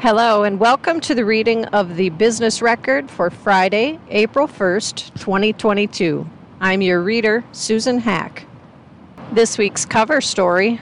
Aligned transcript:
Hello, 0.00 0.44
and 0.44 0.58
welcome 0.58 0.98
to 1.00 1.14
the 1.14 1.26
reading 1.26 1.66
of 1.66 1.96
the 1.96 2.08
business 2.08 2.62
record 2.62 3.10
for 3.10 3.28
Friday, 3.28 4.00
April 4.08 4.48
1st, 4.48 5.12
2022. 5.20 6.26
I'm 6.58 6.80
your 6.80 7.02
reader, 7.02 7.44
Susan 7.52 7.98
Hack. 7.98 8.46
This 9.30 9.58
week's 9.58 9.84
cover 9.84 10.22
story 10.22 10.80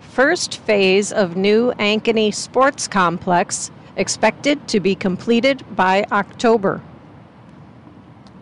First 0.00 0.58
phase 0.58 1.12
of 1.12 1.36
new 1.36 1.70
Ankeny 1.74 2.34
Sports 2.34 2.88
Complex 2.88 3.70
expected 3.94 4.66
to 4.66 4.80
be 4.80 4.96
completed 4.96 5.64
by 5.76 6.04
October. 6.10 6.82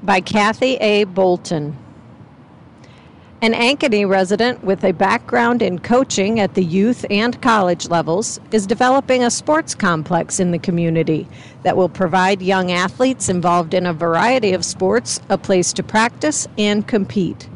By 0.03 0.23
Kathy 0.23 0.77
A. 0.77 1.05
Bolton. 1.05 1.77
An 3.45 3.53
Ankeny 3.53 4.09
resident 4.09 4.65
with 4.65 4.83
a 4.84 4.93
background 4.93 5.61
in 5.61 5.79
coaching 5.79 6.41
at 6.41 6.55
the 6.55 6.65
youth 6.65 7.05
and 7.11 7.43
college 7.43 7.91
levels 7.91 8.41
is 8.53 8.67
developing 8.67 9.23
a 9.23 9.30
sports 9.30 9.75
complex 9.75 10.41
in 10.41 10.51
the 10.51 10.59
community 10.59 11.29
that 11.62 11.77
will 11.77 11.91
provide 11.91 12.41
young 12.41 12.73
athletes 12.73 13.29
involved 13.29 13.75
in 13.75 13.84
a 13.84 13.93
variety 13.93 14.55
of 14.55 14.65
sports 14.65 15.20
a 15.29 15.37
place 15.37 15.75
to 15.75 15.83
practice 15.83 16.48
and 16.57 16.89
compete. 16.89 17.51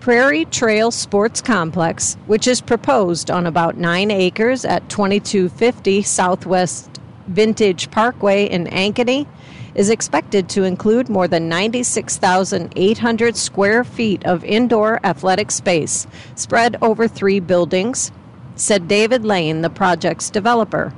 Prairie 0.00 0.46
Trail 0.46 0.90
Sports 0.90 1.40
Complex, 1.40 2.16
which 2.26 2.48
is 2.48 2.60
proposed 2.60 3.30
on 3.30 3.46
about 3.46 3.76
9 3.76 4.10
acres 4.10 4.64
at 4.64 4.88
2250 4.88 6.02
Southwest 6.02 6.98
Vintage 7.28 7.88
Parkway 7.92 8.46
in 8.46 8.64
Ankeny, 8.64 9.28
is 9.78 9.90
expected 9.90 10.48
to 10.48 10.64
include 10.64 11.08
more 11.08 11.28
than 11.28 11.48
96,800 11.48 13.36
square 13.36 13.84
feet 13.84 14.26
of 14.26 14.42
indoor 14.42 14.98
athletic 15.06 15.52
space 15.52 16.04
spread 16.34 16.76
over 16.82 17.06
three 17.06 17.38
buildings, 17.38 18.10
said 18.56 18.88
David 18.88 19.24
Lane, 19.24 19.62
the 19.62 19.70
project's 19.70 20.30
developer. 20.30 20.92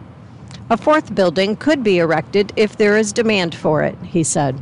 A 0.70 0.78
fourth 0.78 1.14
building 1.14 1.56
could 1.56 1.84
be 1.84 1.98
erected 1.98 2.54
if 2.56 2.74
there 2.74 2.96
is 2.96 3.12
demand 3.12 3.54
for 3.54 3.82
it, 3.82 3.98
he 4.02 4.24
said. 4.24 4.58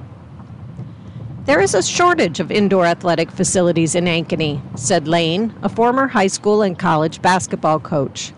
There 1.44 1.60
is 1.60 1.74
a 1.74 1.82
shortage 1.82 2.40
of 2.40 2.50
indoor 2.50 2.86
athletic 2.86 3.30
facilities 3.30 3.94
in 3.94 4.06
Ankeny, 4.06 4.60
said 4.76 5.06
Lane, 5.06 5.54
a 5.62 5.68
former 5.68 6.08
high 6.08 6.26
school 6.26 6.62
and 6.62 6.76
college 6.76 7.22
basketball 7.22 7.78
coach. 7.78 8.32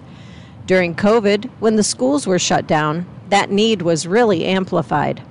During 0.67 0.95
COVID, 0.95 1.49
when 1.59 1.77
the 1.77 1.83
schools 1.83 2.27
were 2.27 2.39
shut 2.39 2.67
down, 2.67 3.07
that 3.31 3.51
need 3.51 3.81
was 3.81 4.07
really 4.07 4.45
amplified. 4.45 5.23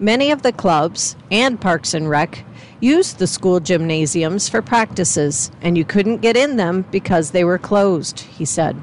Many 0.00 0.30
of 0.30 0.42
the 0.42 0.52
clubs 0.52 1.16
and 1.28 1.60
Parks 1.60 1.92
and 1.92 2.08
Rec 2.08 2.44
used 2.78 3.18
the 3.18 3.26
school 3.26 3.58
gymnasiums 3.58 4.48
for 4.48 4.62
practices, 4.62 5.50
and 5.60 5.76
you 5.76 5.84
couldn't 5.84 6.20
get 6.20 6.36
in 6.36 6.56
them 6.56 6.84
because 6.92 7.32
they 7.32 7.42
were 7.42 7.58
closed, 7.58 8.20
he 8.20 8.44
said. 8.44 8.76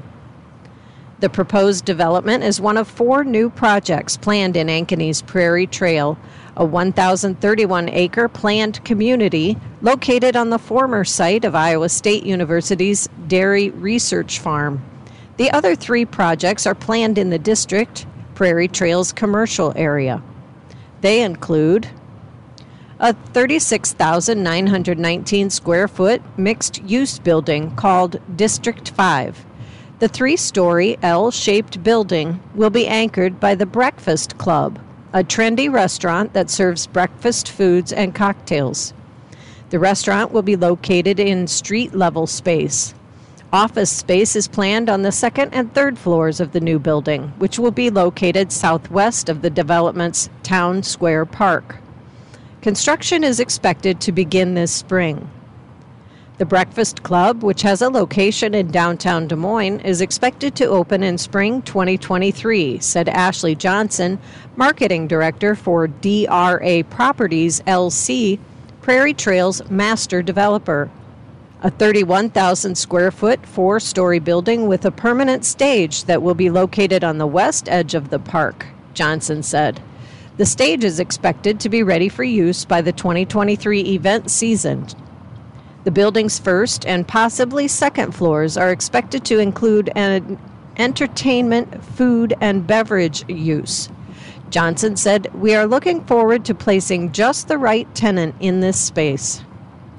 The 1.20 1.30
proposed 1.30 1.86
development 1.86 2.44
is 2.44 2.60
one 2.60 2.76
of 2.76 2.86
four 2.86 3.24
new 3.24 3.48
projects 3.48 4.18
planned 4.18 4.58
in 4.58 4.66
Ankeny's 4.66 5.22
Prairie 5.22 5.66
Trail, 5.66 6.18
a 6.54 6.66
1,031 6.66 7.88
acre 7.88 8.28
planned 8.28 8.84
community 8.84 9.56
located 9.80 10.36
on 10.36 10.50
the 10.50 10.58
former 10.58 11.02
site 11.02 11.46
of 11.46 11.54
Iowa 11.54 11.88
State 11.88 12.24
University's 12.24 13.08
Dairy 13.26 13.70
Research 13.70 14.38
Farm. 14.38 14.84
The 15.38 15.50
other 15.50 15.74
three 15.74 16.04
projects 16.04 16.66
are 16.66 16.74
planned 16.74 17.16
in 17.16 17.30
the 17.30 17.38
district, 17.38 18.06
Prairie 18.34 18.68
Trail's 18.68 19.12
commercial 19.12 19.72
area. 19.76 20.22
They 21.00 21.22
include 21.22 21.88
a 22.98 23.12
36,919 23.12 25.50
square 25.50 25.86
foot 25.86 26.22
mixed 26.38 26.82
use 26.82 27.18
building 27.18 27.76
called 27.76 28.18
District 28.36 28.88
5. 28.88 29.44
The 29.98 30.08
three 30.08 30.36
story 30.36 30.98
L 31.02 31.30
shaped 31.30 31.82
building 31.82 32.40
will 32.54 32.70
be 32.70 32.86
anchored 32.86 33.38
by 33.38 33.54
the 33.54 33.66
Breakfast 33.66 34.38
Club, 34.38 34.78
a 35.12 35.22
trendy 35.22 35.70
restaurant 35.72 36.32
that 36.32 36.50
serves 36.50 36.86
breakfast 36.86 37.50
foods 37.50 37.92
and 37.92 38.14
cocktails. 38.14 38.94
The 39.70 39.78
restaurant 39.78 40.32
will 40.32 40.42
be 40.42 40.56
located 40.56 41.20
in 41.20 41.46
street 41.46 41.94
level 41.94 42.26
space. 42.26 42.94
Office 43.52 43.90
space 43.90 44.34
is 44.34 44.48
planned 44.48 44.90
on 44.90 45.02
the 45.02 45.12
second 45.12 45.54
and 45.54 45.72
third 45.72 45.96
floors 45.98 46.40
of 46.40 46.50
the 46.50 46.60
new 46.60 46.80
building, 46.80 47.28
which 47.38 47.60
will 47.60 47.70
be 47.70 47.90
located 47.90 48.50
southwest 48.50 49.28
of 49.28 49.40
the 49.40 49.50
development's 49.50 50.28
Town 50.42 50.82
Square 50.82 51.26
Park. 51.26 51.76
Construction 52.60 53.22
is 53.22 53.38
expected 53.38 54.00
to 54.00 54.10
begin 54.10 54.54
this 54.54 54.72
spring. 54.72 55.30
The 56.38 56.44
Breakfast 56.44 57.04
Club, 57.04 57.44
which 57.44 57.62
has 57.62 57.80
a 57.80 57.88
location 57.88 58.52
in 58.52 58.72
downtown 58.72 59.28
Des 59.28 59.36
Moines, 59.36 59.78
is 59.80 60.00
expected 60.00 60.56
to 60.56 60.66
open 60.66 61.04
in 61.04 61.16
spring 61.16 61.62
2023, 61.62 62.80
said 62.80 63.08
Ashley 63.08 63.54
Johnson, 63.54 64.18
marketing 64.56 65.06
director 65.06 65.54
for 65.54 65.86
DRA 65.86 66.82
Properties 66.90 67.60
LC, 67.60 68.40
Prairie 68.82 69.14
Trail's 69.14 69.70
master 69.70 70.20
developer 70.20 70.90
a 71.62 71.70
31,000 71.70 72.76
square 72.76 73.10
foot, 73.10 73.44
four 73.46 73.80
story 73.80 74.18
building 74.18 74.66
with 74.68 74.84
a 74.84 74.90
permanent 74.90 75.44
stage 75.44 76.04
that 76.04 76.22
will 76.22 76.34
be 76.34 76.50
located 76.50 77.02
on 77.02 77.16
the 77.16 77.26
west 77.26 77.68
edge 77.68 77.94
of 77.94 78.10
the 78.10 78.18
park, 78.18 78.66
Johnson 78.92 79.42
said. 79.42 79.80
The 80.36 80.44
stage 80.44 80.84
is 80.84 81.00
expected 81.00 81.58
to 81.60 81.70
be 81.70 81.82
ready 81.82 82.10
for 82.10 82.24
use 82.24 82.66
by 82.66 82.82
the 82.82 82.92
2023 82.92 83.80
event 83.80 84.30
season. 84.30 84.86
The 85.84 85.90
building's 85.90 86.38
first 86.38 86.84
and 86.84 87.08
possibly 87.08 87.68
second 87.68 88.12
floors 88.12 88.58
are 88.58 88.70
expected 88.70 89.24
to 89.26 89.38
include 89.38 89.90
an 89.96 90.38
entertainment, 90.76 91.82
food, 91.82 92.34
and 92.42 92.66
beverage 92.66 93.26
use. 93.30 93.88
Johnson 94.50 94.94
said, 94.96 95.32
We 95.32 95.54
are 95.54 95.66
looking 95.66 96.04
forward 96.04 96.44
to 96.44 96.54
placing 96.54 97.12
just 97.12 97.48
the 97.48 97.56
right 97.56 97.92
tenant 97.94 98.34
in 98.40 98.60
this 98.60 98.78
space 98.78 99.40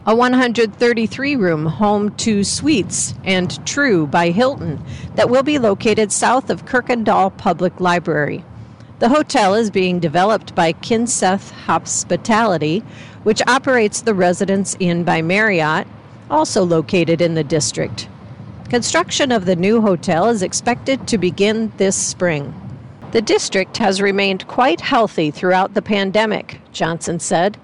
a 0.07 0.15
133 0.15 1.35
room 1.35 1.69
Home2 1.69 2.45
Suites 2.45 3.13
and 3.25 3.65
Tru 3.67 4.07
by 4.07 4.29
Hilton 4.29 4.81
that 5.15 5.29
will 5.29 5.43
be 5.43 5.59
located 5.59 6.13
south 6.13 6.49
of 6.49 6.63
Kirkendall 6.63 7.35
Public 7.35 7.81
Library. 7.81 8.45
The 8.99 9.09
hotel 9.09 9.53
is 9.53 9.69
being 9.69 9.99
developed 9.99 10.55
by 10.55 10.71
Kinseth 10.71 11.51
Hospitality, 11.51 12.85
which 13.23 13.45
operates 13.47 13.99
the 13.99 14.13
Residence 14.13 14.77
Inn 14.79 15.03
by 15.03 15.21
Marriott, 15.21 15.85
also 16.31 16.63
located 16.63 17.19
in 17.19 17.33
the 17.33 17.43
district. 17.43 18.07
Construction 18.69 19.33
of 19.33 19.43
the 19.43 19.57
new 19.57 19.81
hotel 19.81 20.29
is 20.29 20.41
expected 20.41 21.05
to 21.09 21.17
begin 21.17 21.73
this 21.75 21.97
spring. 21.97 22.53
The 23.11 23.21
district 23.21 23.75
has 23.79 24.01
remained 24.01 24.47
quite 24.47 24.79
healthy 24.79 25.31
throughout 25.31 25.73
the 25.73 25.81
pandemic, 25.81 26.61
Johnson 26.71 27.19
said. 27.19 27.57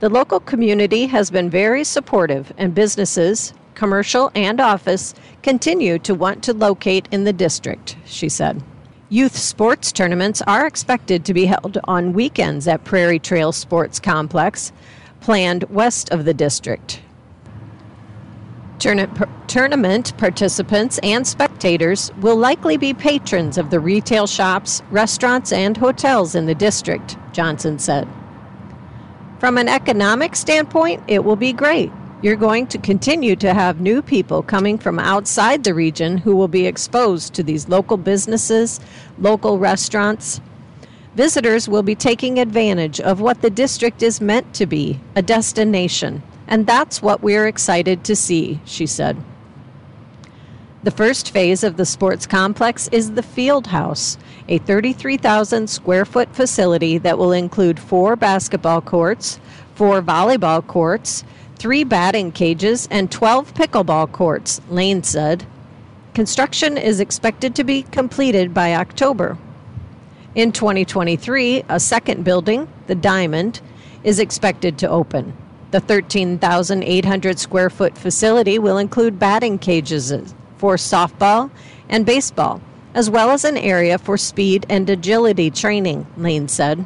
The 0.00 0.08
local 0.08 0.40
community 0.40 1.06
has 1.08 1.30
been 1.30 1.50
very 1.50 1.84
supportive, 1.84 2.54
and 2.56 2.74
businesses, 2.74 3.52
commercial 3.74 4.32
and 4.34 4.58
office, 4.58 5.14
continue 5.42 5.98
to 5.98 6.14
want 6.14 6.42
to 6.44 6.54
locate 6.54 7.06
in 7.12 7.24
the 7.24 7.34
district, 7.34 7.98
she 8.06 8.30
said. 8.30 8.62
Youth 9.10 9.36
sports 9.36 9.92
tournaments 9.92 10.40
are 10.42 10.66
expected 10.66 11.26
to 11.26 11.34
be 11.34 11.44
held 11.44 11.76
on 11.84 12.14
weekends 12.14 12.66
at 12.66 12.82
Prairie 12.84 13.18
Trail 13.18 13.52
Sports 13.52 14.00
Complex, 14.00 14.72
planned 15.20 15.64
west 15.64 16.08
of 16.10 16.24
the 16.24 16.32
district. 16.32 17.02
Tournament 18.78 20.16
participants 20.16 20.98
and 21.02 21.26
spectators 21.26 22.10
will 22.22 22.36
likely 22.36 22.78
be 22.78 22.94
patrons 22.94 23.58
of 23.58 23.68
the 23.68 23.80
retail 23.80 24.26
shops, 24.26 24.80
restaurants, 24.90 25.52
and 25.52 25.76
hotels 25.76 26.34
in 26.34 26.46
the 26.46 26.54
district, 26.54 27.18
Johnson 27.32 27.78
said. 27.78 28.08
From 29.40 29.56
an 29.56 29.68
economic 29.68 30.36
standpoint, 30.36 31.02
it 31.08 31.24
will 31.24 31.34
be 31.34 31.54
great. 31.54 31.90
You're 32.20 32.36
going 32.36 32.66
to 32.66 32.76
continue 32.76 33.34
to 33.36 33.54
have 33.54 33.80
new 33.80 34.02
people 34.02 34.42
coming 34.42 34.76
from 34.76 34.98
outside 34.98 35.64
the 35.64 35.72
region 35.72 36.18
who 36.18 36.36
will 36.36 36.46
be 36.46 36.66
exposed 36.66 37.32
to 37.34 37.42
these 37.42 37.66
local 37.66 37.96
businesses, 37.96 38.80
local 39.18 39.58
restaurants. 39.58 40.42
Visitors 41.14 41.70
will 41.70 41.82
be 41.82 41.94
taking 41.94 42.38
advantage 42.38 43.00
of 43.00 43.22
what 43.22 43.40
the 43.40 43.48
district 43.48 44.02
is 44.02 44.20
meant 44.20 44.52
to 44.56 44.66
be 44.66 45.00
a 45.16 45.22
destination. 45.22 46.22
And 46.46 46.66
that's 46.66 47.00
what 47.00 47.22
we're 47.22 47.46
excited 47.46 48.04
to 48.04 48.14
see, 48.14 48.60
she 48.66 48.86
said. 48.86 49.16
The 50.82 50.90
first 50.90 51.32
phase 51.32 51.62
of 51.62 51.76
the 51.76 51.84
sports 51.84 52.26
complex 52.26 52.88
is 52.88 53.10
the 53.10 53.22
Field 53.22 53.66
House, 53.66 54.16
a 54.48 54.56
33,000 54.56 55.68
square 55.68 56.06
foot 56.06 56.34
facility 56.34 56.96
that 56.96 57.18
will 57.18 57.32
include 57.32 57.78
four 57.78 58.16
basketball 58.16 58.80
courts, 58.80 59.38
four 59.74 60.00
volleyball 60.00 60.66
courts, 60.66 61.22
three 61.56 61.84
batting 61.84 62.32
cages, 62.32 62.88
and 62.90 63.10
12 63.12 63.52
pickleball 63.52 64.10
courts, 64.10 64.62
Lane 64.70 65.02
said. 65.02 65.44
Construction 66.14 66.78
is 66.78 66.98
expected 66.98 67.54
to 67.56 67.64
be 67.64 67.82
completed 67.82 68.54
by 68.54 68.74
October. 68.74 69.36
In 70.34 70.50
2023, 70.50 71.64
a 71.68 71.78
second 71.78 72.24
building, 72.24 72.66
the 72.86 72.94
Diamond, 72.94 73.60
is 74.02 74.18
expected 74.18 74.78
to 74.78 74.88
open. 74.88 75.36
The 75.72 75.80
13,800 75.80 77.38
square 77.38 77.68
foot 77.68 77.98
facility 77.98 78.58
will 78.58 78.78
include 78.78 79.18
batting 79.18 79.58
cages 79.58 80.10
for 80.60 80.76
softball 80.76 81.50
and 81.88 82.04
baseball, 82.04 82.60
as 82.92 83.08
well 83.08 83.30
as 83.30 83.44
an 83.44 83.56
area 83.56 83.96
for 83.96 84.18
speed 84.18 84.66
and 84.68 84.90
agility 84.90 85.50
training, 85.50 86.06
Lane 86.18 86.48
said. 86.48 86.84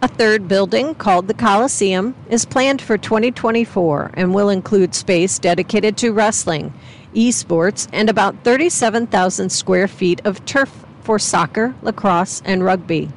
A 0.00 0.08
third 0.08 0.48
building, 0.48 0.94
called 0.94 1.28
the 1.28 1.34
Coliseum, 1.34 2.14
is 2.30 2.46
planned 2.46 2.80
for 2.80 2.96
2024 2.96 4.12
and 4.14 4.34
will 4.34 4.48
include 4.48 4.94
space 4.94 5.38
dedicated 5.38 5.98
to 5.98 6.12
wrestling, 6.12 6.72
esports, 7.14 7.88
and 7.92 8.08
about 8.08 8.42
37,000 8.42 9.50
square 9.50 9.86
feet 9.86 10.22
of 10.24 10.42
turf 10.46 10.86
for 11.02 11.18
soccer, 11.18 11.74
lacrosse, 11.82 12.40
and 12.46 12.64
rugby. 12.64 13.10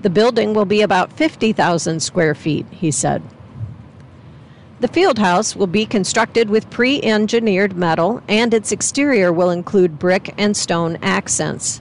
The 0.00 0.10
building 0.10 0.54
will 0.54 0.64
be 0.64 0.80
about 0.80 1.12
50,000 1.12 2.00
square 2.00 2.34
feet, 2.34 2.64
he 2.70 2.90
said. 2.90 3.22
The 4.80 4.88
field 4.88 5.18
house 5.18 5.56
will 5.56 5.66
be 5.66 5.86
constructed 5.86 6.48
with 6.48 6.70
pre 6.70 7.02
engineered 7.02 7.76
metal, 7.76 8.22
and 8.28 8.54
its 8.54 8.70
exterior 8.70 9.32
will 9.32 9.50
include 9.50 9.98
brick 9.98 10.32
and 10.38 10.56
stone 10.56 10.98
accents. 11.02 11.80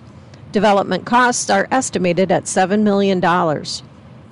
Development 0.52 1.06
costs 1.06 1.48
are 1.52 1.68
estimated 1.70 2.32
at 2.32 2.46
$7 2.46 2.82
million. 2.82 3.22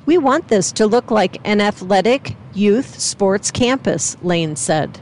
We 0.07 0.17
want 0.17 0.47
this 0.47 0.71
to 0.73 0.87
look 0.87 1.11
like 1.11 1.37
an 1.43 1.61
athletic 1.61 2.35
youth 2.55 2.99
sports 2.99 3.51
campus, 3.51 4.17
Lane 4.23 4.55
said. 4.55 4.99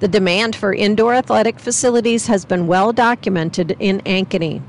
The 0.00 0.08
demand 0.08 0.56
for 0.56 0.74
indoor 0.74 1.14
athletic 1.14 1.60
facilities 1.60 2.26
has 2.26 2.44
been 2.44 2.66
well 2.66 2.92
documented 2.92 3.76
in 3.78 4.00
Ankeny. 4.00 4.62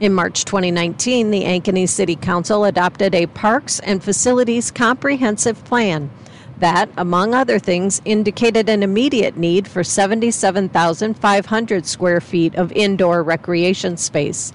In 0.00 0.14
March 0.14 0.46
2019, 0.46 1.30
the 1.30 1.44
Ankeny 1.44 1.86
City 1.86 2.16
Council 2.16 2.64
adopted 2.64 3.14
a 3.14 3.26
Parks 3.26 3.78
and 3.80 4.02
Facilities 4.02 4.70
Comprehensive 4.70 5.62
Plan 5.64 6.10
that, 6.58 6.88
among 6.96 7.34
other 7.34 7.58
things, 7.58 8.00
indicated 8.04 8.68
an 8.68 8.82
immediate 8.82 9.36
need 9.36 9.66
for 9.66 9.82
77,500 9.82 11.86
square 11.86 12.20
feet 12.20 12.54
of 12.54 12.70
indoor 12.72 13.22
recreation 13.22 13.96
space. 13.96 14.52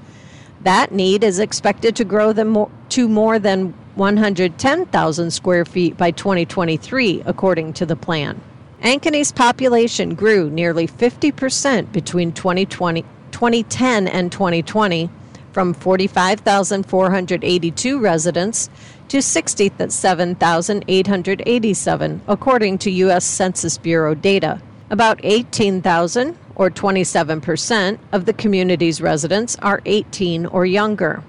That 0.61 0.91
need 0.91 1.23
is 1.23 1.39
expected 1.39 1.95
to 1.97 2.03
grow 2.03 2.33
to 2.33 3.07
more 3.07 3.39
than 3.39 3.73
110,000 3.95 5.31
square 5.31 5.65
feet 5.65 5.97
by 5.97 6.11
2023, 6.11 7.23
according 7.25 7.73
to 7.73 7.85
the 7.85 7.95
plan. 7.95 8.39
Ankeny's 8.81 9.33
population 9.33 10.15
grew 10.15 10.49
nearly 10.49 10.87
50% 10.87 11.91
between 11.91 12.31
2020, 12.31 13.01
2010 13.31 14.07
and 14.07 14.31
2020, 14.31 15.09
from 15.51 15.73
45,482 15.73 17.99
residents 17.99 18.69
to 19.09 19.21
67,887, 19.21 22.21
according 22.27 22.77
to 22.77 22.91
U.S. 22.91 23.25
Census 23.25 23.77
Bureau 23.77 24.15
data. 24.15 24.61
About 24.89 25.19
18,000, 25.23 26.37
or 26.55 26.69
27%, 26.69 27.99
of 28.11 28.25
the 28.25 28.33
community's 28.33 29.01
residents 29.01 29.55
are 29.57 29.81
18 29.85 30.45
or 30.47 30.65
younger. 30.65 31.23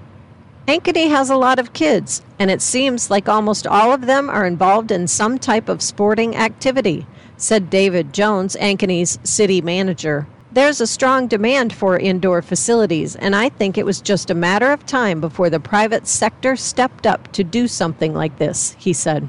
Ankeny 0.66 1.10
has 1.10 1.30
a 1.30 1.36
lot 1.36 1.58
of 1.58 1.72
kids, 1.72 2.22
and 2.38 2.50
it 2.50 2.62
seems 2.62 3.10
like 3.10 3.28
almost 3.28 3.66
all 3.66 3.92
of 3.92 4.06
them 4.06 4.30
are 4.30 4.46
involved 4.46 4.92
in 4.92 5.08
some 5.08 5.38
type 5.38 5.68
of 5.68 5.82
sporting 5.82 6.36
activity, 6.36 7.06
said 7.36 7.70
David 7.70 8.12
Jones, 8.12 8.56
Ankeny's 8.56 9.18
city 9.24 9.60
manager. 9.60 10.26
There's 10.52 10.80
a 10.80 10.86
strong 10.86 11.28
demand 11.28 11.72
for 11.72 11.96
indoor 11.96 12.42
facilities, 12.42 13.14
and 13.14 13.36
I 13.36 13.50
think 13.50 13.78
it 13.78 13.86
was 13.86 14.00
just 14.00 14.30
a 14.30 14.34
matter 14.34 14.72
of 14.72 14.84
time 14.84 15.20
before 15.20 15.48
the 15.48 15.60
private 15.60 16.08
sector 16.08 16.56
stepped 16.56 17.06
up 17.06 17.30
to 17.32 17.44
do 17.44 17.68
something 17.68 18.14
like 18.14 18.36
this, 18.38 18.74
he 18.76 18.92
said. 18.92 19.28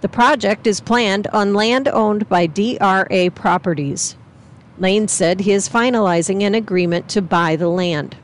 The 0.00 0.08
project 0.08 0.66
is 0.66 0.80
planned 0.80 1.28
on 1.28 1.54
land 1.54 1.86
owned 1.86 2.28
by 2.28 2.46
DRA 2.46 3.30
Properties. 3.32 4.16
Lane 4.78 5.06
said 5.06 5.38
he 5.38 5.52
is 5.52 5.68
finalizing 5.68 6.42
an 6.42 6.56
agreement 6.56 7.08
to 7.10 7.22
buy 7.22 7.54
the 7.54 7.68
land. 7.68 8.16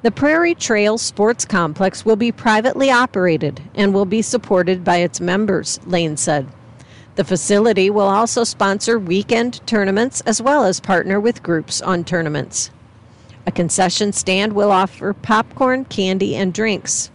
The 0.00 0.10
Prairie 0.10 0.54
Trail 0.54 0.96
Sports 0.96 1.44
Complex 1.44 2.06
will 2.06 2.16
be 2.16 2.32
privately 2.32 2.90
operated 2.90 3.60
and 3.74 3.92
will 3.92 4.06
be 4.06 4.22
supported 4.22 4.82
by 4.82 4.98
its 4.98 5.20
members, 5.20 5.78
Lane 5.84 6.16
said. 6.16 6.46
The 7.18 7.24
facility 7.24 7.90
will 7.90 8.06
also 8.06 8.44
sponsor 8.44 8.96
weekend 8.96 9.66
tournaments 9.66 10.20
as 10.20 10.40
well 10.40 10.62
as 10.62 10.78
partner 10.78 11.18
with 11.18 11.42
groups 11.42 11.82
on 11.82 12.04
tournaments. 12.04 12.70
A 13.44 13.50
concession 13.50 14.12
stand 14.12 14.52
will 14.52 14.70
offer 14.70 15.12
popcorn, 15.12 15.84
candy, 15.86 16.36
and 16.36 16.54
drinks. 16.54 17.10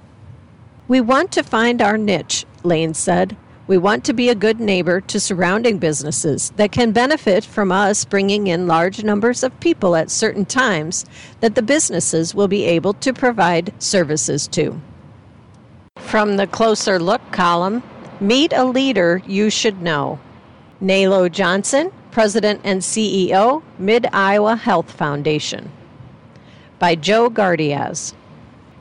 We 0.89 0.99
want 0.99 1.31
to 1.31 1.41
find 1.41 1.81
our 1.81 1.97
niche, 1.97 2.45
Lane 2.63 2.93
said. 2.93 3.37
We 3.65 3.77
want 3.77 4.03
to 4.03 4.13
be 4.13 4.27
a 4.27 4.35
good 4.35 4.59
neighbor 4.59 4.99
to 4.99 5.21
surrounding 5.21 5.77
businesses 5.77 6.51
that 6.57 6.73
can 6.73 6.91
benefit 6.91 7.45
from 7.45 7.71
us 7.71 8.03
bringing 8.03 8.47
in 8.47 8.67
large 8.67 9.05
numbers 9.05 9.41
of 9.41 9.57
people 9.61 9.95
at 9.95 10.11
certain 10.11 10.43
times 10.43 11.05
that 11.39 11.55
the 11.55 11.61
businesses 11.61 12.35
will 12.35 12.49
be 12.49 12.65
able 12.65 12.93
to 12.95 13.13
provide 13.13 13.71
services 13.81 14.49
to. 14.49 14.81
From 15.95 16.35
the 16.35 16.47
Closer 16.47 16.99
Look 16.99 17.21
column, 17.31 17.83
Meet 18.23 18.53
a 18.53 18.63
leader 18.63 19.21
you 19.27 19.49
should 19.49 19.81
know. 19.81 20.17
Nalo 20.81 21.29
Johnson, 21.29 21.91
President 22.11 22.61
and 22.63 22.79
CEO, 22.79 23.61
Mid 23.77 24.07
Iowa 24.13 24.55
Health 24.55 24.89
Foundation. 24.91 25.69
By 26.79 26.95
Joe 26.95 27.29
Gardyasz. 27.29 28.13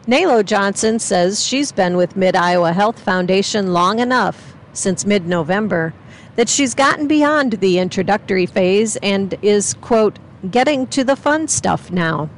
Nalo 0.07 0.45
Johnson 0.45 1.01
says 1.01 1.45
she's 1.45 1.73
been 1.73 1.97
with 1.97 2.15
Mid 2.15 2.37
Iowa 2.37 2.73
Health 2.73 3.01
Foundation 3.01 3.73
long 3.73 3.99
enough, 3.99 4.55
since 4.75 5.05
mid 5.05 5.27
November, 5.27 5.93
that 6.37 6.49
she's 6.49 6.77
gotten 6.77 7.09
beyond 7.09 7.55
the 7.55 7.81
introductory 7.81 8.47
phase 8.47 8.95
and 8.99 9.35
is, 9.43 9.75
quote, 9.75 10.21
getting 10.53 10.87
to 10.87 11.03
the 11.03 11.17
fun 11.17 11.49
stuff 11.49 11.91
now. 11.91 12.31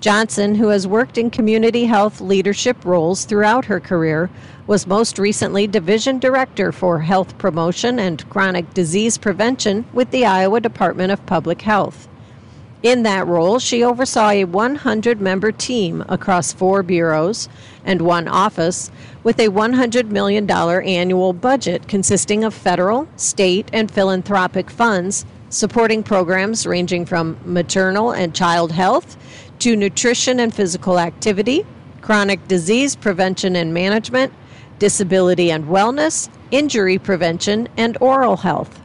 Johnson, 0.00 0.54
who 0.54 0.68
has 0.68 0.86
worked 0.86 1.18
in 1.18 1.30
community 1.30 1.84
health 1.84 2.20
leadership 2.20 2.84
roles 2.84 3.24
throughout 3.24 3.64
her 3.64 3.80
career, 3.80 4.30
was 4.68 4.86
most 4.86 5.18
recently 5.18 5.66
Division 5.66 6.18
Director 6.18 6.72
for 6.72 7.00
Health 7.00 7.38
Promotion 7.38 7.98
and 7.98 8.28
Chronic 8.28 8.74
Disease 8.74 9.16
Prevention 9.16 9.86
with 9.94 10.10
the 10.10 10.26
Iowa 10.26 10.60
Department 10.60 11.10
of 11.10 11.24
Public 11.24 11.62
Health. 11.62 12.06
In 12.82 13.02
that 13.04 13.26
role, 13.26 13.58
she 13.58 13.82
oversaw 13.82 14.28
a 14.28 14.44
100 14.44 15.22
member 15.22 15.52
team 15.52 16.04
across 16.10 16.52
four 16.52 16.82
bureaus 16.82 17.48
and 17.82 18.02
one 18.02 18.28
office 18.28 18.90
with 19.24 19.40
a 19.40 19.48
$100 19.48 20.10
million 20.10 20.48
annual 20.50 21.32
budget 21.32 21.88
consisting 21.88 22.44
of 22.44 22.52
federal, 22.52 23.08
state, 23.16 23.70
and 23.72 23.90
philanthropic 23.90 24.68
funds 24.68 25.24
supporting 25.48 26.02
programs 26.02 26.66
ranging 26.66 27.06
from 27.06 27.38
maternal 27.46 28.12
and 28.12 28.34
child 28.34 28.72
health 28.72 29.16
to 29.60 29.74
nutrition 29.74 30.38
and 30.38 30.52
physical 30.52 30.98
activity, 30.98 31.64
chronic 32.02 32.46
disease 32.48 32.94
prevention 32.94 33.56
and 33.56 33.72
management, 33.72 34.30
disability 34.78 35.50
and 35.50 35.66
wellness, 35.66 36.28
injury 36.50 36.98
prevention, 36.98 37.68
and 37.76 37.96
oral 38.00 38.36
health. 38.38 38.80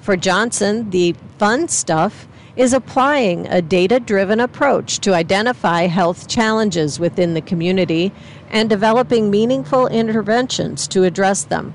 For 0.00 0.16
Johnson, 0.16 0.90
the 0.90 1.14
fun 1.38 1.68
stuff 1.68 2.26
is 2.56 2.72
applying 2.72 3.46
a 3.46 3.62
data 3.62 4.00
driven 4.00 4.40
approach 4.40 4.98
to 5.00 5.14
identify 5.14 5.82
health 5.86 6.28
challenges 6.28 6.98
within 6.98 7.34
the 7.34 7.40
community 7.40 8.12
and 8.50 8.68
developing 8.68 9.30
meaningful 9.30 9.86
interventions 9.86 10.88
to 10.88 11.04
address 11.04 11.44
them, 11.44 11.72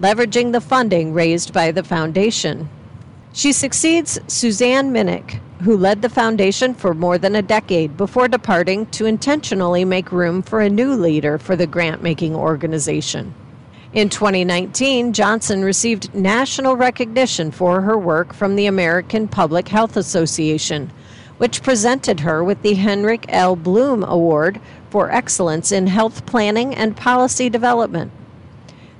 leveraging 0.00 0.52
the 0.52 0.60
funding 0.60 1.12
raised 1.12 1.52
by 1.52 1.72
the 1.72 1.82
foundation. 1.82 2.68
She 3.32 3.52
succeeds 3.52 4.20
Suzanne 4.28 4.92
Mineck, 4.92 5.40
who 5.64 5.76
led 5.76 6.02
the 6.02 6.08
foundation 6.08 6.74
for 6.74 6.94
more 6.94 7.16
than 7.16 7.34
a 7.34 7.42
decade 7.42 7.96
before 7.96 8.28
departing 8.28 8.84
to 8.86 9.06
intentionally 9.06 9.84
make 9.84 10.12
room 10.12 10.42
for 10.42 10.60
a 10.60 10.68
new 10.68 10.92
leader 10.92 11.38
for 11.38 11.56
the 11.56 11.66
grant 11.66 12.02
making 12.02 12.34
organization. 12.34 13.34
In 13.94 14.08
2019, 14.08 15.12
Johnson 15.12 15.64
received 15.64 16.14
national 16.14 16.76
recognition 16.76 17.50
for 17.50 17.80
her 17.80 17.96
work 17.96 18.34
from 18.34 18.56
the 18.56 18.66
American 18.66 19.26
Public 19.26 19.68
Health 19.68 19.96
Association, 19.96 20.90
which 21.38 21.62
presented 21.62 22.20
her 22.20 22.44
with 22.44 22.60
the 22.62 22.74
Henrik 22.74 23.24
L. 23.28 23.56
Blum 23.56 24.04
Award 24.04 24.60
for 24.90 25.10
Excellence 25.10 25.72
in 25.72 25.86
Health 25.86 26.26
Planning 26.26 26.74
and 26.74 26.96
Policy 26.96 27.48
Development. 27.48 28.12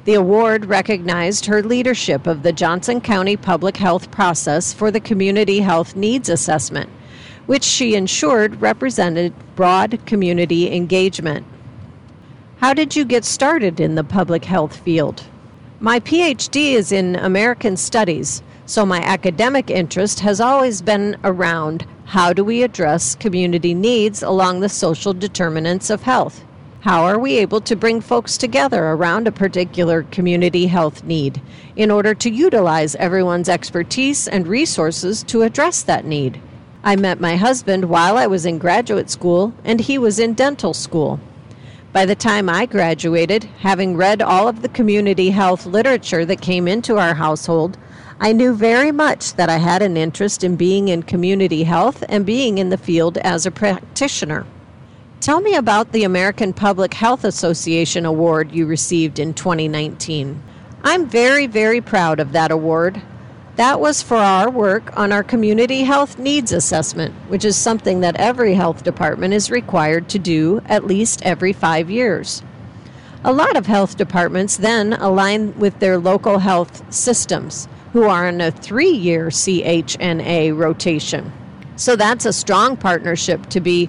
The 0.04 0.14
award 0.14 0.66
recognized 0.66 1.46
her 1.46 1.62
leadership 1.62 2.26
of 2.26 2.42
the 2.42 2.52
Johnson 2.52 3.00
County 3.00 3.38
public 3.38 3.78
health 3.78 4.11
process 4.11 4.75
for 4.75 4.90
the 4.90 5.00
Community 5.00 5.61
Health 5.61 5.96
Needs 5.96 6.28
Assessment, 6.28 6.90
which 7.46 7.64
she 7.64 7.94
ensured 7.94 8.61
represented 8.61 9.32
broad 9.56 9.99
community 10.04 10.70
engagement. 10.70 11.46
How 12.58 12.75
did 12.75 12.94
you 12.94 13.06
get 13.06 13.25
started 13.25 13.80
in 13.80 13.94
the 13.94 14.04
public 14.04 14.44
health 14.44 14.76
field? 14.76 15.25
My 15.80 16.00
PhD 16.00 16.75
is 16.75 16.92
in 16.92 17.16
American 17.16 17.75
Studies, 17.78 18.42
so 18.66 18.84
my 18.84 19.00
academic 19.00 19.70
interest 19.70 20.20
has 20.20 20.38
always 20.38 20.82
been 20.82 21.16
around 21.25 21.87
how 22.04 22.34
do 22.34 22.44
we 22.44 22.62
address 22.62 23.14
community 23.14 23.73
needs 23.73 24.23
along 24.23 24.61
the 24.61 24.68
social 24.68 25.14
determinants 25.14 25.88
of 25.88 26.02
health. 26.02 26.44
How 26.85 27.05
are 27.05 27.19
we 27.19 27.38
able 27.38 27.62
to 27.62 27.76
bring 27.76 28.03
folks 28.03 28.37
together 28.37 28.88
around 28.88 29.26
a 29.26 29.33
particular 29.33 30.03
community 30.03 30.67
health 30.67 31.03
need 31.03 31.41
in 31.76 31.91
order 31.91 32.12
to 32.17 32.29
utilize 32.29 32.95
everyone's 32.97 33.49
expertise 33.49 34.29
and 34.29 34.47
resources 34.47 35.23
to 35.23 35.45
address 35.45 35.81
that 35.81 36.05
need? 36.05 36.43
I 36.83 36.97
met 36.97 37.23
my 37.23 37.37
husband 37.37 37.87
while 37.87 38.19
I 38.19 38.26
was 38.26 38.45
in 38.45 38.59
graduate 38.59 39.09
school, 39.09 39.55
and 39.64 39.81
he 39.81 39.97
was 39.97 40.19
in 40.19 40.35
dental 40.35 40.75
school. 40.75 41.21
By 41.95 42.05
the 42.05 42.14
time 42.14 42.50
I 42.50 42.67
graduated, 42.67 43.45
having 43.61 43.97
read 43.97 44.21
all 44.21 44.47
of 44.47 44.61
the 44.61 44.69
community 44.69 45.31
health 45.31 45.64
literature 45.64 46.26
that 46.26 46.43
came 46.43 46.69
into 46.69 46.99
our 46.99 47.14
household, 47.14 47.79
I 48.21 48.35
knew 48.35 48.53
very 48.53 48.93
much 48.93 49.37
that 49.37 49.49
I 49.49 49.57
had 49.57 49.81
an 49.81 49.97
interest 49.97 50.45
in 50.45 50.57
being 50.57 50.88
in 50.88 51.03
community 51.05 51.62
health 51.62 52.05
and 52.11 52.26
being 52.26 52.59
in 52.59 52.69
the 52.69 52.76
field 52.76 53.17
as 53.17 53.47
a 53.47 53.50
practitioner. 53.50 54.45
Tell 55.25 55.40
me 55.40 55.54
about 55.54 55.93
the 55.93 56.04
American 56.04 56.52
Public 56.52 56.93
Health 56.93 57.25
Association 57.25 58.04
award 58.04 58.52
you 58.52 58.66
received 58.66 59.19
in 59.19 59.33
2019. 59.33 60.43
I'm 60.83 61.07
very, 61.07 61.47
very 61.47 61.81
proud 61.81 62.21
of 62.21 62.33
that 62.33 62.50
award. 62.50 63.00
That 63.57 63.81
was 63.81 64.02
for 64.02 64.19
our 64.19 64.50
work 64.50 64.95
on 64.99 65.12
our 65.12 65.23
community 65.23 65.85
health 65.85 66.19
needs 66.19 66.52
assessment, 66.52 67.14
which 67.28 67.43
is 67.43 67.57
something 67.57 68.00
that 68.00 68.16
every 68.16 68.52
health 68.52 68.85
department 68.85 69.33
is 69.33 69.50
required 69.50 70.11
to 70.11 70.19
do 70.19 70.61
at 70.66 70.87
least 70.87 71.23
every 71.23 71.54
five 71.54 71.88
years. 71.88 72.43
A 73.25 73.33
lot 73.33 73.57
of 73.57 73.64
health 73.64 73.97
departments 73.97 74.59
then 74.59 74.93
align 74.93 75.59
with 75.59 75.78
their 75.78 75.97
local 75.97 76.40
health 76.40 76.93
systems, 76.93 77.66
who 77.95 78.02
are 78.02 78.28
in 78.28 78.43
a 78.43 78.50
three 78.50 78.93
year 78.93 79.28
CHNA 79.28 80.54
rotation. 80.54 81.33
So 81.76 81.97
that's 81.97 82.26
a 82.26 82.33
strong 82.35 82.76
partnership 82.76 83.49
to 83.49 83.61
be 83.61 83.88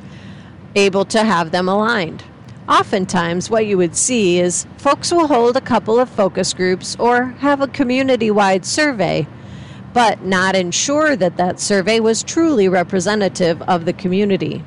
able 0.75 1.05
to 1.05 1.24
have 1.24 1.51
them 1.51 1.67
aligned. 1.67 2.24
Oftentimes, 2.67 3.50
what 3.50 3.65
you 3.65 3.77
would 3.77 3.96
see 3.96 4.39
is 4.39 4.65
folks 4.77 5.12
will 5.12 5.27
hold 5.27 5.55
a 5.55 5.62
couple 5.62 6.00
of 6.00 6.10
focus 6.10 6.53
groups 6.53 6.96
or 7.00 7.25
have 7.39 7.62
a 7.62 7.67
community 7.67 8.32
wide 8.32 8.65
survey 8.65 9.27
but 9.96 10.22
not 10.24 10.58
ensure 10.58 11.15
that 11.15 11.38
that 11.38 11.58
survey 11.58 12.01
was 12.01 12.22
truly 12.22 12.67
representative 12.67 13.62
of 13.62 13.86
the 13.86 13.94
community. 13.94 14.62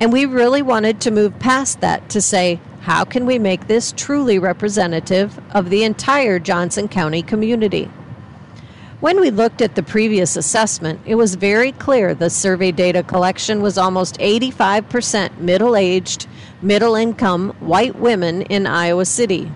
And 0.00 0.10
we 0.10 0.24
really 0.24 0.62
wanted 0.62 0.98
to 1.02 1.10
move 1.10 1.38
past 1.38 1.82
that 1.82 2.08
to 2.08 2.22
say, 2.22 2.58
how 2.80 3.04
can 3.04 3.26
we 3.26 3.38
make 3.38 3.66
this 3.66 3.92
truly 3.92 4.38
representative 4.38 5.38
of 5.54 5.68
the 5.68 5.84
entire 5.84 6.38
Johnson 6.38 6.88
County 6.88 7.20
community? 7.20 7.90
When 8.98 9.20
we 9.20 9.30
looked 9.30 9.60
at 9.60 9.74
the 9.74 9.82
previous 9.82 10.38
assessment, 10.38 11.00
it 11.04 11.16
was 11.16 11.34
very 11.34 11.70
clear 11.72 12.14
the 12.14 12.30
survey 12.30 12.72
data 12.72 13.02
collection 13.02 13.60
was 13.60 13.76
almost 13.76 14.18
85% 14.18 15.36
middle 15.36 15.76
aged, 15.76 16.26
middle 16.62 16.94
income 16.94 17.50
white 17.60 17.96
women 17.96 18.40
in 18.42 18.66
Iowa 18.66 19.04
City. 19.04 19.52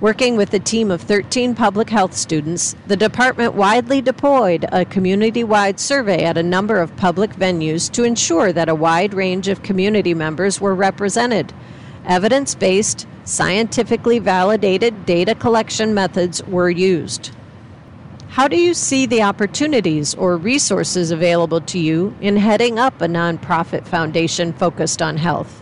Working 0.00 0.38
with 0.38 0.54
a 0.54 0.58
team 0.58 0.90
of 0.90 1.02
13 1.02 1.54
public 1.54 1.90
health 1.90 2.14
students, 2.14 2.74
the 2.86 2.96
department 2.96 3.52
widely 3.52 4.00
deployed 4.00 4.64
a 4.72 4.86
community 4.86 5.44
wide 5.44 5.78
survey 5.78 6.24
at 6.24 6.38
a 6.38 6.42
number 6.42 6.78
of 6.78 6.96
public 6.96 7.34
venues 7.34 7.90
to 7.92 8.02
ensure 8.02 8.50
that 8.50 8.70
a 8.70 8.74
wide 8.74 9.12
range 9.12 9.48
of 9.48 9.62
community 9.62 10.14
members 10.14 10.58
were 10.58 10.74
represented. 10.74 11.52
Evidence 12.06 12.54
based, 12.54 13.06
scientifically 13.24 14.18
validated 14.18 15.04
data 15.04 15.34
collection 15.34 15.92
methods 15.92 16.42
were 16.44 16.70
used. 16.70 17.30
How 18.32 18.48
do 18.48 18.58
you 18.58 18.72
see 18.72 19.04
the 19.04 19.24
opportunities 19.24 20.14
or 20.14 20.38
resources 20.38 21.10
available 21.10 21.60
to 21.60 21.78
you 21.78 22.16
in 22.22 22.38
heading 22.38 22.78
up 22.78 23.02
a 23.02 23.06
nonprofit 23.06 23.86
foundation 23.86 24.54
focused 24.54 25.02
on 25.02 25.18
health? 25.18 25.60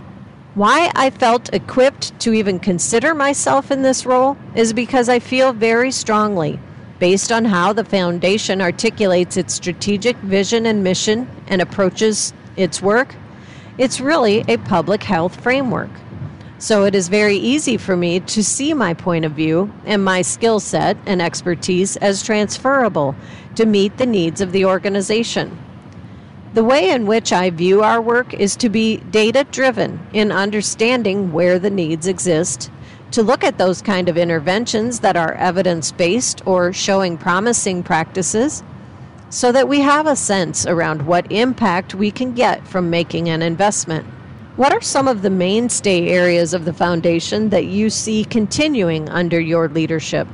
Why 0.54 0.92
I 0.94 1.10
felt 1.10 1.52
equipped 1.52 2.16
to 2.20 2.32
even 2.32 2.60
consider 2.60 3.12
myself 3.12 3.72
in 3.72 3.82
this 3.82 4.06
role 4.06 4.36
is 4.54 4.72
because 4.72 5.08
I 5.08 5.18
feel 5.18 5.52
very 5.52 5.90
strongly, 5.90 6.60
based 7.00 7.32
on 7.32 7.44
how 7.44 7.72
the 7.72 7.84
foundation 7.84 8.62
articulates 8.62 9.36
its 9.36 9.52
strategic 9.52 10.16
vision 10.18 10.64
and 10.64 10.84
mission 10.84 11.28
and 11.48 11.60
approaches 11.60 12.32
its 12.56 12.80
work, 12.80 13.16
it's 13.78 14.00
really 14.00 14.44
a 14.46 14.58
public 14.58 15.02
health 15.02 15.42
framework. 15.42 15.90
So 16.60 16.84
it 16.84 16.94
is 16.94 17.08
very 17.08 17.36
easy 17.36 17.78
for 17.78 17.96
me 17.96 18.20
to 18.20 18.44
see 18.44 18.74
my 18.74 18.92
point 18.92 19.24
of 19.24 19.32
view 19.32 19.72
and 19.86 20.04
my 20.04 20.20
skill 20.20 20.60
set 20.60 20.98
and 21.06 21.22
expertise 21.22 21.96
as 21.96 22.22
transferable 22.22 23.14
to 23.54 23.64
meet 23.64 23.96
the 23.96 24.04
needs 24.04 24.42
of 24.42 24.52
the 24.52 24.66
organization. 24.66 25.58
The 26.52 26.62
way 26.62 26.90
in 26.90 27.06
which 27.06 27.32
I 27.32 27.48
view 27.48 27.82
our 27.82 28.02
work 28.02 28.34
is 28.34 28.56
to 28.56 28.68
be 28.68 28.98
data 28.98 29.46
driven 29.50 30.06
in 30.12 30.30
understanding 30.30 31.32
where 31.32 31.58
the 31.58 31.70
needs 31.70 32.06
exist, 32.06 32.70
to 33.12 33.22
look 33.22 33.42
at 33.42 33.56
those 33.56 33.80
kind 33.80 34.10
of 34.10 34.18
interventions 34.18 35.00
that 35.00 35.16
are 35.16 35.32
evidence 35.36 35.92
based 35.92 36.46
or 36.46 36.74
showing 36.74 37.16
promising 37.16 37.82
practices, 37.82 38.62
so 39.30 39.50
that 39.50 39.66
we 39.66 39.80
have 39.80 40.06
a 40.06 40.14
sense 40.14 40.66
around 40.66 41.06
what 41.06 41.32
impact 41.32 41.94
we 41.94 42.10
can 42.10 42.34
get 42.34 42.68
from 42.68 42.90
making 42.90 43.30
an 43.30 43.40
investment. 43.40 44.06
What 44.60 44.74
are 44.74 44.82
some 44.82 45.08
of 45.08 45.22
the 45.22 45.30
mainstay 45.30 46.08
areas 46.08 46.52
of 46.52 46.66
the 46.66 46.74
foundation 46.74 47.48
that 47.48 47.64
you 47.64 47.88
see 47.88 48.26
continuing 48.26 49.08
under 49.08 49.40
your 49.40 49.70
leadership? 49.70 50.28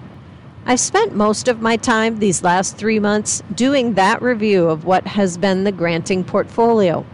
I've 0.64 0.80
spent 0.80 1.14
most 1.14 1.46
of 1.46 1.62
my 1.62 1.76
time 1.76 2.18
these 2.18 2.42
last 2.42 2.76
three 2.76 2.98
months 2.98 3.44
doing 3.54 3.94
that 3.94 4.20
review 4.20 4.68
of 4.68 4.84
what 4.84 5.06
has 5.06 5.38
been 5.38 5.62
the 5.62 5.70
granting 5.70 6.24
portfolio, 6.24 7.06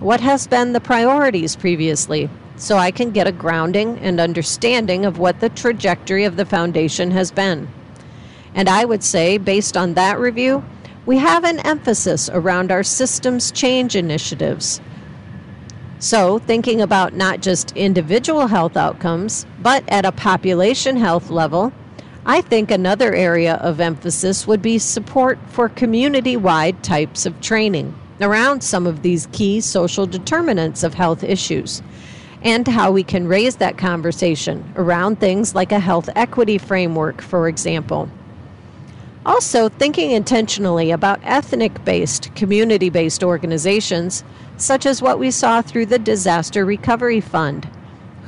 what 0.00 0.20
has 0.20 0.46
been 0.46 0.74
the 0.74 0.80
priorities 0.80 1.56
previously, 1.56 2.28
so 2.56 2.76
I 2.76 2.90
can 2.90 3.12
get 3.12 3.26
a 3.26 3.32
grounding 3.32 3.98
and 4.00 4.20
understanding 4.20 5.06
of 5.06 5.18
what 5.18 5.40
the 5.40 5.48
trajectory 5.48 6.24
of 6.24 6.36
the 6.36 6.44
foundation 6.44 7.12
has 7.12 7.30
been. 7.30 7.66
And 8.54 8.68
I 8.68 8.84
would 8.84 9.02
say, 9.02 9.38
based 9.38 9.78
on 9.78 9.94
that 9.94 10.18
review, 10.18 10.62
we 11.06 11.16
have 11.16 11.44
an 11.44 11.60
emphasis 11.60 12.28
around 12.28 12.70
our 12.70 12.82
systems 12.82 13.52
change 13.52 13.96
initiatives. 13.96 14.82
So, 16.00 16.38
thinking 16.38 16.80
about 16.80 17.14
not 17.14 17.40
just 17.40 17.72
individual 17.72 18.46
health 18.46 18.76
outcomes, 18.76 19.46
but 19.60 19.82
at 19.88 20.04
a 20.04 20.12
population 20.12 20.96
health 20.96 21.28
level, 21.28 21.72
I 22.24 22.40
think 22.40 22.70
another 22.70 23.14
area 23.14 23.54
of 23.54 23.80
emphasis 23.80 24.46
would 24.46 24.62
be 24.62 24.78
support 24.78 25.38
for 25.48 25.68
community 25.68 26.36
wide 26.36 26.82
types 26.84 27.26
of 27.26 27.40
training 27.40 27.94
around 28.20 28.62
some 28.62 28.86
of 28.86 29.02
these 29.02 29.26
key 29.32 29.60
social 29.60 30.06
determinants 30.06 30.84
of 30.84 30.94
health 30.94 31.24
issues 31.24 31.82
and 32.42 32.68
how 32.68 32.92
we 32.92 33.02
can 33.02 33.26
raise 33.26 33.56
that 33.56 33.78
conversation 33.78 34.72
around 34.76 35.18
things 35.18 35.54
like 35.54 35.72
a 35.72 35.80
health 35.80 36.08
equity 36.14 36.58
framework, 36.58 37.20
for 37.20 37.48
example. 37.48 38.08
Also, 39.26 39.68
thinking 39.68 40.10
intentionally 40.12 40.90
about 40.90 41.20
ethnic 41.22 41.84
based, 41.84 42.34
community 42.34 42.90
based 42.90 43.22
organizations, 43.22 44.24
such 44.56 44.86
as 44.86 45.02
what 45.02 45.18
we 45.18 45.30
saw 45.30 45.60
through 45.60 45.86
the 45.86 45.98
Disaster 45.98 46.64
Recovery 46.64 47.20
Fund 47.20 47.68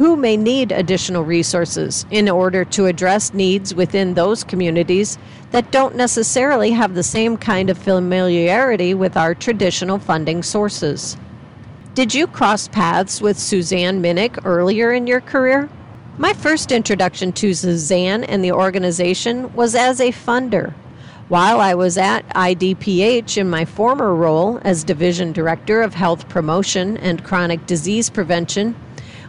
who 0.01 0.17
may 0.17 0.35
need 0.35 0.73
additional 0.73 1.23
resources 1.25 2.07
in 2.11 2.27
order 2.27 2.65
to 2.65 2.87
address 2.87 3.35
needs 3.35 3.75
within 3.75 4.15
those 4.15 4.43
communities 4.43 5.19
that 5.51 5.71
don't 5.71 5.95
necessarily 5.95 6.71
have 6.71 6.95
the 6.95 7.03
same 7.03 7.37
kind 7.37 7.69
of 7.69 7.77
familiarity 7.77 8.95
with 8.95 9.15
our 9.15 9.35
traditional 9.35 9.99
funding 9.99 10.43
sources. 10.43 11.19
Did 11.93 12.15
you 12.15 12.27
cross 12.27 12.67
paths 12.67 13.21
with 13.21 13.39
Suzanne 13.39 14.03
Mineck 14.03 14.41
earlier 14.47 14.91
in 14.91 15.07
your 15.07 15.21
career? 15.21 15.69
My 16.21 16.35
first 16.35 16.71
introduction 16.71 17.33
to 17.33 17.55
Suzanne 17.55 18.25
and 18.25 18.45
the 18.45 18.53
organization 18.53 19.55
was 19.55 19.75
as 19.75 20.03
a 20.03 20.13
funder. 20.13 20.75
While 21.29 21.61
I 21.61 21.73
was 21.73 21.97
at 21.97 22.29
IDPH 22.35 23.39
in 23.39 23.49
my 23.49 23.65
former 23.65 24.15
role 24.15 24.61
as 24.63 24.85
Division 24.85 25.33
Director 25.33 25.81
of 25.81 25.95
Health 25.95 26.29
Promotion 26.29 26.99
and 26.99 27.25
Chronic 27.25 27.65
Disease 27.65 28.11
Prevention, 28.11 28.77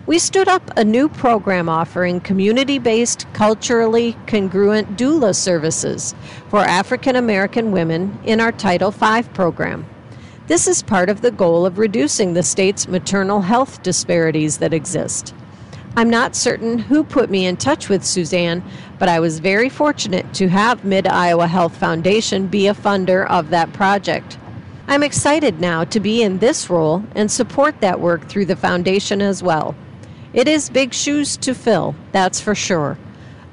we 0.05 0.19
stood 0.19 0.49
up 0.49 0.69
a 0.75 0.83
new 0.83 1.07
program 1.07 1.69
offering 1.69 2.19
community 2.19 2.77
based, 2.77 3.25
culturally 3.31 4.17
congruent 4.27 4.97
doula 4.97 5.33
services 5.33 6.13
for 6.49 6.59
African 6.59 7.15
American 7.15 7.71
women 7.71 8.19
in 8.25 8.41
our 8.41 8.51
Title 8.51 8.91
V 8.91 9.21
program. 9.33 9.85
This 10.47 10.67
is 10.67 10.83
part 10.83 11.09
of 11.09 11.21
the 11.21 11.31
goal 11.31 11.65
of 11.65 11.79
reducing 11.79 12.33
the 12.33 12.43
state's 12.43 12.89
maternal 12.89 13.39
health 13.39 13.81
disparities 13.81 14.57
that 14.57 14.73
exist. 14.73 15.33
I'm 15.93 16.09
not 16.09 16.37
certain 16.37 16.79
who 16.79 17.03
put 17.03 17.29
me 17.29 17.45
in 17.45 17.57
touch 17.57 17.89
with 17.89 18.05
Suzanne, 18.05 18.63
but 18.97 19.09
I 19.09 19.19
was 19.19 19.39
very 19.39 19.67
fortunate 19.67 20.33
to 20.35 20.47
have 20.47 20.85
Mid 20.85 21.05
Iowa 21.05 21.47
Health 21.47 21.75
Foundation 21.75 22.47
be 22.47 22.67
a 22.67 22.73
funder 22.73 23.29
of 23.29 23.49
that 23.49 23.73
project. 23.73 24.37
I'm 24.87 25.03
excited 25.03 25.59
now 25.59 25.83
to 25.83 25.99
be 25.99 26.23
in 26.23 26.37
this 26.37 26.69
role 26.69 27.03
and 27.13 27.29
support 27.29 27.81
that 27.81 27.99
work 27.99 28.29
through 28.29 28.45
the 28.45 28.55
foundation 28.55 29.21
as 29.21 29.43
well. 29.43 29.75
It 30.33 30.47
is 30.47 30.69
big 30.69 30.93
shoes 30.93 31.35
to 31.37 31.53
fill, 31.53 31.93
that's 32.13 32.39
for 32.39 32.55
sure. 32.55 32.97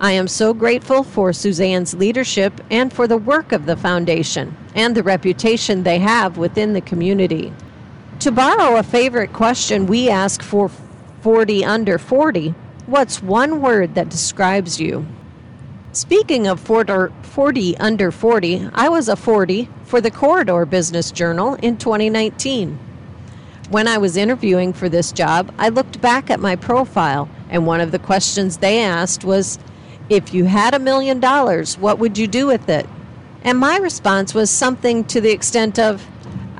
I 0.00 0.12
am 0.12 0.28
so 0.28 0.54
grateful 0.54 1.02
for 1.02 1.32
Suzanne's 1.32 1.94
leadership 1.94 2.60
and 2.70 2.92
for 2.92 3.08
the 3.08 3.18
work 3.18 3.50
of 3.50 3.66
the 3.66 3.76
foundation 3.76 4.56
and 4.76 4.94
the 4.94 5.02
reputation 5.02 5.82
they 5.82 5.98
have 5.98 6.38
within 6.38 6.72
the 6.72 6.80
community. 6.80 7.52
To 8.20 8.30
borrow 8.30 8.76
a 8.76 8.84
favorite 8.84 9.32
question 9.32 9.86
we 9.86 10.08
ask 10.08 10.40
for 10.40 10.70
40 11.20 11.64
under 11.64 11.98
40, 11.98 12.54
what's 12.86 13.22
one 13.22 13.60
word 13.60 13.94
that 13.96 14.08
describes 14.08 14.80
you? 14.80 15.06
Speaking 15.92 16.46
of 16.46 16.60
40 16.60 17.76
under 17.78 18.10
40, 18.12 18.70
I 18.72 18.88
was 18.88 19.08
a 19.08 19.16
40 19.16 19.68
for 19.84 20.00
the 20.00 20.12
Corridor 20.12 20.64
Business 20.64 21.10
Journal 21.10 21.54
in 21.54 21.76
2019. 21.76 22.78
When 23.70 23.88
I 23.88 23.98
was 23.98 24.16
interviewing 24.16 24.72
for 24.72 24.88
this 24.88 25.10
job, 25.10 25.52
I 25.58 25.70
looked 25.70 26.00
back 26.00 26.30
at 26.30 26.40
my 26.40 26.54
profile, 26.54 27.28
and 27.50 27.66
one 27.66 27.80
of 27.80 27.90
the 27.90 27.98
questions 27.98 28.58
they 28.58 28.80
asked 28.80 29.24
was 29.24 29.58
If 30.08 30.32
you 30.32 30.44
had 30.44 30.72
a 30.72 30.78
million 30.78 31.18
dollars, 31.18 31.76
what 31.76 31.98
would 31.98 32.16
you 32.16 32.28
do 32.28 32.46
with 32.46 32.68
it? 32.68 32.86
And 33.42 33.58
my 33.58 33.76
response 33.78 34.34
was 34.34 34.50
something 34.50 35.04
to 35.06 35.20
the 35.20 35.32
extent 35.32 35.78
of 35.78 36.06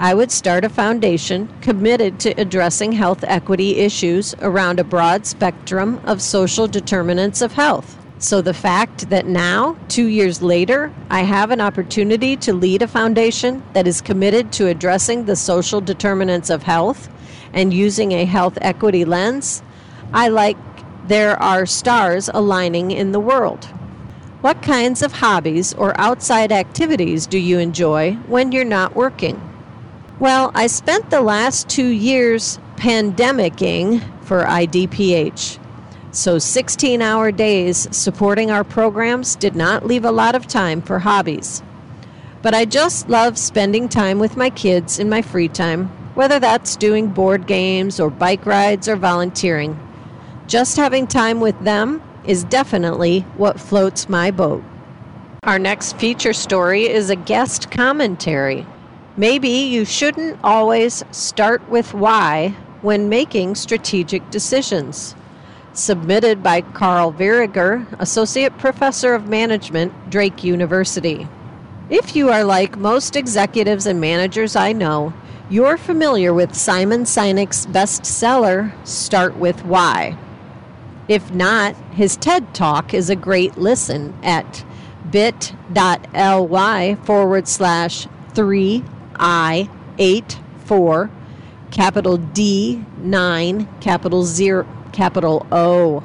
I 0.00 0.14
would 0.14 0.30
start 0.30 0.64
a 0.64 0.68
foundation 0.68 1.48
committed 1.60 2.20
to 2.20 2.30
addressing 2.40 2.92
health 2.92 3.24
equity 3.26 3.78
issues 3.78 4.32
around 4.40 4.78
a 4.78 4.84
broad 4.84 5.26
spectrum 5.26 6.00
of 6.04 6.22
social 6.22 6.68
determinants 6.68 7.42
of 7.42 7.54
health. 7.54 7.98
So 8.20 8.40
the 8.40 8.54
fact 8.54 9.10
that 9.10 9.26
now, 9.26 9.76
two 9.88 10.06
years 10.06 10.40
later, 10.40 10.92
I 11.10 11.22
have 11.22 11.50
an 11.50 11.60
opportunity 11.60 12.36
to 12.36 12.52
lead 12.52 12.82
a 12.82 12.86
foundation 12.86 13.64
that 13.72 13.88
is 13.88 14.00
committed 14.00 14.52
to 14.52 14.68
addressing 14.68 15.24
the 15.24 15.34
social 15.34 15.80
determinants 15.80 16.48
of 16.48 16.62
health 16.62 17.08
and 17.52 17.74
using 17.74 18.12
a 18.12 18.24
health 18.24 18.56
equity 18.60 19.04
lens, 19.04 19.64
I 20.12 20.28
like 20.28 20.56
there 21.08 21.42
are 21.42 21.66
stars 21.66 22.30
aligning 22.32 22.92
in 22.92 23.10
the 23.10 23.20
world. 23.20 23.64
What 24.42 24.62
kinds 24.62 25.02
of 25.02 25.14
hobbies 25.14 25.74
or 25.74 26.00
outside 26.00 26.52
activities 26.52 27.26
do 27.26 27.38
you 27.38 27.58
enjoy 27.58 28.12
when 28.28 28.52
you're 28.52 28.64
not 28.64 28.94
working? 28.94 29.42
Well, 30.20 30.50
I 30.52 30.66
spent 30.66 31.10
the 31.10 31.20
last 31.20 31.68
two 31.68 31.86
years 31.86 32.58
pandemicking 32.74 34.02
for 34.24 34.42
IDPH. 34.42 35.60
So 36.10 36.40
16 36.40 37.00
hour 37.00 37.30
days 37.30 37.86
supporting 37.96 38.50
our 38.50 38.64
programs 38.64 39.36
did 39.36 39.54
not 39.54 39.86
leave 39.86 40.04
a 40.04 40.10
lot 40.10 40.34
of 40.34 40.48
time 40.48 40.82
for 40.82 40.98
hobbies. 40.98 41.62
But 42.42 42.52
I 42.52 42.64
just 42.64 43.08
love 43.08 43.38
spending 43.38 43.88
time 43.88 44.18
with 44.18 44.36
my 44.36 44.50
kids 44.50 44.98
in 44.98 45.08
my 45.08 45.22
free 45.22 45.46
time, 45.46 45.86
whether 46.16 46.40
that's 46.40 46.74
doing 46.74 47.06
board 47.06 47.46
games 47.46 48.00
or 48.00 48.10
bike 48.10 48.44
rides 48.44 48.88
or 48.88 48.96
volunteering. 48.96 49.78
Just 50.48 50.76
having 50.76 51.06
time 51.06 51.38
with 51.38 51.60
them 51.60 52.02
is 52.24 52.42
definitely 52.42 53.20
what 53.36 53.60
floats 53.60 54.08
my 54.08 54.32
boat. 54.32 54.64
Our 55.44 55.60
next 55.60 55.96
feature 55.96 56.32
story 56.32 56.88
is 56.88 57.08
a 57.08 57.16
guest 57.16 57.70
commentary. 57.70 58.66
Maybe 59.18 59.48
you 59.48 59.84
shouldn't 59.84 60.38
always 60.44 61.02
start 61.10 61.68
with 61.68 61.92
why 61.92 62.54
when 62.82 63.08
making 63.08 63.56
strategic 63.56 64.30
decisions 64.30 65.16
submitted 65.72 66.40
by 66.40 66.60
Carl 66.60 67.12
Viriger, 67.12 67.84
Associate 67.98 68.56
Professor 68.58 69.14
of 69.14 69.26
Management, 69.26 70.08
Drake 70.08 70.44
University. 70.44 71.26
If 71.90 72.14
you 72.14 72.30
are 72.30 72.44
like 72.44 72.78
most 72.78 73.16
executives 73.16 73.86
and 73.86 74.00
managers 74.00 74.54
I 74.54 74.72
know, 74.72 75.12
you're 75.50 75.78
familiar 75.78 76.32
with 76.32 76.54
Simon 76.54 77.02
Sinek's 77.02 77.66
bestseller, 77.66 78.72
Start 78.86 79.36
With 79.36 79.64
Why. 79.64 80.16
If 81.08 81.34
not, 81.34 81.74
his 81.90 82.16
TED 82.16 82.54
Talk 82.54 82.94
is 82.94 83.10
a 83.10 83.16
great 83.16 83.58
listen 83.58 84.16
at 84.22 84.64
bit.ly 85.10 86.94
forward 87.02 87.48
slash 87.48 88.06
3i84 89.18 91.10
capital 91.70 92.16
D 92.16 92.84
9 92.98 93.68
capital 93.80 94.24
0 94.24 94.66
capital 94.92 95.46
O. 95.52 96.02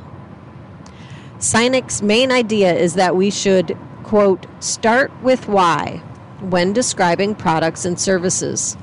Sinek's 1.40 2.02
main 2.02 2.32
idea 2.32 2.74
is 2.74 2.94
that 2.94 3.16
we 3.16 3.30
should, 3.30 3.78
quote, 4.04 4.46
start 4.64 5.12
with 5.22 5.48
why 5.48 6.02
when 6.40 6.74
describing 6.74 7.36
products 7.36 7.86
and 7.86 8.00
services. 8.00 8.78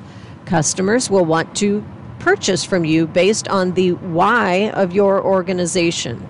Customers 0.46 1.10
will 1.10 1.24
want 1.24 1.54
to 1.56 1.84
purchase 2.18 2.64
from 2.64 2.84
you 2.84 3.06
based 3.06 3.48
on 3.48 3.72
the 3.72 3.92
why 3.92 4.70
of 4.74 4.92
your 4.92 5.22
organization, 5.24 6.28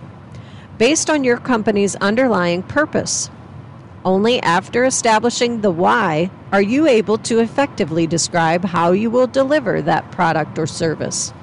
based 0.78 1.10
on 1.10 1.24
your 1.24 1.36
company's 1.36 1.96
underlying 1.96 2.62
purpose. 2.62 3.30
Only 4.04 4.40
after 4.42 4.84
establishing 4.84 5.60
the 5.60 5.70
why 5.70 6.30
are 6.52 6.62
you 6.62 6.86
able 6.86 7.18
to 7.18 7.40
effectively 7.40 8.06
describe 8.06 8.64
how 8.64 8.92
you 8.92 9.10
will 9.10 9.26
deliver 9.26 9.82
that 9.82 10.10
product 10.10 10.58
or 10.58 10.66
service. 10.66 11.34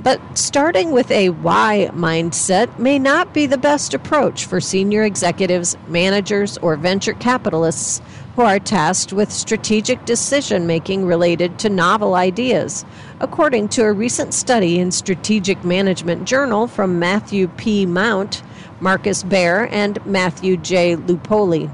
But 0.00 0.20
starting 0.38 0.90
with 0.92 1.10
a 1.10 1.30
why 1.30 1.90
mindset 1.92 2.78
may 2.78 2.98
not 2.98 3.32
be 3.32 3.46
the 3.46 3.58
best 3.58 3.94
approach 3.94 4.44
for 4.44 4.60
senior 4.60 5.02
executives, 5.02 5.76
managers, 5.88 6.58
or 6.58 6.76
venture 6.76 7.12
capitalists 7.14 8.00
who 8.36 8.42
are 8.42 8.58
tasked 8.58 9.12
with 9.12 9.32
strategic 9.32 10.04
decision 10.04 10.66
making 10.66 11.06
related 11.06 11.58
to 11.60 11.70
novel 11.70 12.14
ideas, 12.14 12.84
according 13.18 13.68
to 13.68 13.82
a 13.82 13.92
recent 13.92 14.34
study 14.34 14.78
in 14.78 14.92
Strategic 14.92 15.64
Management 15.64 16.24
Journal 16.24 16.66
from 16.66 16.98
Matthew 16.98 17.48
P. 17.48 17.86
Mount, 17.86 18.42
Markus 18.80 19.22
Baer, 19.22 19.68
and 19.70 20.04
Matthew 20.06 20.56
J. 20.56 20.96
Lupoli. 20.96 21.72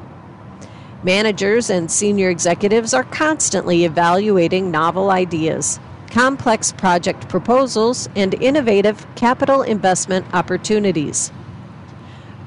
Managers 1.02 1.70
and 1.70 1.90
senior 1.90 2.30
executives 2.30 2.94
are 2.94 3.04
constantly 3.04 3.84
evaluating 3.84 4.70
novel 4.70 5.10
ideas 5.10 5.80
complex 6.12 6.72
project 6.72 7.26
proposals, 7.30 8.06
and 8.14 8.34
innovative 8.34 9.06
capital 9.16 9.62
investment 9.62 10.26
opportunities. 10.34 11.32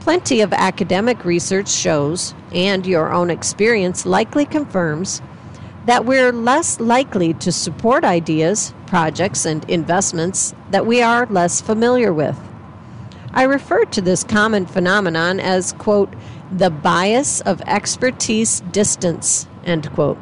Plenty 0.02 0.42
of 0.42 0.54
academic 0.54 1.26
research 1.26 1.68
shows, 1.68 2.36
and 2.54 2.86
your 2.86 3.12
own 3.12 3.32
experience 3.32 4.06
likely 4.06 4.46
confirms, 4.46 5.20
that 5.88 6.06
we're 6.06 6.32
less 6.32 6.80
likely 6.80 7.34
to 7.34 7.52
support 7.52 8.04
ideas, 8.04 8.72
projects, 8.86 9.46
and 9.46 9.68
investments 9.68 10.54
that 10.70 10.86
we 10.86 11.02
are 11.02 11.26
less 11.26 11.60
familiar 11.60 12.14
with. 12.14 12.38
I 13.36 13.44
refer 13.44 13.84
to 13.84 14.02
this 14.02 14.24
common 14.24 14.66
phenomenon 14.66 15.42
as, 15.42 15.74
quote, 15.74 16.14
the 16.54 16.70
bias 16.70 17.42
of 17.42 17.62
expertise 17.64 18.62
distance, 18.72 19.46
end 19.66 19.92
quote. 19.92 20.18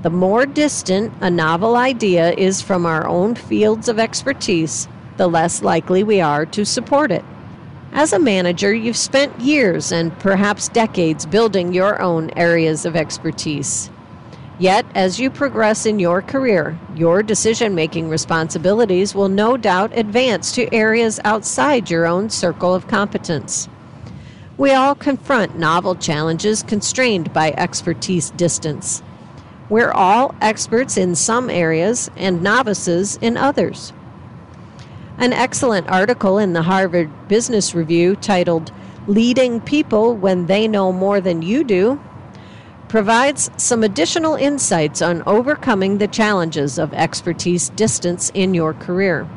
The 0.00 0.08
more 0.08 0.46
distant 0.46 1.12
a 1.20 1.30
novel 1.30 1.76
idea 1.76 2.32
is 2.32 2.62
from 2.62 2.86
our 2.86 3.06
own 3.06 3.34
fields 3.34 3.86
of 3.86 3.98
expertise, 3.98 4.88
the 5.18 5.28
less 5.28 5.62
likely 5.62 6.02
we 6.02 6.22
are 6.22 6.46
to 6.46 6.64
support 6.64 7.12
it. 7.12 7.24
As 7.92 8.14
a 8.14 8.18
manager, 8.18 8.72
you've 8.72 8.96
spent 8.96 9.38
years 9.40 9.92
and 9.92 10.18
perhaps 10.18 10.68
decades 10.68 11.26
building 11.26 11.74
your 11.74 12.00
own 12.00 12.30
areas 12.30 12.86
of 12.86 12.96
expertise. 12.96 13.90
Yet, 14.58 14.86
as 14.94 15.18
you 15.18 15.30
progress 15.30 15.84
in 15.84 15.98
your 15.98 16.22
career, 16.22 16.78
your 16.94 17.24
decision 17.24 17.74
making 17.74 18.08
responsibilities 18.08 19.12
will 19.14 19.28
no 19.28 19.56
doubt 19.56 19.96
advance 19.96 20.52
to 20.52 20.72
areas 20.72 21.18
outside 21.24 21.90
your 21.90 22.06
own 22.06 22.30
circle 22.30 22.72
of 22.72 22.86
competence. 22.86 23.68
We 24.56 24.70
all 24.70 24.94
confront 24.94 25.58
novel 25.58 25.96
challenges 25.96 26.62
constrained 26.62 27.32
by 27.32 27.50
expertise 27.56 28.30
distance. 28.30 29.02
We're 29.68 29.90
all 29.90 30.36
experts 30.40 30.96
in 30.96 31.16
some 31.16 31.50
areas 31.50 32.08
and 32.16 32.40
novices 32.40 33.16
in 33.20 33.36
others. 33.36 33.92
An 35.18 35.32
excellent 35.32 35.88
article 35.88 36.38
in 36.38 36.52
the 36.52 36.62
Harvard 36.62 37.10
Business 37.26 37.74
Review 37.74 38.14
titled 38.14 38.70
Leading 39.08 39.60
People 39.60 40.14
When 40.14 40.46
They 40.46 40.68
Know 40.68 40.92
More 40.92 41.20
Than 41.20 41.42
You 41.42 41.64
Do 41.64 42.00
provides 42.94 43.50
some 43.56 43.82
additional 43.82 44.36
insights 44.36 45.02
on 45.02 45.20
overcoming 45.26 45.98
the 45.98 46.06
challenges 46.06 46.78
of 46.78 46.94
expertise 46.94 47.70
distance 47.70 48.30
in 48.34 48.54
your 48.54 48.72
career. 48.72 49.28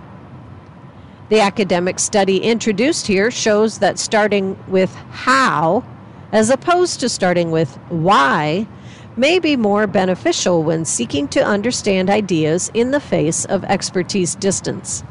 The 1.29 1.39
academic 1.39 1.97
study 1.97 2.37
introduced 2.37 3.07
here 3.07 3.31
shows 3.31 3.79
that 3.79 3.97
starting 3.97 4.55
with 4.67 4.93
how, 5.09 5.83
as 6.31 6.51
opposed 6.51 6.99
to 6.99 7.09
starting 7.09 7.49
with 7.49 7.73
why, 7.89 8.67
may 9.15 9.39
be 9.39 9.55
more 9.55 9.87
beneficial 9.87 10.61
when 10.61 10.85
seeking 10.85 11.27
to 11.29 11.43
understand 11.43 12.11
ideas 12.11 12.69
in 12.75 12.91
the 12.91 12.99
face 12.99 13.43
of 13.45 13.63
expertise 13.63 14.35
distance. 14.35 15.03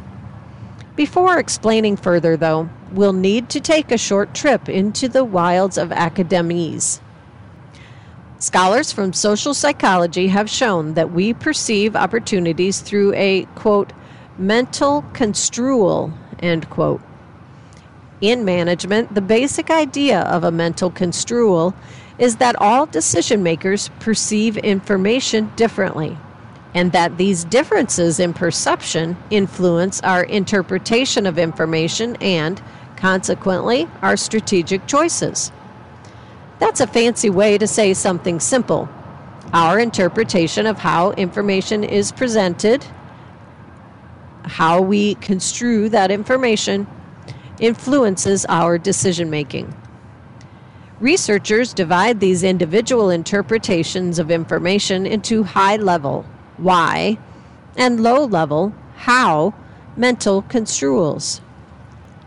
Before 0.94 1.36
explaining 1.36 1.96
further, 1.96 2.36
though, 2.36 2.68
we'll 2.92 3.12
need 3.12 3.48
to 3.48 3.60
take 3.60 3.90
a 3.90 3.98
short 3.98 4.34
trip 4.34 4.68
into 4.68 5.08
the 5.08 5.24
wilds 5.24 5.76
of 5.76 5.90
academies. 5.90 7.00
Scholars 8.38 8.92
from 8.92 9.14
social 9.14 9.54
psychology 9.54 10.28
have 10.28 10.50
shown 10.50 10.92
that 10.92 11.10
we 11.10 11.32
perceive 11.32 11.96
opportunities 11.96 12.80
through 12.80 13.14
a, 13.14 13.44
quote, 13.54 13.94
mental 14.36 15.02
construal, 15.14 16.12
end 16.40 16.68
quote. 16.68 17.00
In 18.20 18.44
management, 18.44 19.14
the 19.14 19.22
basic 19.22 19.70
idea 19.70 20.20
of 20.20 20.44
a 20.44 20.50
mental 20.50 20.90
construal 20.90 21.74
is 22.18 22.36
that 22.36 22.56
all 22.56 22.84
decision 22.84 23.42
makers 23.42 23.88
perceive 24.00 24.58
information 24.58 25.50
differently, 25.56 26.18
and 26.74 26.92
that 26.92 27.16
these 27.16 27.44
differences 27.44 28.20
in 28.20 28.34
perception 28.34 29.16
influence 29.30 30.02
our 30.02 30.24
interpretation 30.24 31.24
of 31.24 31.38
information 31.38 32.16
and, 32.16 32.60
consequently, 32.96 33.88
our 34.02 34.16
strategic 34.16 34.86
choices. 34.86 35.52
That's 36.58 36.80
a 36.80 36.86
fancy 36.86 37.30
way 37.30 37.58
to 37.58 37.66
say 37.66 37.92
something 37.94 38.40
simple. 38.40 38.88
Our 39.52 39.78
interpretation 39.78 40.66
of 40.66 40.78
how 40.78 41.12
information 41.12 41.84
is 41.84 42.12
presented, 42.12 42.84
how 44.42 44.80
we 44.80 45.16
construe 45.16 45.88
that 45.90 46.10
information, 46.10 46.86
influences 47.60 48.46
our 48.48 48.78
decision 48.78 49.30
making. 49.30 49.74
Researchers 51.00 51.74
divide 51.74 52.20
these 52.20 52.42
individual 52.42 53.10
interpretations 53.10 54.18
of 54.18 54.30
information 54.30 55.06
into 55.06 55.42
high 55.42 55.76
level, 55.76 56.24
why, 56.56 57.18
and 57.76 58.02
low 58.02 58.24
level, 58.24 58.74
how, 58.96 59.52
mental 59.96 60.42
construals. 60.42 61.42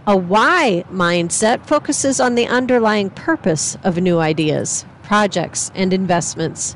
A 0.10 0.18
why 0.18 0.86
mindset 0.92 1.68
focuses 1.68 2.20
on 2.20 2.34
the 2.34 2.48
underlying 2.48 3.12
purpose 3.12 3.78
of 3.84 4.02
new 4.02 4.18
ideas, 4.18 4.84
projects, 5.04 5.70
and 5.76 5.94
investments. 5.94 6.76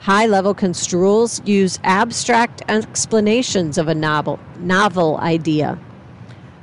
High 0.00 0.26
level 0.26 0.52
construals 0.52 1.40
use 1.46 1.78
abstract 1.82 2.60
explanations 2.68 3.78
of 3.78 3.88
a 3.88 3.94
novel, 3.94 4.38
novel 4.58 5.16
idea. 5.16 5.78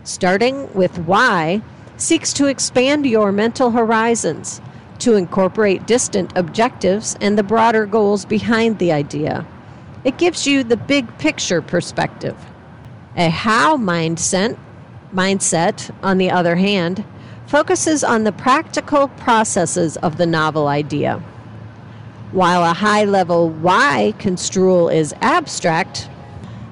Starting 0.04 0.72
with 0.76 0.96
why 1.00 1.60
seeks 1.98 2.34
to 2.34 2.46
expand 2.46 3.08
your 3.08 3.32
mental 3.32 3.72
horizons, 3.72 4.62
to 5.00 5.16
incorporate 5.16 5.88
distant 5.88 6.32
objectives 6.36 7.18
and 7.20 7.36
the 7.36 7.42
broader 7.42 7.88
goals 7.88 8.26
behind 8.26 8.78
the 8.78 8.92
idea. 8.92 9.44
It 10.04 10.20
gives 10.20 10.46
you 10.46 10.64
the 10.64 10.78
big 10.78 11.18
picture 11.18 11.64
perspective. 11.64 12.38
A 13.18 13.32
how 13.32 13.76
mindset, 13.76 14.56
mindset, 15.14 15.94
on 16.04 16.18
the 16.18 16.32
other 16.32 16.56
hand, 16.56 17.04
focuses 17.48 18.04
on 18.04 18.24
the 18.24 18.32
practical 18.32 19.08
processes 19.08 19.98
of 19.98 20.18
the 20.18 20.26
novel 20.26 20.68
idea. 20.68 21.18
While 22.32 22.64
a 22.64 22.74
high 22.74 23.06
level 23.06 23.50
why 23.50 24.14
construal 24.20 24.90
is 24.90 25.16
abstract, 25.22 26.10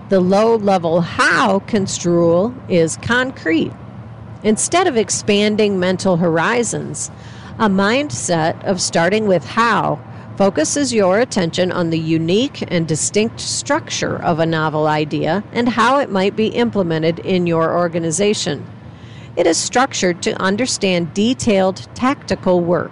the 0.10 0.19
low 0.19 0.56
level 0.56 1.02
how 1.02 1.60
construal 1.60 2.54
is 2.69 2.97
concrete. 2.97 3.73
Instead 4.43 4.86
of 4.86 4.95
expanding 4.95 5.80
mental 5.80 6.17
horizons, 6.17 7.10
a 7.58 7.67
mindset 7.67 8.63
of 8.63 8.80
starting 8.80 9.28
with 9.28 9.43
how 9.43 10.00
focuses 10.38 10.93
your 10.93 11.19
attention 11.19 11.71
on 11.71 11.89
the 11.89 11.97
unique 11.97 12.63
and 12.71 12.88
distinct 12.88 13.39
structure 13.39 14.21
of 14.21 14.39
a 14.39 14.45
novel 14.45 14.86
idea 14.86 15.43
and 15.52 15.67
how 15.67 15.97
it 15.97 16.12
might 16.12 16.36
be 16.36 16.47
implemented 16.50 17.17
in 17.19 17.47
your 17.47 17.76
organization. 17.76 18.63
It 19.36 19.47
is 19.47 19.58
structured 19.58 20.21
to 20.23 20.39
understand 20.39 21.13
detailed 21.15 21.88
tactical 21.95 22.62
work. 22.62 22.91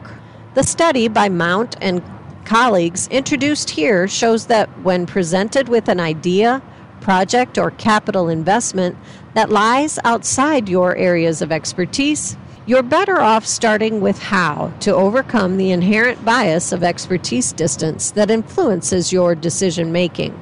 The 0.55 0.63
study 0.63 1.08
by 1.08 1.29
Mount 1.29 1.75
and 1.81 2.01
colleagues 2.45 3.08
introduced 3.10 3.69
here 3.69 4.08
shows 4.08 4.47
that 4.47 4.67
when 4.81 5.05
presented 5.05 5.69
with 5.69 5.88
an 5.88 5.99
idea, 5.99 6.63
project, 7.01 7.60
or 7.60 7.69
capital 7.71 8.27
investment 8.27 8.97
that 9.36 9.51
lies 9.51 9.99
outside 10.03 10.67
your 10.67 10.95
areas 10.95 11.43
of 11.43 11.51
expertise, 11.51 12.38
you're 12.67 12.82
better 12.82 13.19
off 13.19 13.45
starting 13.45 14.01
with 14.01 14.17
how 14.17 14.73
to 14.80 14.93
overcome 14.93 15.58
the 15.58 15.69
inherent 15.69 16.25
bias 16.25 16.71
of 16.71 16.84
expertise 16.84 17.54
distance 17.54 18.10
that 18.12 18.32
influences 18.32 19.13
your 19.13 19.36
decision 19.36 19.91
making. 19.91 20.34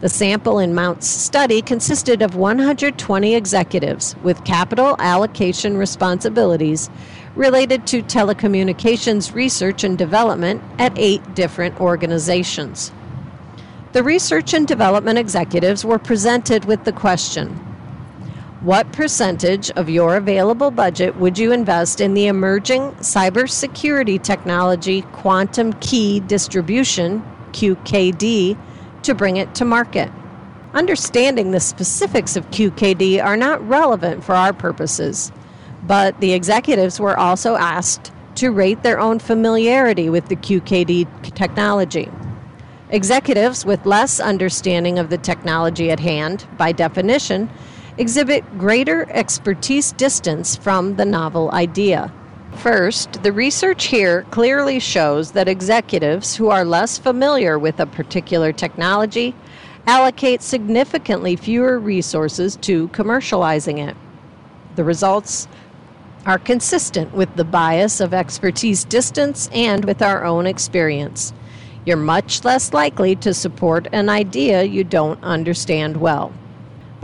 The 0.00 0.10
sample 0.10 0.58
in 0.58 0.74
Mount's 0.74 1.06
study 1.06 1.62
consisted 1.62 2.20
of 2.20 2.34
120 2.34 3.34
executives 3.34 4.14
with 4.22 4.44
capital 4.44 4.94
allocation 4.98 5.78
responsibilities 5.78 6.90
related 7.34 7.86
to 7.86 8.02
telecommunications 8.02 9.34
research 9.34 9.84
and 9.84 9.96
development 9.96 10.62
at 10.78 10.92
eight 10.98 11.34
different 11.34 11.80
organizations. 11.80 12.92
The 13.92 14.02
research 14.02 14.52
and 14.52 14.68
development 14.68 15.18
executives 15.18 15.82
were 15.82 15.98
presented 15.98 16.66
with 16.66 16.84
the 16.84 16.92
question 16.92 17.73
What 18.64 18.90
percentage 18.92 19.70
of 19.72 19.90
your 19.90 20.16
available 20.16 20.70
budget 20.70 21.16
would 21.16 21.38
you 21.38 21.52
invest 21.52 22.00
in 22.00 22.14
the 22.14 22.28
emerging 22.28 22.92
cybersecurity 22.92 24.22
technology 24.22 25.02
quantum 25.12 25.74
key 25.74 26.20
distribution, 26.20 27.22
QKD, 27.52 28.56
to 29.02 29.14
bring 29.14 29.36
it 29.36 29.54
to 29.56 29.66
market? 29.66 30.10
Understanding 30.72 31.50
the 31.50 31.60
specifics 31.60 32.36
of 32.36 32.50
QKD 32.52 33.22
are 33.22 33.36
not 33.36 33.68
relevant 33.68 34.24
for 34.24 34.34
our 34.34 34.54
purposes 34.54 35.30
but 35.86 36.18
the 36.20 36.32
executives 36.32 36.98
were 36.98 37.18
also 37.18 37.56
asked 37.56 38.12
to 38.36 38.50
rate 38.50 38.82
their 38.82 38.98
own 38.98 39.18
familiarity 39.18 40.08
with 40.08 40.28
the 40.28 40.36
QKD 40.36 41.34
technology. 41.34 42.08
Executives 42.88 43.66
with 43.66 43.84
less 43.84 44.20
understanding 44.20 44.98
of 44.98 45.10
the 45.10 45.18
technology 45.18 45.90
at 45.90 46.00
hand, 46.00 46.46
by 46.56 46.72
definition, 46.72 47.50
exhibit 47.96 48.58
greater 48.58 49.08
expertise 49.10 49.92
distance 49.92 50.56
from 50.56 50.96
the 50.96 51.04
novel 51.04 51.50
idea. 51.52 52.12
First, 52.56 53.22
the 53.22 53.32
research 53.32 53.86
here 53.86 54.22
clearly 54.30 54.80
shows 54.80 55.32
that 55.32 55.48
executives 55.48 56.36
who 56.36 56.50
are 56.50 56.64
less 56.64 56.98
familiar 56.98 57.58
with 57.58 57.78
a 57.78 57.86
particular 57.86 58.52
technology 58.52 59.34
allocate 59.86 60.42
significantly 60.42 61.36
fewer 61.36 61.78
resources 61.78 62.56
to 62.56 62.88
commercializing 62.88 63.86
it. 63.86 63.96
The 64.76 64.84
results 64.84 65.46
are 66.26 66.38
consistent 66.38 67.12
with 67.12 67.36
the 67.36 67.44
bias 67.44 68.00
of 68.00 68.14
expertise 68.14 68.84
distance 68.84 69.48
and 69.52 69.84
with 69.84 70.00
our 70.00 70.24
own 70.24 70.46
experience. 70.46 71.32
You're 71.84 71.98
much 71.98 72.44
less 72.44 72.72
likely 72.72 73.14
to 73.16 73.34
support 73.34 73.88
an 73.92 74.08
idea 74.08 74.62
you 74.62 74.84
don't 74.84 75.22
understand 75.22 75.98
well. 75.98 76.32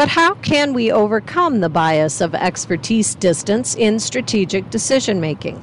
But 0.01 0.09
how 0.09 0.33
can 0.33 0.73
we 0.73 0.91
overcome 0.91 1.61
the 1.61 1.69
bias 1.69 2.23
of 2.23 2.35
expertise 2.35 3.15
distance 3.15 3.75
in 3.75 3.99
strategic 3.99 4.71
decision 4.71 5.21
making? 5.21 5.63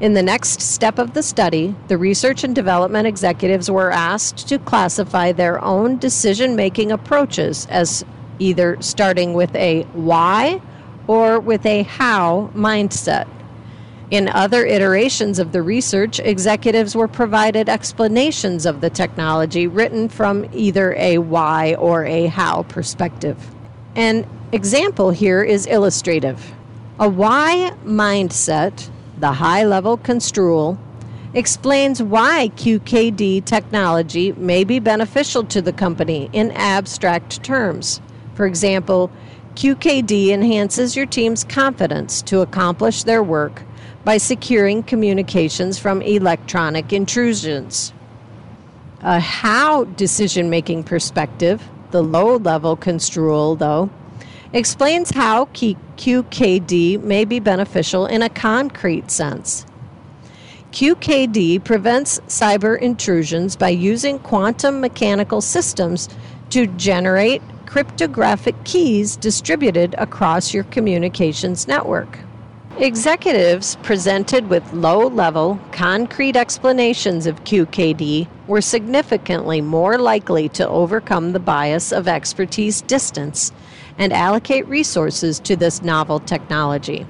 In 0.00 0.12
the 0.12 0.22
next 0.22 0.60
step 0.60 0.98
of 0.98 1.14
the 1.14 1.22
study, 1.22 1.74
the 1.88 1.96
research 1.96 2.44
and 2.44 2.54
development 2.54 3.06
executives 3.06 3.70
were 3.70 3.90
asked 3.90 4.46
to 4.50 4.58
classify 4.58 5.32
their 5.32 5.64
own 5.64 5.96
decision 5.96 6.56
making 6.56 6.92
approaches 6.92 7.66
as 7.70 8.04
either 8.38 8.76
starting 8.80 9.32
with 9.32 9.56
a 9.56 9.84
why 9.94 10.60
or 11.06 11.40
with 11.40 11.64
a 11.64 11.84
how 11.84 12.50
mindset. 12.54 13.26
In 14.12 14.28
other 14.28 14.66
iterations 14.66 15.38
of 15.38 15.52
the 15.52 15.62
research, 15.62 16.20
executives 16.20 16.94
were 16.94 17.08
provided 17.08 17.70
explanations 17.70 18.66
of 18.66 18.82
the 18.82 18.90
technology 18.90 19.66
written 19.66 20.10
from 20.10 20.46
either 20.52 20.92
a 20.98 21.16
why 21.16 21.76
or 21.76 22.04
a 22.04 22.26
how 22.26 22.64
perspective. 22.64 23.38
An 23.96 24.26
example 24.52 25.12
here 25.12 25.42
is 25.42 25.64
illustrative. 25.64 26.52
A 27.00 27.08
why 27.08 27.72
mindset, 27.86 28.90
the 29.18 29.32
high 29.32 29.64
level 29.64 29.96
construal, 29.96 30.78
explains 31.32 32.02
why 32.02 32.50
QKD 32.56 33.46
technology 33.46 34.32
may 34.32 34.62
be 34.62 34.78
beneficial 34.78 35.42
to 35.44 35.62
the 35.62 35.72
company 35.72 36.28
in 36.34 36.50
abstract 36.50 37.42
terms. 37.42 38.02
For 38.34 38.44
example, 38.44 39.10
QKD 39.54 40.28
enhances 40.28 40.96
your 40.96 41.06
team's 41.06 41.44
confidence 41.44 42.20
to 42.22 42.42
accomplish 42.42 43.04
their 43.04 43.22
work 43.22 43.62
by 44.04 44.16
securing 44.16 44.82
communications 44.82 45.78
from 45.78 46.02
electronic 46.02 46.92
intrusions. 46.92 47.92
A 49.02 49.20
how 49.20 49.84
decision 49.84 50.50
making 50.50 50.84
perspective, 50.84 51.62
the 51.90 52.02
low 52.02 52.36
level 52.36 52.76
construal, 52.76 53.56
though, 53.56 53.90
explains 54.52 55.10
how 55.10 55.46
QKD 55.46 57.02
may 57.02 57.24
be 57.24 57.40
beneficial 57.40 58.06
in 58.06 58.22
a 58.22 58.28
concrete 58.28 59.10
sense. 59.10 59.66
QKD 60.72 61.62
prevents 61.64 62.18
cyber 62.20 62.80
intrusions 62.80 63.56
by 63.56 63.68
using 63.68 64.18
quantum 64.18 64.80
mechanical 64.80 65.40
systems 65.40 66.08
to 66.50 66.66
generate 66.66 67.42
cryptographic 67.66 68.54
keys 68.64 69.16
distributed 69.16 69.94
across 69.98 70.54
your 70.54 70.64
communications 70.64 71.68
network. 71.68 72.18
Executives 72.78 73.76
presented 73.82 74.48
with 74.48 74.72
low 74.72 75.06
level, 75.06 75.60
concrete 75.72 76.36
explanations 76.36 77.26
of 77.26 77.44
QKD 77.44 78.26
were 78.46 78.62
significantly 78.62 79.60
more 79.60 79.98
likely 79.98 80.48
to 80.48 80.66
overcome 80.66 81.32
the 81.32 81.38
bias 81.38 81.92
of 81.92 82.08
expertise 82.08 82.80
distance 82.80 83.52
and 83.98 84.10
allocate 84.10 84.66
resources 84.68 85.38
to 85.40 85.54
this 85.54 85.82
novel 85.82 86.18
technology. 86.18 87.06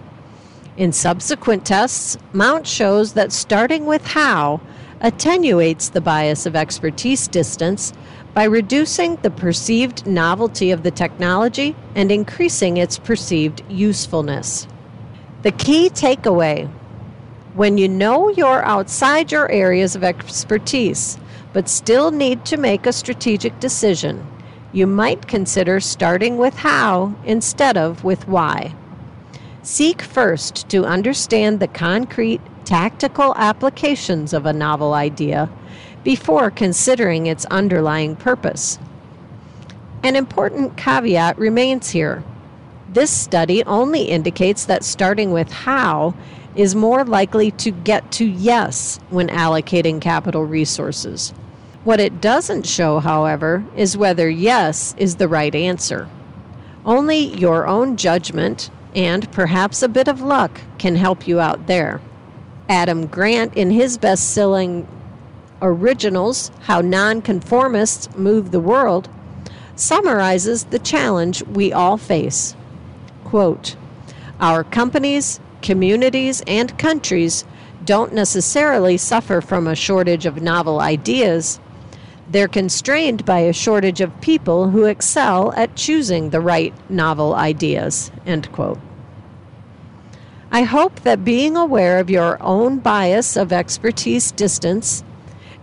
In 0.76 0.90
subsequent 0.90 1.64
tests, 1.64 2.18
Mount 2.32 2.66
shows 2.66 3.12
that 3.12 3.30
starting 3.30 3.86
with 3.86 4.04
how 4.04 4.60
attenuates 5.00 5.90
the 5.90 6.00
bias 6.00 6.44
of 6.44 6.56
expertise 6.56 7.28
distance 7.28 7.92
by 8.34 8.44
reducing 8.44 9.14
the 9.16 9.30
perceived 9.30 10.06
novelty 10.08 10.72
of 10.72 10.82
the 10.82 10.90
technology 10.90 11.76
and 11.94 12.10
increasing 12.10 12.78
its 12.78 12.98
perceived 12.98 13.62
usefulness. 13.68 14.66
The 15.42 15.50
key 15.50 15.90
takeaway 15.90 16.70
When 17.54 17.76
you 17.76 17.88
know 17.88 18.28
you're 18.28 18.64
outside 18.64 19.32
your 19.32 19.50
areas 19.50 19.96
of 19.96 20.04
expertise, 20.04 21.18
but 21.52 21.68
still 21.68 22.12
need 22.12 22.44
to 22.44 22.56
make 22.56 22.86
a 22.86 22.92
strategic 22.92 23.58
decision, 23.58 24.24
you 24.72 24.86
might 24.86 25.26
consider 25.26 25.80
starting 25.80 26.38
with 26.38 26.54
how 26.54 27.16
instead 27.24 27.76
of 27.76 28.04
with 28.04 28.28
why. 28.28 28.72
Seek 29.62 30.00
first 30.00 30.68
to 30.68 30.86
understand 30.86 31.58
the 31.58 31.66
concrete, 31.66 32.40
tactical 32.64 33.34
applications 33.36 34.32
of 34.32 34.46
a 34.46 34.52
novel 34.52 34.94
idea 34.94 35.50
before 36.04 36.52
considering 36.52 37.26
its 37.26 37.46
underlying 37.46 38.14
purpose. 38.14 38.78
An 40.04 40.14
important 40.14 40.76
caveat 40.76 41.36
remains 41.36 41.90
here. 41.90 42.22
This 42.92 43.10
study 43.10 43.64
only 43.64 44.02
indicates 44.02 44.66
that 44.66 44.84
starting 44.84 45.32
with 45.32 45.50
how 45.50 46.14
is 46.54 46.74
more 46.74 47.04
likely 47.04 47.50
to 47.52 47.70
get 47.70 48.12
to 48.12 48.26
yes 48.26 49.00
when 49.08 49.28
allocating 49.28 49.98
capital 49.98 50.44
resources. 50.44 51.30
What 51.84 52.00
it 52.00 52.20
doesn't 52.20 52.66
show, 52.66 53.00
however, 53.00 53.64
is 53.74 53.96
whether 53.96 54.28
yes 54.28 54.94
is 54.98 55.16
the 55.16 55.26
right 55.26 55.54
answer. 55.54 56.06
Only 56.84 57.16
your 57.16 57.66
own 57.66 57.96
judgment 57.96 58.70
and 58.94 59.30
perhaps 59.32 59.82
a 59.82 59.88
bit 59.88 60.06
of 60.06 60.20
luck 60.20 60.60
can 60.76 60.96
help 60.96 61.26
you 61.26 61.40
out 61.40 61.66
there. 61.66 62.02
Adam 62.68 63.06
Grant, 63.06 63.56
in 63.56 63.70
his 63.70 63.96
best 63.96 64.34
selling 64.34 64.86
Originals 65.62 66.50
How 66.64 66.82
Nonconformists 66.82 68.14
Move 68.16 68.50
the 68.50 68.60
World, 68.60 69.08
summarizes 69.76 70.64
the 70.64 70.78
challenge 70.78 71.42
we 71.44 71.72
all 71.72 71.96
face. 71.96 72.54
Quote 73.32 73.76
Our 74.40 74.62
companies, 74.62 75.40
communities, 75.62 76.42
and 76.46 76.76
countries 76.76 77.46
don't 77.82 78.12
necessarily 78.12 78.98
suffer 78.98 79.40
from 79.40 79.66
a 79.66 79.74
shortage 79.74 80.26
of 80.26 80.42
novel 80.42 80.80
ideas. 80.80 81.58
They're 82.28 82.46
constrained 82.46 83.24
by 83.24 83.38
a 83.38 83.54
shortage 83.54 84.02
of 84.02 84.20
people 84.20 84.68
who 84.68 84.84
excel 84.84 85.54
at 85.54 85.76
choosing 85.76 86.28
the 86.28 86.42
right 86.42 86.74
novel 86.90 87.34
ideas. 87.34 88.10
End 88.26 88.52
quote. 88.52 88.78
I 90.50 90.64
hope 90.64 91.00
that 91.00 91.24
being 91.24 91.56
aware 91.56 92.00
of 92.00 92.10
your 92.10 92.36
own 92.42 92.80
bias 92.80 93.34
of 93.38 93.50
expertise 93.50 94.30
distance 94.30 95.02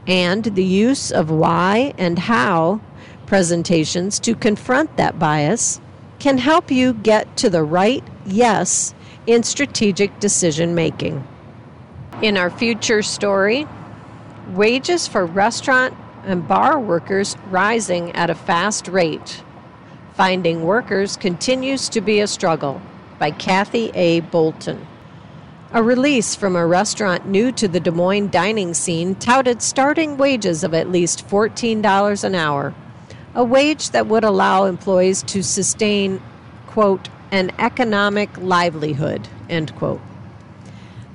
and 0.07 0.43
the 0.43 0.65
use 0.65 1.11
of 1.11 1.29
why 1.29 1.93
and 1.99 2.17
how 2.17 2.81
presentations 3.27 4.19
to 4.21 4.33
confront 4.33 4.97
that 4.97 5.19
bias 5.19 5.79
can 6.19 6.37
help 6.37 6.69
you 6.69 6.93
get 6.93 7.37
to 7.37 7.49
the 7.49 7.63
right 7.63 8.03
yes 8.25 8.93
in 9.25 9.43
strategic 9.43 10.19
decision 10.19 10.75
making. 10.75 11.25
In 12.21 12.37
our 12.37 12.49
future 12.49 13.01
story, 13.01 13.65
wages 14.49 15.07
for 15.07 15.25
restaurant 15.25 15.95
and 16.25 16.47
bar 16.47 16.79
workers 16.79 17.37
rising 17.49 18.11
at 18.11 18.29
a 18.29 18.35
fast 18.35 18.87
rate. 18.87 19.43
Finding 20.15 20.63
workers 20.63 21.15
continues 21.15 21.87
to 21.89 22.01
be 22.01 22.19
a 22.19 22.27
struggle 22.27 22.81
by 23.19 23.31
Kathy 23.31 23.91
A. 23.93 24.19
Bolton. 24.19 24.85
A 25.71 25.83
release 25.83 26.35
from 26.35 26.55
a 26.55 26.65
restaurant 26.65 27.27
new 27.27 27.51
to 27.53 27.67
the 27.67 27.79
Des 27.79 27.91
Moines 27.91 28.31
dining 28.31 28.73
scene 28.73 29.15
touted 29.15 29.61
starting 29.61 30.17
wages 30.17 30.63
of 30.63 30.73
at 30.73 30.89
least 30.89 31.27
$14 31.27 32.23
an 32.23 32.35
hour, 32.35 32.73
a 33.35 33.43
wage 33.43 33.91
that 33.91 34.07
would 34.07 34.23
allow 34.23 34.65
employees 34.65 35.23
to 35.23 35.43
sustain, 35.43 36.21
quote, 36.67 37.09
an 37.31 37.51
economic 37.59 38.29
livelihood, 38.37 39.27
end 39.49 39.75
quote. 39.75 40.01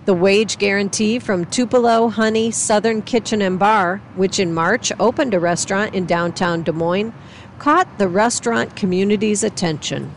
The 0.04 0.14
wage 0.14 0.58
guarantee 0.58 1.18
from 1.18 1.46
Tupelo 1.46 2.08
Honey 2.08 2.50
Southern 2.50 3.00
Kitchen 3.02 3.40
and 3.40 3.58
Bar, 3.58 4.02
which 4.16 4.38
in 4.38 4.52
March 4.52 4.92
opened 5.00 5.32
a 5.32 5.40
restaurant 5.40 5.94
in 5.94 6.04
downtown 6.04 6.62
Des 6.62 6.72
Moines, 6.72 7.14
caught 7.58 7.98
the 7.98 8.08
restaurant 8.08 8.76
community's 8.76 9.42
attention. 9.42 10.14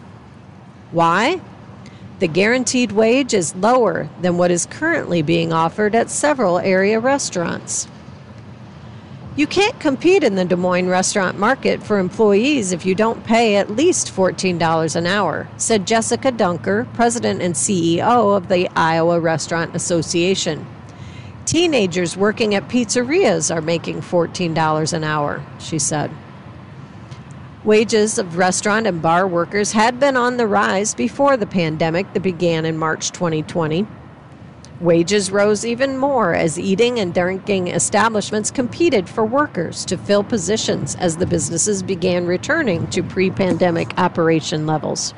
Why? 0.92 1.40
The 2.20 2.28
guaranteed 2.28 2.92
wage 2.92 3.34
is 3.34 3.56
lower 3.56 4.10
than 4.22 4.38
what 4.38 4.52
is 4.52 4.66
currently 4.66 5.22
being 5.22 5.54
offered 5.54 5.96
at 5.96 6.10
several 6.10 6.60
area 6.60 7.00
restaurants. 7.00 7.88
You 9.38 9.46
can't 9.46 9.80
compete 9.80 10.24
in 10.24 10.34
the 10.34 10.46
Des 10.46 10.56
Moines 10.56 10.90
restaurant 10.90 11.38
market 11.38 11.84
for 11.84 12.00
employees 12.00 12.72
if 12.72 12.88
you 12.88 12.96
don't 12.96 13.24
pay 13.24 13.58
at 13.58 13.70
least 13.70 14.08
$14 14.12 14.96
an 14.96 15.06
hour, 15.06 15.48
said 15.58 15.86
Jessica 15.86 16.32
Dunker, 16.32 16.88
president 16.96 17.44
and 17.44 17.54
CEO 17.54 18.36
of 18.36 18.48
the 18.48 18.68
Iowa 18.76 19.20
Restaurant 19.20 19.76
Association. 19.76 20.66
Teenagers 21.46 22.18
working 22.18 22.56
at 22.56 22.68
pizzerias 22.68 23.56
are 23.56 23.62
making 23.62 24.02
$14 24.02 24.94
an 24.94 25.04
hour, 25.04 25.46
she 25.60 25.78
said. 25.78 26.10
Wages 27.64 28.18
of 28.18 28.38
restaurant 28.38 28.88
and 28.88 29.04
bar 29.04 29.28
workers 29.28 29.72
had 29.72 30.00
been 30.00 30.18
on 30.18 30.38
the 30.38 30.48
rise 30.48 30.96
before 30.96 31.38
the 31.38 31.46
pandemic 31.46 32.12
that 32.14 32.22
began 32.22 32.66
in 32.66 32.76
March 32.76 33.12
2020. 33.12 33.86
Wages 34.80 35.32
rose 35.32 35.66
even 35.66 35.98
more 35.98 36.36
as 36.36 36.60
eating 36.60 37.00
and 37.00 37.12
drinking 37.12 37.70
establishments 37.70 38.52
competed 38.52 39.10
for 39.10 39.26
workers 39.26 39.84
to 39.86 39.98
fill 39.98 40.24
positions 40.24 40.96
as 40.98 41.18
the 41.18 41.26
businesses 41.26 41.82
began 41.82 42.28
returning 42.28 42.86
to 42.92 43.02
pre 43.02 43.32
pandemic 43.32 43.98
operation 43.98 44.68
levels. 44.68 45.16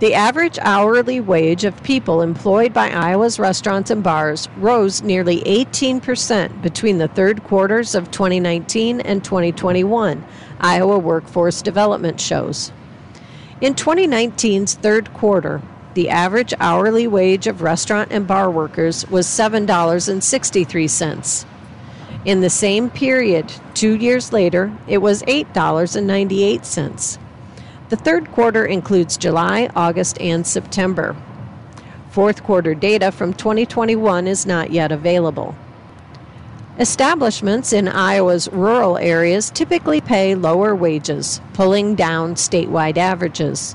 The 0.00 0.12
average 0.12 0.58
hourly 0.60 1.20
wage 1.20 1.64
of 1.64 1.82
people 1.82 2.20
employed 2.20 2.74
by 2.74 2.90
Iowa's 2.90 3.38
restaurants 3.38 3.90
and 3.90 4.02
bars 4.02 4.48
rose 4.58 5.02
nearly 5.02 5.40
18% 5.40 6.60
between 6.60 6.98
the 6.98 7.08
third 7.08 7.44
quarters 7.44 7.94
of 7.94 8.10
2019 8.10 9.00
and 9.00 9.24
2021, 9.24 10.24
Iowa 10.60 10.98
Workforce 10.98 11.62
Development 11.62 12.20
shows. 12.20 12.70
In 13.62 13.74
2019's 13.74 14.74
third 14.74 15.12
quarter, 15.14 15.60
the 15.94 16.08
average 16.08 16.54
hourly 16.60 17.06
wage 17.06 17.46
of 17.46 17.62
restaurant 17.62 18.12
and 18.12 18.26
bar 18.26 18.50
workers 18.50 19.08
was 19.08 19.26
$7.63. 19.26 21.44
In 22.24 22.40
the 22.40 22.50
same 22.50 22.90
period, 22.90 23.52
two 23.74 23.96
years 23.96 24.32
later, 24.32 24.72
it 24.86 24.98
was 24.98 25.22
$8.98. 25.22 27.18
The 27.88 27.96
third 27.96 28.30
quarter 28.30 28.66
includes 28.66 29.16
July, 29.16 29.70
August, 29.74 30.20
and 30.20 30.46
September. 30.46 31.16
Fourth 32.10 32.44
quarter 32.44 32.74
data 32.74 33.10
from 33.10 33.32
2021 33.32 34.26
is 34.26 34.46
not 34.46 34.70
yet 34.70 34.92
available. 34.92 35.54
Establishments 36.78 37.72
in 37.72 37.88
Iowa's 37.88 38.48
rural 38.52 38.96
areas 38.96 39.50
typically 39.50 40.00
pay 40.00 40.34
lower 40.34 40.74
wages, 40.74 41.40
pulling 41.52 41.94
down 41.94 42.36
statewide 42.36 42.96
averages. 42.96 43.74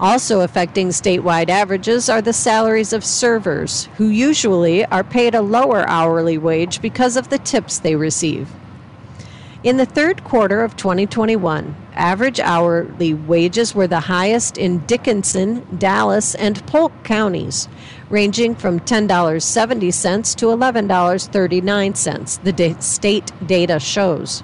Also 0.00 0.40
affecting 0.40 0.88
statewide 0.88 1.50
averages 1.50 2.08
are 2.08 2.22
the 2.22 2.32
salaries 2.32 2.94
of 2.94 3.04
servers, 3.04 3.84
who 3.98 4.08
usually 4.08 4.82
are 4.86 5.04
paid 5.04 5.34
a 5.34 5.42
lower 5.42 5.86
hourly 5.86 6.38
wage 6.38 6.80
because 6.80 7.18
of 7.18 7.28
the 7.28 7.36
tips 7.36 7.78
they 7.78 7.94
receive. 7.94 8.48
In 9.62 9.76
the 9.76 9.84
third 9.84 10.24
quarter 10.24 10.64
of 10.64 10.74
2021, 10.74 11.76
average 11.92 12.40
hourly 12.40 13.12
wages 13.12 13.74
were 13.74 13.86
the 13.86 14.00
highest 14.00 14.56
in 14.56 14.78
Dickinson, 14.86 15.66
Dallas, 15.78 16.34
and 16.34 16.66
Polk 16.66 16.92
counties, 17.04 17.68
ranging 18.08 18.54
from 18.54 18.80
$10.70 18.80 20.34
to 20.36 20.46
$11.39, 20.46 22.42
the 22.42 22.76
state 22.80 23.32
data 23.46 23.78
shows. 23.78 24.42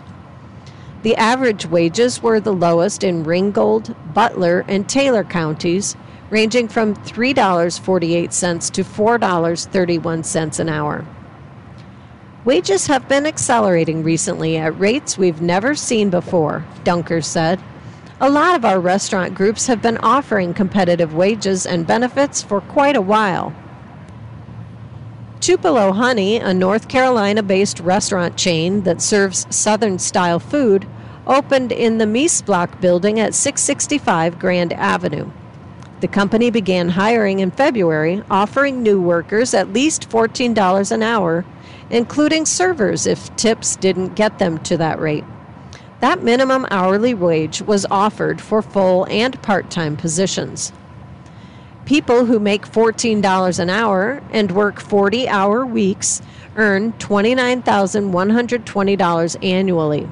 The 1.07 1.15
average 1.15 1.67
wages 1.67 2.21
were 2.21 2.41
the 2.41 2.53
lowest 2.53 3.05
in 3.05 3.23
Ringgold, 3.23 3.95
Butler, 4.13 4.65
and 4.67 4.89
Taylor 4.89 5.23
counties, 5.23 5.95
ranging 6.31 6.67
from 6.67 6.97
$3.48 6.97 8.73
to 8.73 8.83
$4.31 8.83 10.59
an 10.59 10.69
hour. 10.69 11.07
Wages 12.45 12.89
have 12.89 13.09
been 13.09 13.25
accelerating 13.25 14.03
recently 14.03 14.57
at 14.57 14.81
rates 14.81 15.17
we've 15.17 15.41
never 15.41 15.77
seen 15.77 16.11
before, 16.11 16.67
Dunker 16.83 17.23
said. 17.23 17.61
A 18.21 18.29
lot 18.29 18.57
of 18.57 18.65
our 18.65 18.81
restaurant 18.81 19.33
groups 19.33 19.69
have 19.69 19.81
been 19.81 19.99
offering 19.99 20.55
competitive 20.55 21.15
wages 21.15 21.67
and 21.67 21.87
benefits 21.87 22.43
for 22.43 22.61
quite 22.61 22.97
a 22.97 23.01
while. 23.01 23.55
Tupelo 25.39 25.93
Honey, 25.93 26.39
a 26.39 26.53
North 26.53 26.89
Carolina 26.89 27.45
based 27.45 27.79
restaurant 27.79 28.37
chain 28.37 28.81
that 28.81 29.01
serves 29.01 29.47
Southern 29.55 30.01
style 30.01 30.41
food, 30.41 30.85
opened 31.27 31.73
in 31.73 31.99
the 31.99 32.05
Mies 32.05 32.45
Block 32.45 32.81
building 32.81 33.21
at 33.21 33.35
665 33.35 34.39
Grand 34.39 34.73
Avenue. 34.73 35.31
The 36.01 36.09
company 36.09 36.51
began 36.51 36.91
hiring 36.91 37.39
in 37.39 37.51
February, 37.51 38.23
offering 38.31 38.83
new 38.83 39.01
workers 39.01 39.55
at 39.55 39.73
least 39.73 40.11
$14 40.11 40.93
an 40.93 41.03
hour 41.03 41.45
including 41.91 42.47
servers 42.47 43.07
if 43.07 43.35
tips 43.37 43.77
didn't 43.77 44.15
get 44.15 44.39
them 44.39 44.59
to 44.59 44.77
that 44.77 45.01
rate. 45.01 45.25
That 46.01 46.23
minimum 46.23 46.67
hourly 46.71 47.15
wage 47.15 47.63
was 47.63 47.87
offered 47.91 48.39
for 48.41 48.63
full 48.63 49.07
and 49.07 49.43
part 49.43 49.71
time 49.71 49.97
positions. 49.97 50.73
People 51.85 52.27
who 52.27 52.39
make 52.41 52.67
$14 52.67 53.59
an 53.59 53.71
hour 53.71 54.23
and 54.31 54.51
work 54.51 54.81
40 54.81 55.29
hour 55.29 55.65
weeks 55.65 56.21
earn 56.57 56.93
$29,120 56.95 59.45
annually. 59.45 60.09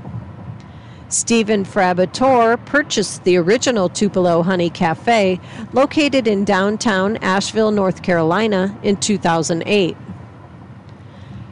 Stephen 1.14 1.64
Frabator 1.64 2.62
purchased 2.66 3.22
the 3.22 3.37
original 3.37 3.88
Tupelo 3.88 4.42
Honey 4.42 4.68
Cafe 4.68 5.38
located 5.72 6.27
in 6.27 6.44
downtown 6.44 7.18
Asheville, 7.18 7.70
North 7.70 8.03
Carolina 8.03 8.77
in 8.83 8.96
2008. 8.96 9.96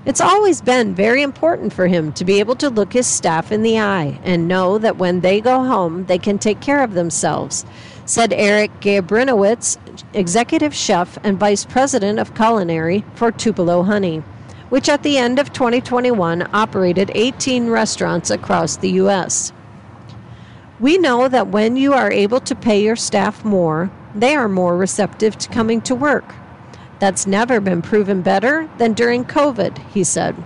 It's 0.05 0.21
always 0.21 0.61
been 0.61 0.97
very 0.97 1.23
important 1.23 1.73
for 1.73 1.87
him 1.87 2.13
to 2.15 2.25
be 2.25 2.41
able 2.41 2.57
to 2.57 2.71
look 2.71 2.93
his 2.93 3.07
staff 3.07 3.53
in 3.53 3.63
the 3.63 3.79
eye 3.79 4.19
and 4.25 4.49
know 4.49 4.79
that 4.79 4.97
when 4.97 5.21
they 5.21 5.41
go 5.41 5.63
home, 5.63 6.07
they 6.07 6.19
can 6.19 6.41
take 6.41 6.61
care 6.61 6.83
of 6.83 6.95
themselves, 6.95 7.65
said 8.05 8.33
Eric 8.33 8.73
Gabrynowicz, 8.81 9.79
executive 10.13 10.75
chef 10.75 11.19
and 11.23 11.39
vice 11.39 11.65
president 11.65 12.19
of 12.19 12.35
culinary 12.35 13.05
for 13.15 13.31
Tupelo 13.31 13.85
Honey 13.85 14.25
which 14.73 14.89
at 14.89 15.03
the 15.03 15.19
end 15.19 15.39
of 15.39 15.53
2021 15.53 16.49
operated 16.55 17.13
18 17.15 17.69
restaurants 17.69 18.31
across 18.31 18.79
the 18.79 18.93
U.S. 18.93 19.53
We 20.81 20.97
know 20.97 21.29
that 21.29 21.49
when 21.49 21.77
you 21.77 21.93
are 21.93 22.11
able 22.11 22.41
to 22.41 22.55
pay 22.55 22.83
your 22.83 22.97
staff 22.97 23.45
more, 23.45 23.91
they 24.15 24.35
are 24.35 24.49
more 24.49 24.79
receptive 24.79 25.37
to 25.37 25.51
coming 25.51 25.83
to 25.83 25.95
work. 25.95 26.35
That's 27.01 27.27
never 27.27 27.61
been 27.61 27.83
proven 27.83 28.23
better 28.23 28.67
than 28.79 28.95
during 28.95 29.27
COVID, 29.27 29.77
he 29.91 30.05
said. 30.05 30.43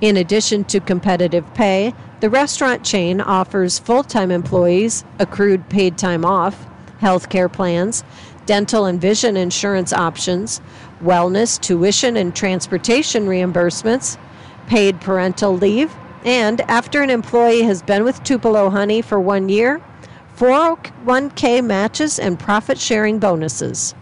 In 0.00 0.16
addition 0.16 0.64
to 0.64 0.80
competitive 0.80 1.52
pay, 1.52 1.92
the 2.20 2.30
restaurant 2.30 2.82
chain 2.82 3.20
offers 3.20 3.78
full 3.78 4.04
time 4.04 4.30
employees 4.30 5.04
accrued 5.18 5.68
paid 5.68 5.98
time 5.98 6.24
off, 6.24 6.66
health 7.00 7.28
care 7.28 7.50
plans, 7.50 8.04
dental 8.46 8.86
and 8.86 9.00
vision 9.00 9.36
insurance 9.36 9.92
options, 9.92 10.60
wellness, 11.02 11.60
tuition, 11.60 12.16
and 12.16 12.34
transportation 12.34 13.26
reimbursements, 13.26 14.18
paid 14.66 15.00
parental 15.00 15.56
leave, 15.56 15.94
and 16.24 16.60
after 16.62 17.02
an 17.02 17.10
employee 17.10 17.62
has 17.62 17.82
been 17.82 18.04
with 18.04 18.22
Tupelo 18.22 18.70
Honey 18.70 19.02
for 19.02 19.18
one 19.18 19.48
year, 19.48 19.80
401k 20.36 21.64
matches 21.64 22.18
and 22.18 22.38
profit 22.38 22.78
sharing 22.78 23.18
bonuses. 23.18 23.94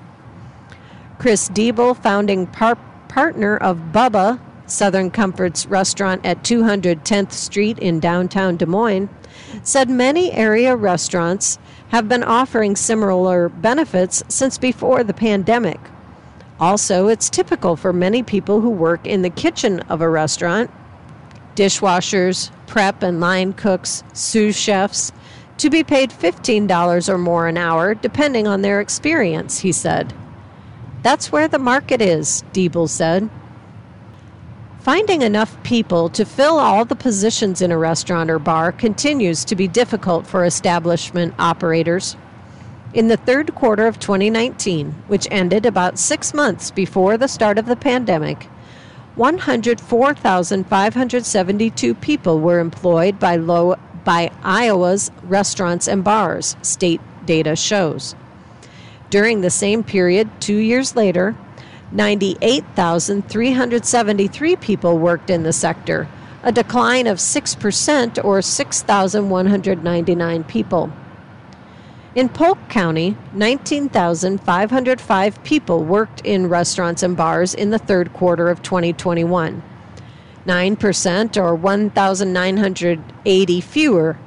Chris 1.18 1.48
Diebel, 1.48 1.96
founding 1.96 2.46
par- 2.46 2.78
partner 3.08 3.56
of 3.56 3.78
Bubba, 3.92 4.40
Southern 4.66 5.10
Comforts 5.10 5.66
restaurant 5.66 6.24
at 6.24 6.44
210th 6.44 7.32
Street 7.32 7.78
in 7.78 7.98
downtown 7.98 8.56
Des 8.56 8.66
Moines, 8.66 9.08
said 9.62 9.88
many 9.88 10.30
area 10.32 10.76
restaurants 10.76 11.58
have 11.88 12.08
been 12.08 12.22
offering 12.22 12.76
similar 12.76 13.48
benefits 13.48 14.22
since 14.28 14.58
before 14.58 15.02
the 15.02 15.14
pandemic. 15.14 15.80
Also, 16.60 17.08
it's 17.08 17.30
typical 17.30 17.76
for 17.76 17.92
many 17.92 18.22
people 18.22 18.60
who 18.60 18.70
work 18.70 19.06
in 19.06 19.22
the 19.22 19.30
kitchen 19.30 19.80
of 19.80 20.00
a 20.00 20.08
restaurant 20.08 20.70
dishwashers, 21.54 22.52
prep 22.68 23.02
and 23.02 23.18
line 23.18 23.52
cooks, 23.52 24.04
sous 24.12 24.56
chefs 24.56 25.10
to 25.56 25.68
be 25.68 25.82
paid 25.82 26.10
$15 26.10 27.08
or 27.08 27.18
more 27.18 27.48
an 27.48 27.56
hour, 27.56 27.94
depending 27.96 28.46
on 28.46 28.62
their 28.62 28.80
experience, 28.80 29.58
he 29.58 29.72
said. 29.72 30.14
That's 31.02 31.32
where 31.32 31.48
the 31.48 31.58
market 31.58 32.00
is, 32.00 32.44
Diebel 32.52 32.88
said. 32.88 33.28
Finding 34.80 35.22
enough 35.22 35.60
people 35.64 36.08
to 36.10 36.24
fill 36.24 36.58
all 36.58 36.84
the 36.84 36.94
positions 36.94 37.60
in 37.60 37.72
a 37.72 37.78
restaurant 37.78 38.30
or 38.30 38.38
bar 38.38 38.70
continues 38.70 39.44
to 39.44 39.56
be 39.56 39.66
difficult 39.66 40.24
for 40.26 40.44
establishment 40.44 41.34
operators. 41.38 42.16
In 42.94 43.08
the 43.08 43.16
third 43.16 43.56
quarter 43.56 43.88
of 43.88 43.98
2019, 43.98 44.92
which 45.08 45.26
ended 45.30 45.66
about 45.66 45.98
six 45.98 46.32
months 46.32 46.70
before 46.70 47.18
the 47.18 47.26
start 47.26 47.58
of 47.58 47.66
the 47.66 47.76
pandemic, 47.76 48.44
104,572 49.16 51.94
people 51.96 52.38
were 52.38 52.60
employed 52.60 53.18
by, 53.18 53.34
low, 53.34 53.74
by 54.04 54.30
Iowa's 54.44 55.10
restaurants 55.24 55.88
and 55.88 56.04
bars, 56.04 56.56
state 56.62 57.00
data 57.26 57.56
shows. 57.56 58.14
During 59.10 59.40
the 59.40 59.50
same 59.50 59.82
period, 59.82 60.30
two 60.40 60.56
years 60.56 60.94
later, 60.94 61.34
98,373 61.92 64.56
people 64.56 64.98
worked 64.98 65.30
in 65.30 65.42
the 65.42 65.52
sector, 65.52 66.08
a 66.42 66.50
decline 66.52 67.06
of 67.06 67.18
6% 67.18 68.24
or 68.24 68.42
6,199 68.42 70.44
people. 70.44 70.92
In 72.14 72.28
Polk 72.28 72.58
County, 72.68 73.16
19,505 73.32 75.44
people 75.44 75.82
worked 75.84 76.20
in 76.22 76.48
restaurants 76.48 77.02
and 77.02 77.16
bars 77.16 77.54
in 77.54 77.70
the 77.70 77.78
third 77.78 78.12
quarter 78.12 78.48
of 78.48 78.60
2021. 78.62 79.62
9% 80.46 81.36
or 81.36 81.54
1,980 81.54 83.60
fewer 83.60 84.18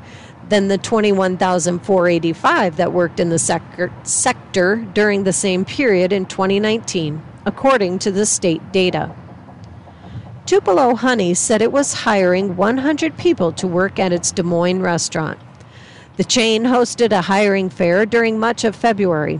than 0.49 0.67
the 0.67 0.77
21,485 0.77 2.77
that 2.77 2.93
worked 2.93 3.19
in 3.19 3.29
the 3.29 3.39
sector, 3.39 3.91
sector 4.03 4.75
during 4.93 5.23
the 5.23 5.33
same 5.33 5.65
period 5.65 6.13
in 6.13 6.25
2019, 6.25 7.23
according 7.45 7.99
to 7.99 8.11
the 8.11 8.25
state 8.25 8.71
data. 8.71 9.13
Tupelo 10.45 10.95
Honey 10.95 11.33
said 11.33 11.61
it 11.61 11.71
was 11.71 11.93
hiring 11.93 12.55
100 12.55 13.17
people 13.17 13.51
to 13.53 13.67
work 13.67 13.99
at 13.99 14.11
its 14.11 14.31
Des 14.31 14.43
Moines 14.43 14.81
restaurant. 14.81 15.39
The 16.17 16.23
chain 16.23 16.65
hosted 16.65 17.11
a 17.11 17.21
hiring 17.21 17.69
fair 17.69 18.05
during 18.05 18.37
much 18.37 18.63
of 18.63 18.75
February. 18.75 19.39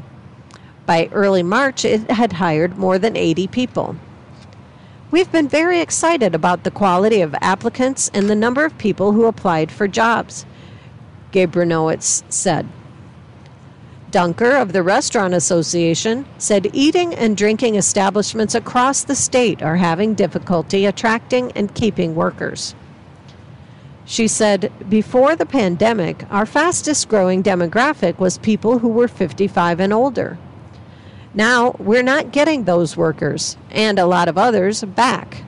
By 0.85 1.09
early 1.11 1.43
March, 1.43 1.85
it 1.85 2.09
had 2.09 2.33
hired 2.33 2.77
more 2.77 2.97
than 2.97 3.17
80 3.17 3.47
people. 3.47 3.95
We've 5.11 5.31
been 5.31 5.49
very 5.49 5.81
excited 5.81 6.33
about 6.33 6.63
the 6.63 6.71
quality 6.71 7.19
of 7.19 7.35
applicants 7.41 8.09
and 8.13 8.29
the 8.29 8.35
number 8.35 8.63
of 8.63 8.77
people 8.77 9.11
who 9.11 9.25
applied 9.25 9.69
for 9.69 9.87
jobs, 9.87 10.45
Gabrynowicz 11.33 12.23
said. 12.31 12.67
Dunker 14.12 14.52
of 14.52 14.74
the 14.74 14.84
Restaurant 14.84 15.34
Association 15.34 16.26
said 16.38 16.69
eating 16.74 17.15
and 17.15 17.38
drinking 17.38 17.76
establishments 17.76 18.54
across 18.54 19.06
the 19.06 19.15
state 19.15 19.63
are 19.63 19.78
having 19.78 20.13
difficulty 20.15 20.86
attracting 20.86 21.52
and 21.54 21.74
keeping 21.74 22.13
workers. 22.13 22.76
She 24.04 24.28
said, 24.28 24.69
Before 24.89 25.38
the 25.38 25.45
pandemic, 25.45 26.26
our 26.30 26.45
fastest 26.45 27.08
growing 27.08 27.41
demographic 27.41 28.19
was 28.19 28.38
people 28.38 28.80
who 28.80 28.89
were 28.89 29.08
55 29.08 29.80
and 29.80 29.93
older. 29.93 30.38
Now, 31.34 31.76
we're 31.80 32.04
not 32.04 32.34
getting 32.34 32.65
those 32.65 32.97
workers 32.97 33.56
and 33.69 33.97
a 33.97 34.06
lot 34.06 34.28
of 34.28 34.38
others 34.38 34.84
back. 34.84 35.43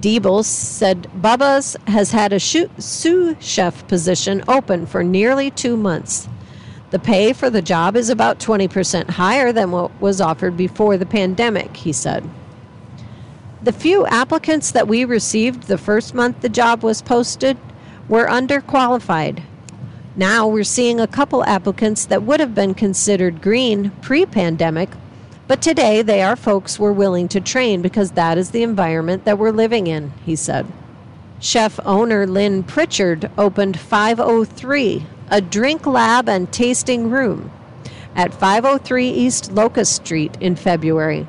Diebel 0.00 0.44
said 0.44 1.08
Bubba's 1.20 1.76
has 1.86 2.12
had 2.12 2.32
a 2.32 2.40
sous 2.40 3.36
chef 3.40 3.86
position 3.86 4.42
open 4.48 4.86
for 4.86 5.04
nearly 5.04 5.50
two 5.50 5.76
months. 5.76 6.28
The 6.92 6.98
pay 6.98 7.32
for 7.32 7.48
the 7.48 7.62
job 7.62 7.96
is 7.96 8.10
about 8.10 8.38
20% 8.38 9.08
higher 9.08 9.50
than 9.50 9.70
what 9.70 9.98
was 9.98 10.20
offered 10.20 10.58
before 10.58 10.98
the 10.98 11.06
pandemic, 11.06 11.74
he 11.74 11.90
said. 11.90 12.28
The 13.62 13.72
few 13.72 14.04
applicants 14.06 14.72
that 14.72 14.88
we 14.88 15.06
received 15.06 15.62
the 15.62 15.78
first 15.78 16.12
month 16.12 16.42
the 16.42 16.50
job 16.50 16.82
was 16.82 17.00
posted 17.00 17.56
were 18.10 18.26
underqualified. 18.26 19.42
Now 20.16 20.46
we're 20.46 20.64
seeing 20.64 21.00
a 21.00 21.06
couple 21.06 21.42
applicants 21.44 22.04
that 22.04 22.24
would 22.24 22.40
have 22.40 22.54
been 22.54 22.74
considered 22.74 23.40
green 23.40 23.90
pre 24.02 24.26
pandemic, 24.26 24.90
but 25.48 25.62
today 25.62 26.02
they 26.02 26.20
are 26.20 26.36
folks 26.36 26.78
we're 26.78 26.92
willing 26.92 27.26
to 27.28 27.40
train 27.40 27.80
because 27.80 28.10
that 28.10 28.36
is 28.36 28.50
the 28.50 28.62
environment 28.62 29.24
that 29.24 29.38
we're 29.38 29.50
living 29.50 29.86
in, 29.86 30.12
he 30.26 30.36
said. 30.36 30.66
Chef 31.40 31.80
owner 31.86 32.26
Lynn 32.26 32.62
Pritchard 32.62 33.30
opened 33.38 33.80
503, 33.80 35.06
a 35.32 35.40
drink 35.40 35.86
lab 35.86 36.28
and 36.28 36.52
tasting 36.52 37.08
room, 37.08 37.50
at 38.14 38.34
503 38.34 39.08
East 39.08 39.50
Locust 39.50 39.96
Street 39.96 40.36
in 40.42 40.54
February. 40.54 41.26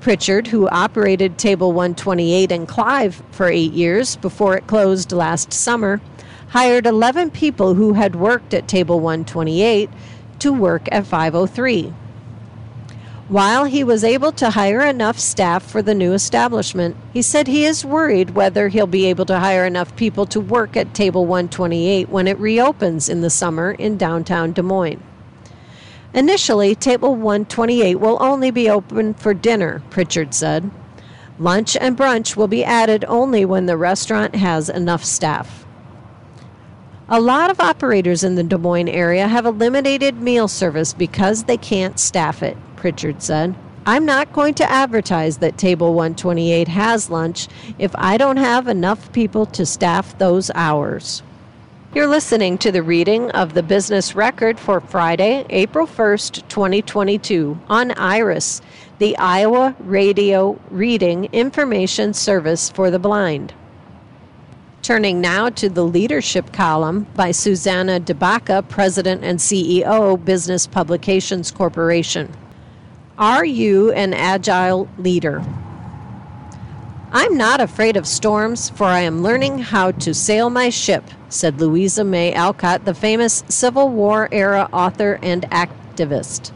Pritchard, 0.00 0.46
who 0.46 0.66
operated 0.70 1.36
Table 1.36 1.72
128 1.72 2.50
in 2.50 2.64
Clive 2.64 3.22
for 3.30 3.46
eight 3.46 3.72
years 3.72 4.16
before 4.16 4.56
it 4.56 4.66
closed 4.66 5.12
last 5.12 5.52
summer, 5.52 6.00
hired 6.48 6.86
11 6.86 7.30
people 7.30 7.74
who 7.74 7.92
had 7.92 8.16
worked 8.16 8.54
at 8.54 8.68
Table 8.68 9.00
128 9.00 9.90
to 10.38 10.52
work 10.54 10.88
at 10.90 11.06
503. 11.06 11.92
While 13.28 13.64
he 13.64 13.82
was 13.82 14.04
able 14.04 14.32
to 14.32 14.50
hire 14.50 14.82
enough 14.82 15.18
staff 15.18 15.62
for 15.62 15.80
the 15.80 15.94
new 15.94 16.12
establishment, 16.12 16.94
he 17.14 17.22
said 17.22 17.46
he 17.46 17.64
is 17.64 17.82
worried 17.82 18.30
whether 18.30 18.68
he'll 18.68 18.86
be 18.86 19.06
able 19.06 19.24
to 19.24 19.40
hire 19.40 19.64
enough 19.64 19.96
people 19.96 20.26
to 20.26 20.40
work 20.40 20.76
at 20.76 20.92
Table 20.92 21.24
128 21.24 22.10
when 22.10 22.28
it 22.28 22.38
reopens 22.38 23.08
in 23.08 23.22
the 23.22 23.30
summer 23.30 23.70
in 23.72 23.96
downtown 23.96 24.52
Des 24.52 24.60
Moines. 24.60 25.02
Initially, 26.12 26.74
Table 26.74 27.16
128 27.16 27.94
will 27.94 28.18
only 28.20 28.50
be 28.50 28.68
open 28.68 29.14
for 29.14 29.32
dinner, 29.32 29.82
Pritchard 29.88 30.34
said. 30.34 30.70
Lunch 31.38 31.78
and 31.80 31.96
brunch 31.96 32.36
will 32.36 32.46
be 32.46 32.62
added 32.62 33.06
only 33.08 33.46
when 33.46 33.64
the 33.64 33.78
restaurant 33.78 34.34
has 34.34 34.68
enough 34.68 35.02
staff. 35.02 35.64
A 37.08 37.22
lot 37.22 37.50
of 37.50 37.58
operators 37.58 38.22
in 38.22 38.34
the 38.34 38.44
Des 38.44 38.58
Moines 38.58 38.88
area 38.88 39.28
have 39.28 39.46
eliminated 39.46 40.20
meal 40.20 40.46
service 40.46 40.92
because 40.92 41.44
they 41.44 41.56
can't 41.56 41.98
staff 41.98 42.42
it, 42.42 42.56
Pritchard 42.84 43.22
said. 43.22 43.54
I'm 43.86 44.04
not 44.04 44.34
going 44.34 44.52
to 44.56 44.70
advertise 44.70 45.38
that 45.38 45.56
Table 45.56 45.94
128 45.94 46.68
has 46.68 47.08
lunch 47.08 47.48
if 47.78 47.90
I 47.94 48.18
don't 48.18 48.36
have 48.36 48.68
enough 48.68 49.10
people 49.14 49.46
to 49.46 49.64
staff 49.64 50.18
those 50.18 50.50
hours. 50.54 51.22
You're 51.94 52.06
listening 52.06 52.58
to 52.58 52.70
the 52.70 52.82
reading 52.82 53.30
of 53.30 53.54
the 53.54 53.62
business 53.62 54.14
record 54.14 54.60
for 54.60 54.82
Friday, 54.82 55.46
April 55.48 55.86
1st, 55.86 56.46
2022, 56.48 57.58
on 57.70 57.92
IRIS, 57.92 58.60
the 58.98 59.16
Iowa 59.16 59.74
Radio 59.80 60.60
Reading 60.68 61.30
Information 61.32 62.12
Service 62.12 62.68
for 62.68 62.90
the 62.90 62.98
Blind. 62.98 63.54
Turning 64.82 65.22
now 65.22 65.48
to 65.48 65.70
the 65.70 65.86
leadership 65.86 66.52
column 66.52 67.06
by 67.14 67.30
Suzanna 67.30 67.98
de 67.98 68.12
Baca, 68.12 68.62
President 68.68 69.24
and 69.24 69.38
CEO, 69.38 70.22
Business 70.22 70.66
Publications 70.66 71.50
Corporation. 71.50 72.30
Are 73.18 73.44
you 73.44 73.92
an 73.92 74.12
agile 74.12 74.88
leader? 74.98 75.44
I'm 77.12 77.36
not 77.36 77.60
afraid 77.60 77.96
of 77.96 78.08
storms, 78.08 78.70
for 78.70 78.86
I 78.86 79.02
am 79.02 79.22
learning 79.22 79.60
how 79.60 79.92
to 79.92 80.12
sail 80.12 80.50
my 80.50 80.68
ship, 80.68 81.04
said 81.28 81.60
Louisa 81.60 82.02
May 82.02 82.34
Alcott, 82.34 82.84
the 82.84 82.92
famous 82.92 83.44
Civil 83.48 83.88
War 83.88 84.28
era 84.32 84.68
author 84.72 85.20
and 85.22 85.42
activist. 85.50 86.50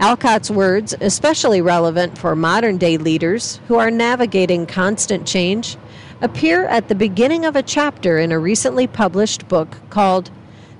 Alcott's 0.00 0.50
words, 0.50 0.96
especially 1.00 1.60
relevant 1.60 2.18
for 2.18 2.34
modern 2.34 2.76
day 2.76 2.96
leaders 2.96 3.60
who 3.68 3.76
are 3.76 3.90
navigating 3.90 4.66
constant 4.66 5.28
change, 5.28 5.76
appear 6.20 6.64
at 6.64 6.88
the 6.88 6.96
beginning 6.96 7.44
of 7.44 7.54
a 7.54 7.62
chapter 7.62 8.18
in 8.18 8.32
a 8.32 8.38
recently 8.38 8.88
published 8.88 9.46
book 9.46 9.76
called 9.90 10.28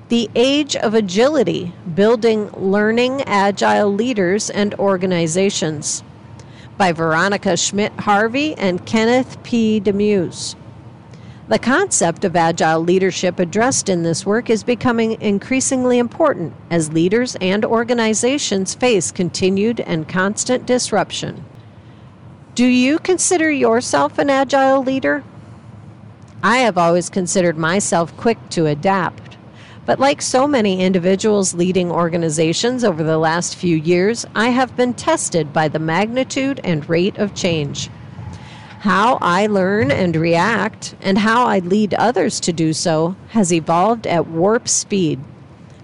The 0.08 0.30
Age 0.36 0.76
of 0.76 0.94
Agility 0.94 1.72
Building 1.96 2.48
Learning 2.52 3.22
Agile 3.22 3.92
Leaders 3.92 4.50
and 4.50 4.72
Organizations 4.74 6.04
by 6.78 6.92
Veronica 6.92 7.56
Schmidt 7.56 7.90
Harvey 7.94 8.54
and 8.54 8.86
Kenneth 8.86 9.42
P. 9.42 9.80
De 9.80 9.92
Meuse. 9.92 10.54
The 11.48 11.58
concept 11.58 12.24
of 12.24 12.36
agile 12.36 12.78
leadership 12.78 13.40
addressed 13.40 13.88
in 13.88 14.04
this 14.04 14.24
work 14.24 14.48
is 14.48 14.62
becoming 14.62 15.20
increasingly 15.20 15.98
important 15.98 16.54
as 16.70 16.92
leaders 16.92 17.36
and 17.40 17.64
organizations 17.64 18.76
face 18.76 19.10
continued 19.10 19.80
and 19.80 20.08
constant 20.08 20.66
disruption. 20.66 21.44
Do 22.54 22.64
you 22.64 23.00
consider 23.00 23.50
yourself 23.50 24.20
an 24.20 24.30
agile 24.30 24.84
leader? 24.84 25.24
I 26.44 26.58
have 26.58 26.78
always 26.78 27.10
considered 27.10 27.58
myself 27.58 28.16
quick 28.16 28.38
to 28.50 28.66
adapt. 28.66 29.25
But 29.86 30.00
like 30.00 30.20
so 30.20 30.48
many 30.48 30.82
individuals 30.82 31.54
leading 31.54 31.92
organizations 31.92 32.82
over 32.82 33.04
the 33.04 33.18
last 33.18 33.54
few 33.54 33.76
years, 33.76 34.26
I 34.34 34.48
have 34.48 34.76
been 34.76 34.94
tested 34.94 35.52
by 35.52 35.68
the 35.68 35.78
magnitude 35.78 36.60
and 36.64 36.88
rate 36.88 37.16
of 37.18 37.34
change. 37.34 37.88
How 38.80 39.18
I 39.22 39.46
learn 39.46 39.92
and 39.92 40.14
react, 40.16 40.96
and 41.00 41.18
how 41.18 41.46
I 41.46 41.60
lead 41.60 41.94
others 41.94 42.40
to 42.40 42.52
do 42.52 42.72
so, 42.72 43.16
has 43.28 43.52
evolved 43.52 44.06
at 44.06 44.26
warp 44.26 44.68
speed. 44.68 45.20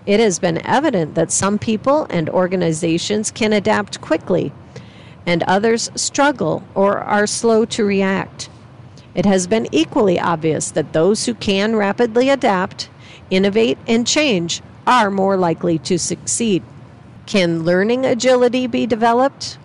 It 0.05 0.19
has 0.19 0.41
been 0.41 0.67
evident 0.67 1.15
that 1.15 1.31
some 1.31 1.59
people 1.59 2.07
and 2.11 2.29
organizations 2.29 3.31
can 3.31 3.53
adapt 3.53 4.01
quickly 4.01 4.53
and 5.27 5.43
others 5.45 5.91
struggle 5.95 6.65
or 6.75 6.99
are 6.99 7.27
slow 7.27 7.65
to 7.67 7.85
react. 7.85 8.49
It 9.15 9.27
has 9.27 9.47
been 9.47 9.69
equally 9.71 10.19
obvious 10.19 10.71
that 10.73 10.93
those 10.93 11.27
who 11.27 11.35
can 11.35 11.77
rapidly 11.77 12.29
adapt, 12.29 12.89
innovate, 13.33 13.79
and 13.89 14.07
change 14.07 14.63
are 14.87 15.11
more 15.11 15.37
likely 15.37 15.79
to 15.79 15.99
succeed. 15.99 16.63
Can 17.27 17.65
learning 17.65 18.05
agility 18.05 18.67
be 18.67 18.87
developed? 18.87 19.59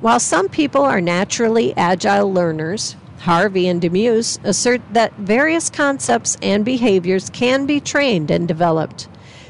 While 0.00 0.18
some 0.18 0.48
people 0.48 0.82
are 0.82 1.00
naturally 1.00 1.76
agile 1.76 2.32
learners, 2.32 2.96
Harvey 3.20 3.68
and 3.68 3.82
De 3.82 3.90
Meuse 3.90 4.38
assert 4.42 4.80
that 4.92 5.12
various 5.16 5.68
concepts 5.68 6.38
and 6.40 6.64
behaviors 6.64 7.28
can 7.28 7.66
be 7.66 7.80
trained 7.80 8.30
and 8.30 8.48
developed, 8.48 9.08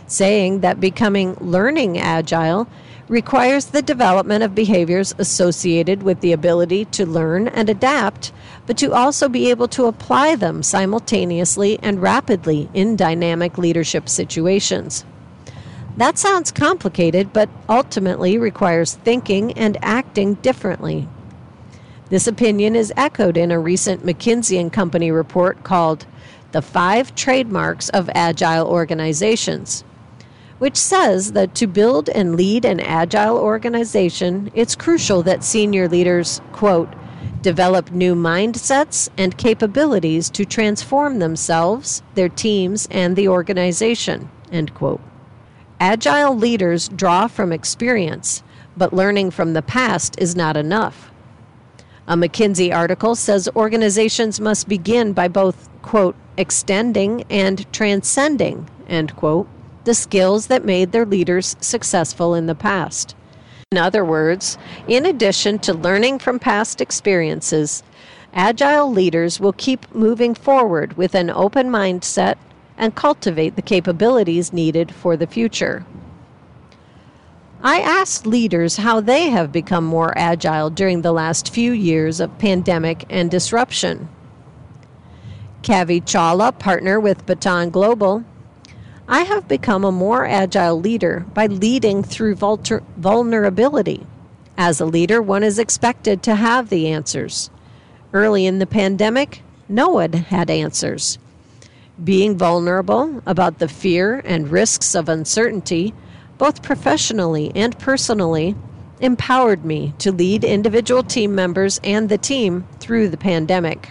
saying 0.08 0.60
that 0.60 0.80
becoming 0.80 1.36
learning 1.40 1.96
agile 1.96 2.66
requires 3.10 3.66
the 3.66 3.82
development 3.82 4.44
of 4.44 4.54
behaviors 4.54 5.12
associated 5.18 6.00
with 6.04 6.20
the 6.20 6.30
ability 6.32 6.84
to 6.84 7.04
learn 7.04 7.48
and 7.48 7.68
adapt, 7.68 8.32
but 8.66 8.78
to 8.78 8.92
also 8.92 9.28
be 9.28 9.50
able 9.50 9.66
to 9.66 9.86
apply 9.86 10.36
them 10.36 10.62
simultaneously 10.62 11.76
and 11.82 12.00
rapidly 12.00 12.68
in 12.72 12.94
dynamic 12.94 13.58
leadership 13.58 14.08
situations. 14.08 15.04
That 15.96 16.18
sounds 16.18 16.52
complicated, 16.52 17.32
but 17.32 17.50
ultimately 17.68 18.38
requires 18.38 18.94
thinking 18.94 19.52
and 19.54 19.76
acting 19.82 20.34
differently. 20.34 21.08
This 22.10 22.28
opinion 22.28 22.76
is 22.76 22.92
echoed 22.96 23.36
in 23.36 23.50
a 23.50 23.58
recent 23.58 24.06
McKinsey 24.06 24.60
and 24.60 24.72
Company 24.72 25.10
report 25.10 25.64
called 25.64 26.06
The 26.52 26.62
Five 26.62 27.16
Trademarks 27.16 27.88
of 27.88 28.08
Agile 28.14 28.68
Organizations 28.68 29.82
which 30.60 30.76
says 30.76 31.32
that 31.32 31.54
to 31.54 31.66
build 31.66 32.10
and 32.10 32.36
lead 32.36 32.66
an 32.66 32.78
agile 32.80 33.38
organization, 33.38 34.50
it's 34.54 34.76
crucial 34.76 35.22
that 35.22 35.42
senior 35.42 35.88
leaders, 35.88 36.42
quote, 36.52 36.92
develop 37.40 37.90
new 37.90 38.14
mindsets 38.14 39.08
and 39.16 39.38
capabilities 39.38 40.28
to 40.28 40.44
transform 40.44 41.18
themselves, 41.18 42.02
their 42.14 42.28
teams, 42.28 42.86
and 42.90 43.16
the 43.16 43.26
organization, 43.26 44.30
end 44.52 44.74
quote. 44.74 45.00
Agile 45.80 46.36
leaders 46.36 46.90
draw 46.90 47.26
from 47.26 47.52
experience, 47.52 48.42
but 48.76 48.92
learning 48.92 49.30
from 49.30 49.54
the 49.54 49.62
past 49.62 50.14
is 50.20 50.36
not 50.36 50.58
enough. 50.58 51.10
A 52.06 52.14
McKinsey 52.16 52.70
article 52.74 53.14
says 53.14 53.48
organizations 53.56 54.38
must 54.38 54.68
begin 54.68 55.14
by 55.14 55.26
both, 55.26 55.70
quote, 55.80 56.16
extending 56.36 57.24
and 57.30 57.64
transcending, 57.72 58.68
end 58.88 59.16
quote, 59.16 59.48
the 59.84 59.94
skills 59.94 60.46
that 60.48 60.64
made 60.64 60.92
their 60.92 61.06
leaders 61.06 61.56
successful 61.60 62.34
in 62.34 62.46
the 62.46 62.54
past. 62.54 63.14
In 63.72 63.78
other 63.78 64.04
words, 64.04 64.58
in 64.88 65.06
addition 65.06 65.58
to 65.60 65.72
learning 65.72 66.18
from 66.18 66.38
past 66.38 66.80
experiences, 66.80 67.82
agile 68.34 68.90
leaders 68.90 69.38
will 69.38 69.52
keep 69.52 69.94
moving 69.94 70.34
forward 70.34 70.96
with 70.96 71.14
an 71.14 71.30
open 71.30 71.70
mindset 71.70 72.36
and 72.76 72.94
cultivate 72.94 73.56
the 73.56 73.62
capabilities 73.62 74.52
needed 74.52 74.92
for 74.94 75.16
the 75.16 75.26
future. 75.26 75.86
I 77.62 77.80
asked 77.80 78.26
leaders 78.26 78.78
how 78.78 79.00
they 79.00 79.28
have 79.28 79.52
become 79.52 79.84
more 79.84 80.16
agile 80.16 80.70
during 80.70 81.02
the 81.02 81.12
last 81.12 81.52
few 81.52 81.72
years 81.72 82.18
of 82.18 82.38
pandemic 82.38 83.04
and 83.10 83.30
disruption. 83.30 84.08
Kavi 85.62 86.00
Chawla, 86.02 86.58
partner 86.58 86.98
with 86.98 87.26
Baton 87.26 87.68
Global, 87.68 88.24
I 89.10 89.22
have 89.22 89.48
become 89.48 89.82
a 89.82 89.90
more 89.90 90.24
agile 90.24 90.80
leader 90.80 91.26
by 91.34 91.46
leading 91.46 92.04
through 92.04 92.36
vulter- 92.36 92.84
vulnerability. 92.96 94.06
As 94.56 94.80
a 94.80 94.86
leader, 94.86 95.20
one 95.20 95.42
is 95.42 95.58
expected 95.58 96.22
to 96.22 96.36
have 96.36 96.68
the 96.68 96.86
answers. 96.86 97.50
Early 98.12 98.46
in 98.46 98.60
the 98.60 98.68
pandemic, 98.68 99.42
no 99.68 99.88
one 99.88 100.12
had 100.12 100.48
answers. 100.48 101.18
Being 102.02 102.38
vulnerable 102.38 103.20
about 103.26 103.58
the 103.58 103.66
fear 103.66 104.22
and 104.24 104.48
risks 104.48 104.94
of 104.94 105.08
uncertainty, 105.08 105.92
both 106.38 106.62
professionally 106.62 107.50
and 107.56 107.76
personally, 107.80 108.54
empowered 109.00 109.64
me 109.64 109.92
to 109.98 110.12
lead 110.12 110.44
individual 110.44 111.02
team 111.02 111.34
members 111.34 111.80
and 111.82 112.08
the 112.08 112.18
team 112.18 112.64
through 112.78 113.08
the 113.08 113.16
pandemic. 113.16 113.88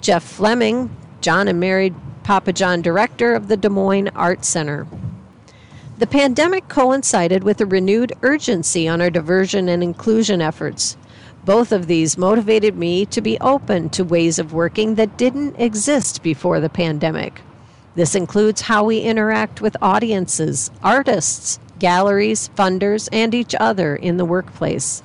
Jeff 0.00 0.24
Fleming, 0.24 0.96
John 1.20 1.46
and 1.46 1.60
Mary 1.60 1.94
Pappajohn 2.30 2.80
director 2.80 3.34
of 3.34 3.48
the 3.48 3.56
Des 3.56 3.68
Moines 3.68 4.10
Art 4.14 4.44
Center. 4.44 4.86
The 5.98 6.06
pandemic 6.06 6.68
coincided 6.68 7.42
with 7.42 7.60
a 7.60 7.66
renewed 7.66 8.12
urgency 8.22 8.86
on 8.86 9.00
our 9.00 9.10
diversion 9.10 9.68
and 9.68 9.82
inclusion 9.82 10.40
efforts. 10.40 10.96
Both 11.44 11.72
of 11.72 11.88
these 11.88 12.16
motivated 12.16 12.76
me 12.76 13.04
to 13.06 13.20
be 13.20 13.36
open 13.40 13.90
to 13.90 14.04
ways 14.04 14.38
of 14.38 14.52
working 14.52 14.94
that 14.94 15.18
didn't 15.18 15.56
exist 15.56 16.22
before 16.22 16.60
the 16.60 16.68
pandemic. 16.68 17.40
This 17.96 18.14
includes 18.14 18.60
how 18.60 18.84
we 18.84 19.00
interact 19.00 19.60
with 19.60 19.76
audiences, 19.82 20.70
artists, 20.84 21.58
galleries, 21.80 22.48
funders, 22.56 23.08
and 23.10 23.34
each 23.34 23.56
other 23.58 23.96
in 23.96 24.18
the 24.18 24.24
workplace. 24.24 25.02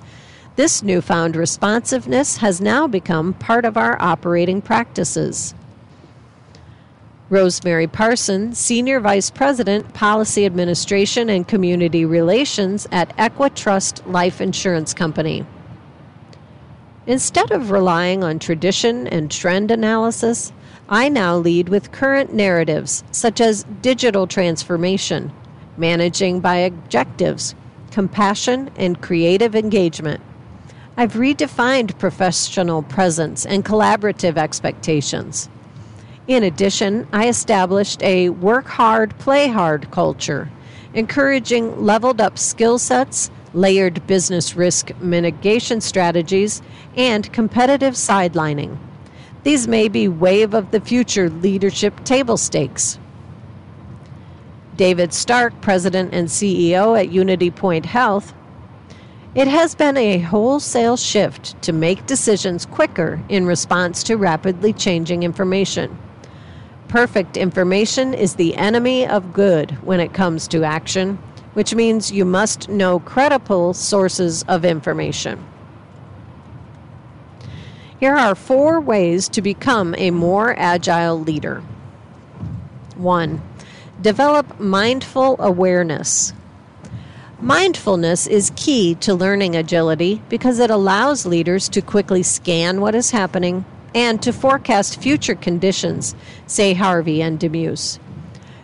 This 0.57 0.83
newfound 0.83 1.35
responsiveness 1.35 2.37
has 2.37 2.61
now 2.61 2.85
become 2.85 3.33
part 3.33 3.65
of 3.65 3.77
our 3.77 3.99
operating 3.99 4.61
practices. 4.61 5.55
Rosemary 7.31 7.87
Parson, 7.87 8.53
Senior 8.53 8.99
Vice 8.99 9.31
President, 9.31 9.95
Policy 9.95 10.45
Administration 10.45 11.27
and 11.27 11.47
Community 11.47 12.05
Relations 12.05 12.87
at 12.91 13.17
Equitrust 13.17 14.05
Life 14.05 14.41
Insurance 14.41 14.93
Company. 14.93 15.43
Instead 17.07 17.49
of 17.49 17.71
relying 17.71 18.23
on 18.23 18.37
tradition 18.37 19.07
and 19.07 19.31
trend 19.31 19.71
analysis, 19.71 20.53
I 20.87 21.09
now 21.09 21.35
lead 21.35 21.69
with 21.69 21.91
current 21.91 22.31
narratives 22.31 23.03
such 23.11 23.41
as 23.41 23.65
digital 23.81 24.27
transformation, 24.27 25.31
managing 25.77 26.41
by 26.41 26.57
objectives, 26.57 27.55
compassion, 27.89 28.69
and 28.75 29.01
creative 29.01 29.55
engagement. 29.55 30.21
I've 30.95 31.13
redefined 31.13 31.97
professional 31.97 32.83
presence 32.83 33.47
and 33.47 33.65
collaborative 33.65 34.37
expectations. 34.37 35.49
In 36.27 36.43
addition, 36.43 37.07
I 37.13 37.27
established 37.27 38.01
a 38.01 38.29
work 38.29 38.65
hard, 38.65 39.15
play 39.19 39.47
hard 39.47 39.91
culture, 39.91 40.49
encouraging 40.95 41.85
leveled 41.85 42.19
up 42.19 42.39
skill 42.39 42.79
sets, 42.79 43.29
layered 43.53 44.05
business 44.07 44.55
risk 44.55 44.89
mitigation 44.99 45.81
strategies, 45.81 46.63
and 46.97 47.31
competitive 47.31 47.93
sidelining. 47.93 48.75
These 49.43 49.67
may 49.67 49.87
be 49.87 50.07
wave 50.07 50.55
of 50.55 50.71
the 50.71 50.81
future 50.81 51.29
leadership 51.29 52.03
table 52.03 52.37
stakes. 52.37 52.97
David 54.75 55.13
Stark, 55.13 55.61
President 55.61 56.11
and 56.11 56.27
CEO 56.27 56.99
at 56.99 57.11
Unity 57.11 57.51
Point 57.51 57.85
Health, 57.85 58.33
it 59.35 59.47
has 59.47 59.75
been 59.75 59.95
a 59.95 60.17
wholesale 60.17 60.97
shift 60.97 61.61
to 61.61 61.71
make 61.71 62.07
decisions 62.07 62.65
quicker 62.65 63.21
in 63.29 63.45
response 63.45 64.01
to 64.03 64.15
rapidly 64.15 64.73
changing 64.73 65.21
information. 65.21 65.95
Perfect 66.95 67.35
information 67.35 68.13
is 68.13 68.35
the 68.35 68.55
enemy 68.55 69.05
of 69.05 69.33
good 69.33 69.71
when 69.83 69.99
it 69.99 70.13
comes 70.13 70.47
to 70.47 70.63
action, 70.63 71.17
which 71.51 71.75
means 71.75 72.09
you 72.09 72.23
must 72.23 72.69
know 72.69 72.99
credible 73.01 73.73
sources 73.73 74.43
of 74.43 74.63
information. 74.63 75.45
Here 77.99 78.15
are 78.15 78.33
four 78.33 78.79
ways 78.79 79.27
to 79.27 79.41
become 79.41 79.93
a 79.97 80.11
more 80.11 80.57
agile 80.57 81.19
leader. 81.19 81.61
1. 82.95 83.41
Develop 83.99 84.57
mindful 84.57 85.35
awareness. 85.39 86.31
Mindfulness 87.41 88.25
is 88.25 88.53
key 88.55 88.95
to 89.01 89.13
learning 89.13 89.57
agility 89.57 90.21
because 90.29 90.59
it 90.59 90.69
allows 90.69 91.25
leaders 91.25 91.67
to 91.67 91.81
quickly 91.81 92.23
scan 92.23 92.79
what 92.79 92.95
is 92.95 93.11
happening 93.11 93.65
and 93.95 94.21
to 94.21 94.33
forecast 94.33 95.01
future 95.01 95.33
conditions, 95.33 96.15
say 96.45 96.75
Harvey 96.75 97.23
and 97.23 97.39
De 97.39 97.49
Meuse. 97.49 97.97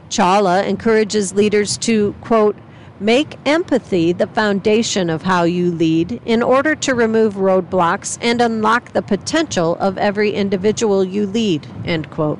Chawla 0.10 0.68
encourages 0.68 1.34
leaders 1.34 1.78
to, 1.78 2.14
quote, 2.22 2.58
make 3.00 3.38
empathy 3.46 4.12
the 4.12 4.28
foundation 4.28 5.10
of 5.10 5.24
how 5.24 5.44
you 5.44 5.72
lead 5.72 6.22
in 6.26 6.44
order 6.44 6.76
to 6.76 6.94
remove 6.94 7.36
roadblocks 7.36 8.20
and 8.22 8.42
unlock 8.42 8.92
the 8.92 9.02
potential 9.02 9.76
of 9.80 9.98
every 9.98 10.32
individual 10.34 11.04
you 11.04 11.26
lead, 11.26 11.66
end 11.86 12.12
quote. 12.12 12.40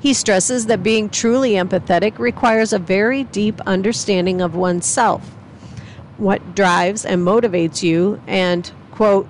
He 0.00 0.14
stresses 0.14 0.66
that 0.66 0.82
being 0.82 1.10
truly 1.10 1.52
empathetic 1.52 2.18
requires 2.18 2.72
a 2.72 2.78
very 2.78 3.24
deep 3.24 3.60
understanding 3.66 4.40
of 4.40 4.54
oneself, 4.54 5.28
what 6.16 6.54
drives 6.54 7.04
and 7.04 7.26
motivates 7.26 7.82
you, 7.82 8.22
and, 8.28 8.70
quote, 8.92 9.28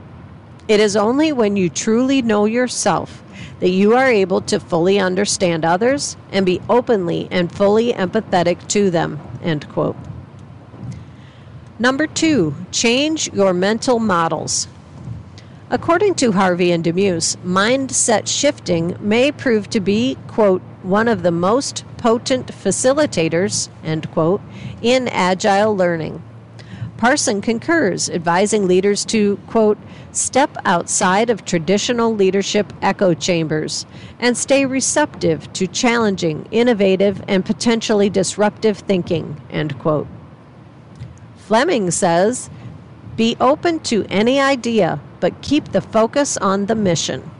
it 0.68 0.80
is 0.80 0.96
only 0.96 1.32
when 1.32 1.56
you 1.56 1.68
truly 1.70 2.22
know 2.22 2.44
yourself 2.44 3.22
that 3.60 3.70
you 3.70 3.96
are 3.96 4.10
able 4.10 4.40
to 4.42 4.60
fully 4.60 5.00
understand 5.00 5.64
others 5.64 6.16
and 6.30 6.46
be 6.46 6.60
openly 6.68 7.26
and 7.30 7.50
fully 7.50 7.92
empathetic 7.92 8.68
to 8.68 8.90
them, 8.90 9.18
end 9.42 9.68
quote. 9.70 9.96
Number 11.78 12.06
two, 12.06 12.54
change 12.70 13.32
your 13.32 13.52
mental 13.54 13.98
models. 13.98 14.68
According 15.70 16.14
to 16.16 16.32
Harvey 16.32 16.72
and 16.72 16.82
De 16.82 16.92
Meuse, 16.92 17.36
mindset 17.36 18.26
shifting 18.26 18.96
may 19.00 19.30
prove 19.30 19.68
to 19.70 19.80
be, 19.80 20.16
quote, 20.26 20.62
one 20.82 21.08
of 21.08 21.22
the 21.22 21.30
most 21.30 21.84
potent 21.98 22.46
facilitators, 22.46 23.68
end 23.84 24.10
quote, 24.12 24.40
in 24.80 25.08
agile 25.08 25.76
learning. 25.76 26.22
Parson 26.98 27.40
concurs, 27.40 28.10
advising 28.10 28.66
leaders 28.66 29.04
to, 29.04 29.36
quote, 29.46 29.78
step 30.10 30.50
outside 30.64 31.30
of 31.30 31.44
traditional 31.44 32.12
leadership 32.12 32.72
echo 32.82 33.14
chambers 33.14 33.86
and 34.18 34.36
stay 34.36 34.66
receptive 34.66 35.50
to 35.52 35.68
challenging, 35.68 36.46
innovative, 36.50 37.22
and 37.28 37.46
potentially 37.46 38.10
disruptive 38.10 38.78
thinking, 38.78 39.40
end 39.48 39.78
quote. 39.78 40.08
Fleming 41.36 41.92
says, 41.92 42.50
be 43.16 43.36
open 43.40 43.78
to 43.80 44.04
any 44.10 44.40
idea, 44.40 45.00
but 45.20 45.40
keep 45.40 45.70
the 45.70 45.80
focus 45.80 46.36
on 46.36 46.66
the 46.66 46.74
mission. 46.74 47.30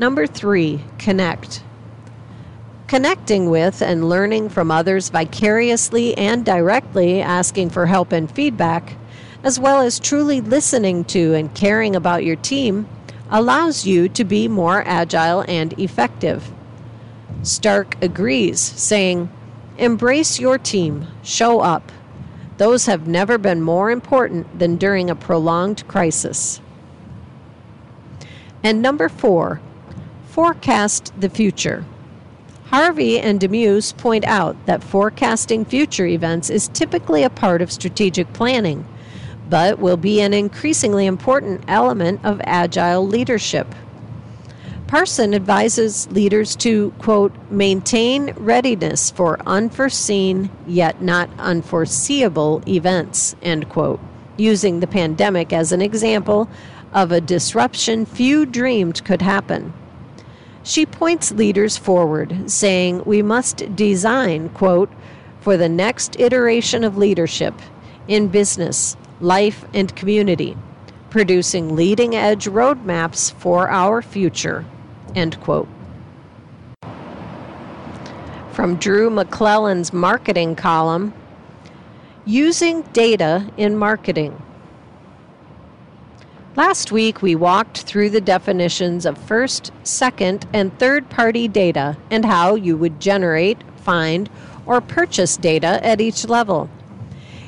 Number 0.00 0.26
three, 0.26 0.84
connect. 0.98 1.62
Connecting 2.92 3.48
with 3.48 3.80
and 3.80 4.10
learning 4.10 4.50
from 4.50 4.70
others 4.70 5.08
vicariously 5.08 6.14
and 6.18 6.44
directly, 6.44 7.22
asking 7.22 7.70
for 7.70 7.86
help 7.86 8.12
and 8.12 8.30
feedback, 8.30 8.98
as 9.42 9.58
well 9.58 9.80
as 9.80 9.98
truly 9.98 10.42
listening 10.42 11.02
to 11.04 11.32
and 11.32 11.54
caring 11.54 11.96
about 11.96 12.22
your 12.22 12.36
team, 12.36 12.86
allows 13.30 13.86
you 13.86 14.10
to 14.10 14.24
be 14.24 14.46
more 14.46 14.82
agile 14.86 15.42
and 15.48 15.72
effective. 15.80 16.52
Stark 17.42 17.96
agrees, 18.02 18.60
saying, 18.60 19.30
Embrace 19.78 20.38
your 20.38 20.58
team, 20.58 21.06
show 21.22 21.60
up, 21.60 21.90
those 22.58 22.84
have 22.84 23.06
never 23.06 23.38
been 23.38 23.62
more 23.62 23.90
important 23.90 24.58
than 24.58 24.76
during 24.76 25.08
a 25.08 25.16
prolonged 25.16 25.88
crisis. 25.88 26.60
And 28.62 28.82
number 28.82 29.08
four, 29.08 29.62
forecast 30.28 31.10
the 31.18 31.30
future. 31.30 31.86
Harvey 32.72 33.20
and 33.20 33.38
De 33.38 33.48
Meuse 33.48 33.92
point 33.92 34.24
out 34.24 34.56
that 34.64 34.82
forecasting 34.82 35.62
future 35.62 36.06
events 36.06 36.48
is 36.48 36.68
typically 36.68 37.22
a 37.22 37.28
part 37.28 37.60
of 37.60 37.70
strategic 37.70 38.32
planning, 38.32 38.86
but 39.50 39.78
will 39.78 39.98
be 39.98 40.22
an 40.22 40.32
increasingly 40.32 41.04
important 41.04 41.62
element 41.68 42.18
of 42.24 42.40
agile 42.44 43.06
leadership. 43.06 43.74
Parson 44.86 45.34
advises 45.34 46.10
leaders 46.12 46.56
to, 46.56 46.92
quote, 46.98 47.34
maintain 47.50 48.32
readiness 48.38 49.10
for 49.10 49.38
unforeseen 49.46 50.48
yet 50.66 51.02
not 51.02 51.28
unforeseeable 51.38 52.62
events, 52.66 53.36
end 53.42 53.68
quote, 53.68 54.00
using 54.38 54.80
the 54.80 54.86
pandemic 54.86 55.52
as 55.52 55.72
an 55.72 55.82
example 55.82 56.48
of 56.94 57.12
a 57.12 57.20
disruption 57.20 58.06
few 58.06 58.46
dreamed 58.46 59.04
could 59.04 59.20
happen. 59.20 59.74
She 60.64 60.86
points 60.86 61.32
leaders 61.32 61.76
forward, 61.76 62.50
saying, 62.50 63.02
We 63.04 63.20
must 63.22 63.74
design, 63.74 64.48
quote, 64.50 64.90
for 65.40 65.56
the 65.56 65.68
next 65.68 66.18
iteration 66.20 66.84
of 66.84 66.96
leadership 66.96 67.54
in 68.06 68.28
business, 68.28 68.96
life, 69.20 69.64
and 69.74 69.94
community, 69.96 70.56
producing 71.10 71.74
leading 71.74 72.14
edge 72.14 72.44
roadmaps 72.44 73.32
for 73.34 73.68
our 73.68 74.02
future. 74.02 74.64
End 75.16 75.40
quote. 75.40 75.68
From 78.52 78.76
Drew 78.76 79.10
McClellan's 79.10 79.92
marketing 79.92 80.54
column 80.54 81.12
Using 82.24 82.82
Data 82.92 83.50
in 83.56 83.76
Marketing. 83.76 84.40
Last 86.54 86.92
week, 86.92 87.22
we 87.22 87.34
walked 87.34 87.78
through 87.84 88.10
the 88.10 88.20
definitions 88.20 89.06
of 89.06 89.16
first, 89.16 89.72
second, 89.84 90.46
and 90.52 90.78
third 90.78 91.08
party 91.08 91.48
data 91.48 91.96
and 92.10 92.26
how 92.26 92.56
you 92.56 92.76
would 92.76 93.00
generate, 93.00 93.56
find, 93.78 94.28
or 94.66 94.82
purchase 94.82 95.38
data 95.38 95.80
at 95.82 96.02
each 96.02 96.28
level. 96.28 96.68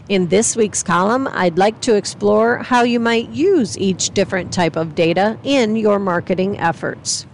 In 0.08 0.28
this 0.28 0.56
week's 0.56 0.82
column, 0.82 1.28
I'd 1.32 1.58
like 1.58 1.82
to 1.82 1.96
explore 1.96 2.58
how 2.58 2.82
you 2.82 2.98
might 2.98 3.28
use 3.28 3.76
each 3.76 4.08
different 4.10 4.54
type 4.54 4.74
of 4.74 4.94
data 4.94 5.38
in 5.44 5.76
your 5.76 5.98
marketing 5.98 6.58
efforts. 6.58 7.26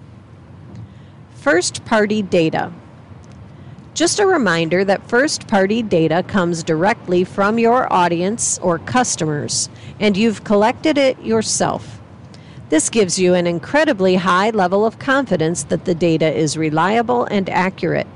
First 1.36 1.84
party 1.84 2.20
data. 2.20 2.72
Just 3.94 4.20
a 4.20 4.26
reminder 4.26 4.84
that 4.84 5.08
first 5.08 5.48
party 5.48 5.82
data 5.82 6.22
comes 6.22 6.62
directly 6.62 7.24
from 7.24 7.58
your 7.58 7.92
audience 7.92 8.58
or 8.58 8.78
customers, 8.78 9.68
and 9.98 10.16
you've 10.16 10.44
collected 10.44 10.96
it 10.96 11.20
yourself. 11.22 12.00
This 12.68 12.88
gives 12.88 13.18
you 13.18 13.34
an 13.34 13.48
incredibly 13.48 14.14
high 14.14 14.50
level 14.50 14.86
of 14.86 15.00
confidence 15.00 15.64
that 15.64 15.86
the 15.86 15.94
data 15.94 16.32
is 16.32 16.56
reliable 16.56 17.24
and 17.24 17.50
accurate. 17.50 18.06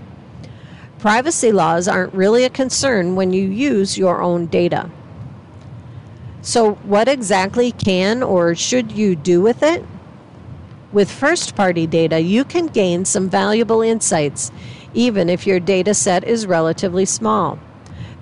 Privacy 1.01 1.51
laws 1.51 1.89
aren't 1.89 2.14
really 2.14 2.45
a 2.45 2.51
concern 2.51 3.16
when 3.16 3.33
you 3.33 3.49
use 3.49 3.99
your 3.99 4.22
own 4.22 4.47
data. 4.47 4.89
So, 6.41 6.75
what 6.85 7.09
exactly 7.09 7.72
can 7.72 8.22
or 8.22 8.55
should 8.55 8.93
you 8.93 9.16
do 9.16 9.43
with 9.43 9.62
it? 9.62 9.85
With 10.93 11.11
first 11.11 11.57
party 11.57 11.89
data, 11.89 12.20
you 12.20 12.45
can 12.45 12.66
gain 12.68 13.05
some 13.05 13.29
valuable 13.29 13.83
insights, 13.83 14.53
even 14.95 15.28
if 15.28 15.47
your 15.47 15.61
data 15.61 15.92
set 15.92 16.24
is 16.24 16.47
relatively 16.47 17.05
small. 17.05 17.59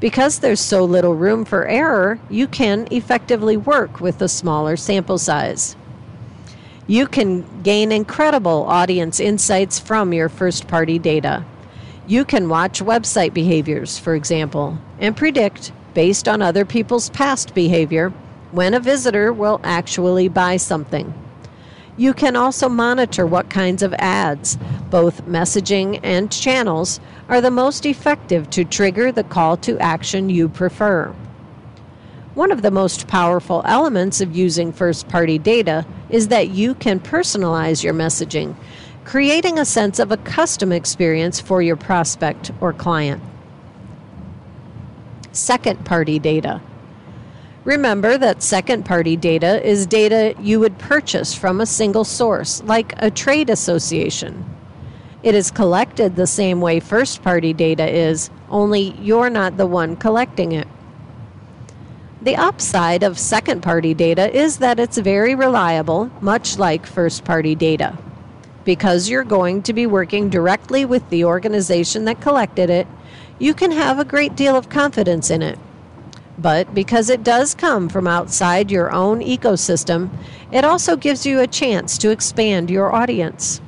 Because 0.01 0.41
there's 0.41 0.61
so 0.61 0.85
little 0.85 1.15
room 1.15 1.45
for 1.45 1.69
error, 1.69 2.19
you 2.29 2.49
can 2.49 2.89
effectively 2.91 3.57
work 3.57 4.01
with 4.01 4.21
a 4.21 4.29
smaller 4.29 4.77
sample 4.77 5.19
size. 5.19 5.77
You 6.89 7.07
can 7.07 7.63
gain 7.63 7.93
incredible 7.93 8.65
audience 8.65 9.21
insights 9.21 9.79
from 9.79 10.13
your 10.13 10.29
first 10.29 10.67
party 10.67 10.99
data. 10.99 11.45
You 12.09 12.25
can 12.25 12.49
watch 12.49 12.83
website 12.83 13.33
behaviors, 13.33 13.99
for 13.99 14.17
example, 14.17 14.79
and 14.99 15.17
predict, 15.17 15.71
based 15.95 16.27
on 16.27 16.43
other 16.43 16.65
people's 16.65 17.09
past 17.11 17.55
behavior, 17.55 18.13
when 18.51 18.75
a 18.75 18.81
visitor 18.81 19.33
will 19.33 19.61
actually 19.63 20.29
buy 20.29 20.57
something. 20.57 21.15
You 21.97 22.15
can 22.15 22.37
also 22.37 22.69
monitor 22.71 23.27
what 23.27 23.51
kinds 23.51 23.83
of 23.83 23.93
ads, 23.95 24.57
both 24.89 25.27
messaging 25.27 26.01
and 26.03 26.33
channels, 26.33 27.01
are 27.29 27.41
the 27.41 27.51
most 27.51 27.85
effective 27.85 28.49
to 28.51 28.65
trigger 28.65 29.13
the 29.13 29.25
call 29.25 29.59
to 29.59 29.79
action 29.79 30.31
you 30.31 30.49
prefer. 30.49 31.15
One 32.35 32.51
of 32.51 32.63
the 32.63 32.71
most 32.71 33.09
powerful 33.09 33.61
elements 33.67 34.23
of 34.23 34.35
using 34.35 34.73
first 34.73 35.07
party 35.09 35.39
data 35.39 35.85
is 36.09 36.29
that 36.29 36.49
you 36.49 36.75
can 36.75 36.99
personalize 36.99 37.85
your 37.85 37.93
messaging, 37.93 38.57
creating 39.05 39.59
a 39.59 39.67
sense 39.67 39.99
of 39.99 40.11
a 40.11 40.17
custom 40.17 40.73
experience 40.73 41.41
for 41.41 41.61
your 41.61 41.77
prospect 41.77 42.51
or 42.63 42.73
client. 42.73 43.23
Second 45.33 45.85
party 45.85 46.19
data. 46.19 46.63
Remember 47.65 48.19
that 48.19 48.43
second 48.43 48.85
party 48.85 49.17
data 49.17 49.65
is 49.65 49.87
data 49.87 50.35
you 50.41 50.59
would 50.59 50.79
purchase 50.79 51.33
from 51.33 51.61
a 51.61 51.67
single 51.67 52.03
source, 52.03 52.61
like 52.65 52.93
a 52.97 53.09
trade 53.09 53.51
association. 53.51 54.45
It 55.23 55.37
is 55.37 55.53
collected 55.53 56.17
the 56.17 56.27
same 56.27 56.61
way 56.61 56.81
first 56.81 57.23
party 57.23 57.53
data 57.53 57.89
is, 57.89 58.31
only 58.51 58.97
you're 59.01 59.31
not 59.31 59.57
the 59.57 59.67
one 59.67 59.95
collecting 59.95 60.51
it. 60.51 60.67
The 62.21 62.35
upside 62.35 63.05
of 63.05 63.17
second 63.17 63.63
party 63.63 63.95
data 63.95 64.35
is 64.37 64.59
that 64.59 64.81
it's 64.81 64.99
very 64.99 65.37
reliable, 65.37 66.11
much 66.21 66.59
like 66.59 66.85
first 66.85 67.25
party 67.25 67.55
data. 67.55 67.97
Because 68.65 69.09
you're 69.09 69.23
going 69.23 69.63
to 69.63 69.73
be 69.73 69.87
working 69.87 70.29
directly 70.29 70.85
with 70.85 71.09
the 71.11 71.25
organization 71.25 72.07
that 72.07 72.21
collected 72.21 72.71
it, 72.71 72.89
you 73.39 73.55
can 73.55 73.71
have 73.71 74.01
a 74.01 74.05
great 74.05 74.35
deal 74.35 74.57
of 74.57 74.69
confidence 74.69 75.31
in 75.31 75.43
it. 75.43 75.59
But 76.39 76.75
because 76.75 77.11
it 77.11 77.23
does 77.23 77.55
come 77.55 77.89
from 77.89 78.07
outside 78.07 78.71
your 78.71 78.91
own 78.91 79.21
ecosystem, 79.21 80.11
it 80.51 80.65
also 80.65 80.97
gives 80.97 81.27
you 81.27 81.41
a 81.41 81.47
chance 81.47 81.99
to 81.99 82.11
expand 82.11 82.71
your 82.71 82.95
audience. 82.95 83.61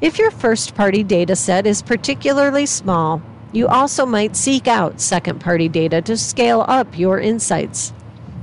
If 0.00 0.18
your 0.18 0.30
first 0.30 0.74
party 0.74 1.02
data 1.02 1.36
set 1.36 1.66
is 1.66 1.82
particularly 1.82 2.66
small, 2.66 3.20
you 3.52 3.66
also 3.66 4.06
might 4.06 4.36
seek 4.36 4.68
out 4.68 5.00
second 5.00 5.40
party 5.40 5.68
data 5.68 6.00
to 6.02 6.16
scale 6.16 6.64
up 6.68 6.98
your 6.98 7.18
insights. 7.18 7.92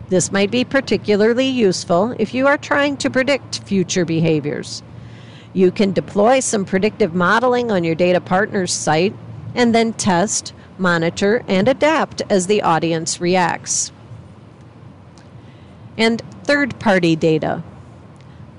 This 0.09 0.31
might 0.31 0.51
be 0.51 0.63
particularly 0.63 1.47
useful 1.47 2.13
if 2.19 2.33
you 2.33 2.45
are 2.47 2.57
trying 2.57 2.97
to 2.97 3.09
predict 3.09 3.63
future 3.63 4.05
behaviors. 4.05 4.83
You 5.53 5.71
can 5.71 5.93
deploy 5.93 6.41
some 6.41 6.65
predictive 6.65 7.15
modeling 7.15 7.71
on 7.71 7.83
your 7.83 7.95
data 7.95 8.21
partner's 8.21 8.73
site 8.73 9.15
and 9.55 9.73
then 9.73 9.93
test 9.93 10.53
monitor, 10.80 11.43
and 11.47 11.67
adapt 11.67 12.21
as 12.30 12.47
the 12.47 12.61
audience 12.61 13.19
reacts. 13.21 13.91
And 15.97 16.21
third 16.43 16.80
party 16.80 17.15
data. 17.15 17.63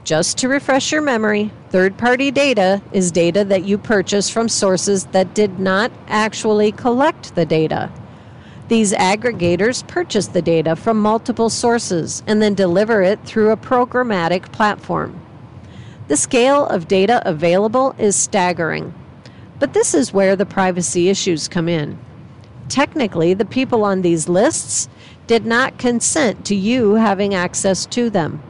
Just 0.05 0.39
to 0.39 0.49
refresh 0.49 0.91
your 0.91 1.03
memory, 1.03 1.51
third 1.71 1.99
party 1.99 2.31
data 2.31 2.81
is 2.93 3.11
data 3.11 3.45
that 3.45 3.65
you 3.65 3.77
purchase 3.77 4.31
from 4.31 4.49
sources 4.49 5.05
that 5.07 5.35
did 5.35 5.59
not 5.61 5.93
actually 6.09 6.73
collect 6.73 7.35
the 7.35 7.45
data. 7.45 7.91
These 8.69 8.93
aggregators 8.93 9.87
purchase 9.87 10.27
the 10.27 10.43
data 10.43 10.77
from 10.77 11.01
multiple 11.01 11.51
sources 11.51 12.23
and 12.27 12.41
then 12.41 12.55
deliver 12.55 13.03
it 13.03 13.23
through 13.25 13.51
a 13.51 13.57
programmatic 13.57 14.51
platform. 14.53 15.21
The 16.09 16.17
scale 16.17 16.67
of 16.67 16.89
data 16.89 17.23
available 17.27 17.95
is 17.99 18.17
staggering, 18.17 18.95
but 19.59 19.75
this 19.75 19.93
is 19.93 20.13
where 20.13 20.37
the 20.37 20.47
privacy 20.47 21.11
issues 21.11 21.49
come 21.49 21.69
in. 21.69 21.99
Technically, 22.69 23.35
the 23.35 23.45
people 23.45 23.85
on 23.85 24.03
these 24.03 24.29
lists 24.29 24.89
did 25.27 25.47
not 25.47 25.79
consent 25.79 26.45
to 26.47 26.55
you 26.55 26.95
having 26.95 27.35
access 27.35 27.87
to 27.87 28.11
them. 28.11 28.43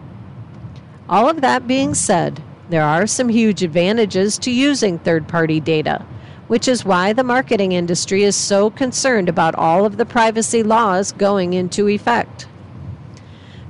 All 1.08 1.28
of 1.28 1.40
that 1.40 1.66
being 1.66 1.94
said, 1.94 2.42
there 2.68 2.84
are 2.84 3.06
some 3.06 3.28
huge 3.28 3.62
advantages 3.62 4.36
to 4.38 4.50
using 4.50 4.98
third 4.98 5.26
party 5.26 5.60
data, 5.60 6.04
which 6.48 6.68
is 6.68 6.84
why 6.84 7.12
the 7.12 7.24
marketing 7.24 7.72
industry 7.72 8.24
is 8.24 8.36
so 8.36 8.70
concerned 8.70 9.28
about 9.28 9.54
all 9.54 9.86
of 9.86 9.96
the 9.96 10.04
privacy 10.04 10.62
laws 10.62 11.12
going 11.12 11.54
into 11.54 11.88
effect. 11.88 12.46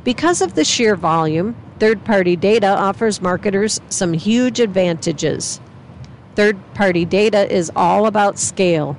Because 0.03 0.41
of 0.41 0.55
the 0.55 0.65
sheer 0.65 0.97
volume, 0.97 1.55
third 1.79 2.05
party 2.05 2.35
data 2.35 2.67
offers 2.67 3.21
marketers 3.21 3.81
some 3.89 4.13
huge 4.15 4.59
advantages. 4.59 5.61
Third 6.35 6.57
party 6.75 7.05
data 7.05 7.53
is 7.53 7.71
all 7.77 8.07
about 8.07 8.39
scale. 8.39 8.97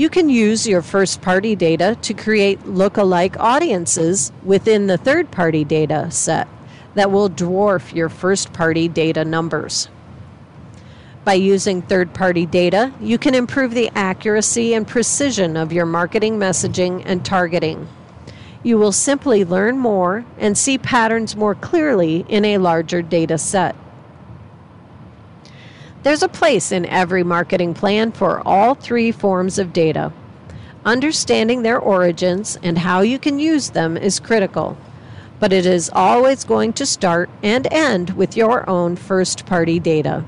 You 0.00 0.08
can 0.08 0.30
use 0.30 0.66
your 0.66 0.80
first 0.80 1.20
party 1.20 1.54
data 1.54 1.94
to 2.00 2.14
create 2.14 2.66
look-alike 2.66 3.38
audiences 3.38 4.32
within 4.42 4.86
the 4.86 4.96
third 4.96 5.30
party 5.30 5.62
data 5.62 6.10
set 6.10 6.48
that 6.94 7.10
will 7.10 7.28
dwarf 7.28 7.94
your 7.94 8.08
first 8.08 8.54
party 8.54 8.88
data 8.88 9.26
numbers. 9.26 9.90
By 11.22 11.34
using 11.34 11.82
third 11.82 12.14
party 12.14 12.46
data, 12.46 12.94
you 12.98 13.18
can 13.18 13.34
improve 13.34 13.74
the 13.74 13.90
accuracy 13.94 14.72
and 14.72 14.88
precision 14.88 15.54
of 15.54 15.70
your 15.70 15.84
marketing 15.84 16.38
messaging 16.38 17.02
and 17.04 17.22
targeting. 17.22 17.86
You 18.62 18.78
will 18.78 18.92
simply 18.92 19.44
learn 19.44 19.76
more 19.76 20.24
and 20.38 20.56
see 20.56 20.78
patterns 20.78 21.36
more 21.36 21.54
clearly 21.54 22.24
in 22.26 22.46
a 22.46 22.56
larger 22.56 23.02
data 23.02 23.36
set. 23.36 23.76
There's 26.02 26.22
a 26.22 26.28
place 26.28 26.72
in 26.72 26.86
every 26.86 27.22
marketing 27.22 27.74
plan 27.74 28.12
for 28.12 28.46
all 28.48 28.74
three 28.74 29.12
forms 29.12 29.58
of 29.58 29.74
data. 29.74 30.12
Understanding 30.82 31.62
their 31.62 31.78
origins 31.78 32.58
and 32.62 32.78
how 32.78 33.02
you 33.02 33.18
can 33.18 33.38
use 33.38 33.70
them 33.70 33.98
is 33.98 34.18
critical, 34.18 34.78
but 35.38 35.52
it 35.52 35.66
is 35.66 35.90
always 35.92 36.44
going 36.44 36.72
to 36.74 36.86
start 36.86 37.28
and 37.42 37.70
end 37.70 38.10
with 38.10 38.34
your 38.34 38.68
own 38.68 38.96
first 38.96 39.44
party 39.44 39.78
data. 39.78 40.24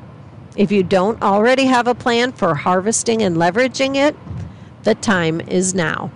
If 0.56 0.70
you 0.70 0.82
don't 0.82 1.22
already 1.22 1.64
have 1.64 1.86
a 1.86 1.94
plan 1.94 2.32
for 2.32 2.54
harvesting 2.54 3.22
and 3.22 3.36
leveraging 3.36 3.96
it, 3.96 4.14
the 4.82 4.94
time 4.94 5.40
is 5.40 5.72
now. 5.72 6.10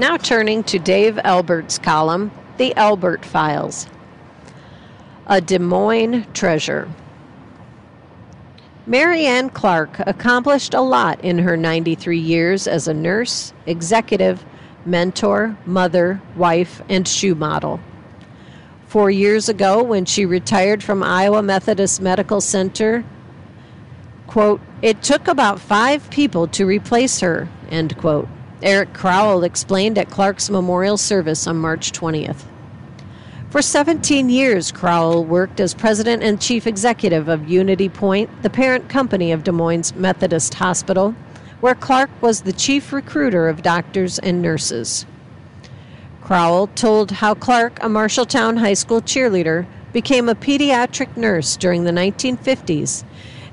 Now 0.00 0.16
turning 0.16 0.64
to 0.64 0.80
Dave 0.80 1.20
Elbert's 1.22 1.78
column, 1.78 2.32
The 2.56 2.74
Elbert 2.76 3.24
Files. 3.24 3.86
A 5.26 5.40
Des 5.40 5.60
Moines 5.60 6.26
Treasure. 6.34 6.88
Mary 8.86 9.26
Ann 9.26 9.50
Clark 9.50 10.00
accomplished 10.00 10.72
a 10.72 10.80
lot 10.80 11.22
in 11.22 11.38
her 11.38 11.56
93 11.56 12.18
years 12.18 12.66
as 12.66 12.88
a 12.88 12.94
nurse, 12.94 13.52
executive, 13.66 14.44
mentor, 14.86 15.56
mother, 15.66 16.20
wife, 16.34 16.80
and 16.88 17.06
shoe 17.06 17.34
model. 17.34 17.78
Four 18.86 19.10
years 19.10 19.48
ago, 19.48 19.82
when 19.82 20.06
she 20.06 20.24
retired 20.24 20.82
from 20.82 21.02
Iowa 21.02 21.42
Methodist 21.42 22.00
Medical 22.00 22.40
Center, 22.40 23.04
quote, 24.26 24.60
it 24.80 25.02
took 25.02 25.28
about 25.28 25.60
five 25.60 26.08
people 26.10 26.48
to 26.48 26.64
replace 26.64 27.20
her, 27.20 27.48
end 27.70 27.96
quote. 27.98 28.28
Eric 28.62 28.94
Crowell 28.94 29.44
explained 29.44 29.98
at 29.98 30.10
Clark's 30.10 30.50
memorial 30.50 30.96
service 30.96 31.46
on 31.46 31.58
March 31.58 31.92
20th. 31.92 32.44
For 33.50 33.62
17 33.62 34.28
years, 34.28 34.70
Crowell 34.70 35.24
worked 35.24 35.58
as 35.58 35.74
president 35.74 36.22
and 36.22 36.40
chief 36.40 36.68
executive 36.68 37.26
of 37.26 37.48
Unity 37.48 37.88
Point, 37.88 38.30
the 38.44 38.48
parent 38.48 38.88
company 38.88 39.32
of 39.32 39.42
Des 39.42 39.50
Moines 39.50 39.92
Methodist 39.96 40.54
Hospital, 40.54 41.16
where 41.60 41.74
Clark 41.74 42.10
was 42.22 42.42
the 42.42 42.52
chief 42.52 42.92
recruiter 42.92 43.48
of 43.48 43.62
doctors 43.62 44.20
and 44.20 44.40
nurses. 44.40 45.04
Crowell 46.22 46.68
told 46.68 47.10
how 47.10 47.34
Clark, 47.34 47.82
a 47.82 47.88
Marshalltown 47.88 48.60
High 48.60 48.74
School 48.74 49.02
cheerleader, 49.02 49.66
became 49.92 50.28
a 50.28 50.36
pediatric 50.36 51.16
nurse 51.16 51.56
during 51.56 51.82
the 51.82 51.90
1950s 51.90 53.02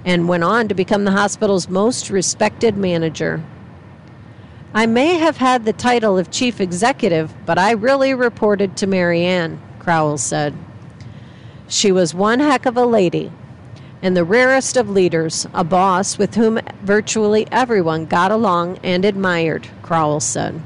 and 0.06 0.28
went 0.30 0.44
on 0.44 0.68
to 0.68 0.76
become 0.76 1.06
the 1.06 1.12
hospital's 1.12 1.70
most 1.70 2.12
respected 2.12 2.78
manager. 2.78 3.44
I 4.76 4.86
may 4.86 5.16
have 5.16 5.38
had 5.38 5.66
the 5.66 5.74
title 5.74 6.20
of 6.20 6.30
chief 6.30 6.62
executive, 6.62 7.34
but 7.48 7.58
I 7.58 7.72
really 7.72 8.14
reported 8.14 8.78
to 8.78 8.86
Mary 8.86 9.24
Ann. 9.26 9.60
Crowell 9.88 10.18
said. 10.18 10.54
She 11.70 11.94
was 11.94 12.14
one 12.14 12.42
heck 12.42 12.66
of 12.66 12.76
a 12.76 12.86
lady, 12.86 13.32
and 14.02 14.18
the 14.18 14.26
rarest 14.26 14.76
of 14.76 14.90
leaders, 14.90 15.48
a 15.54 15.64
boss 15.64 16.18
with 16.18 16.36
whom 16.36 16.60
virtually 16.82 17.48
everyone 17.54 18.06
got 18.06 18.30
along 18.30 18.80
and 18.84 19.06
admired, 19.06 19.70
Crowell 19.84 20.20
said. 20.20 20.62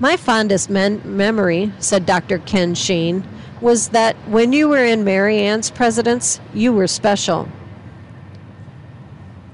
My 0.00 0.16
fondest 0.16 0.68
men- 0.68 1.00
memory, 1.04 1.72
said 1.78 2.06
Dr. 2.06 2.38
Ken 2.38 2.74
Sheen, 2.74 3.22
was 3.60 3.90
that 3.90 4.16
when 4.26 4.52
you 4.52 4.68
were 4.68 4.84
in 4.84 5.04
Mary 5.04 5.38
Ann's 5.38 5.70
presidence, 5.70 6.40
you 6.52 6.72
were 6.72 6.88
special. 6.88 7.48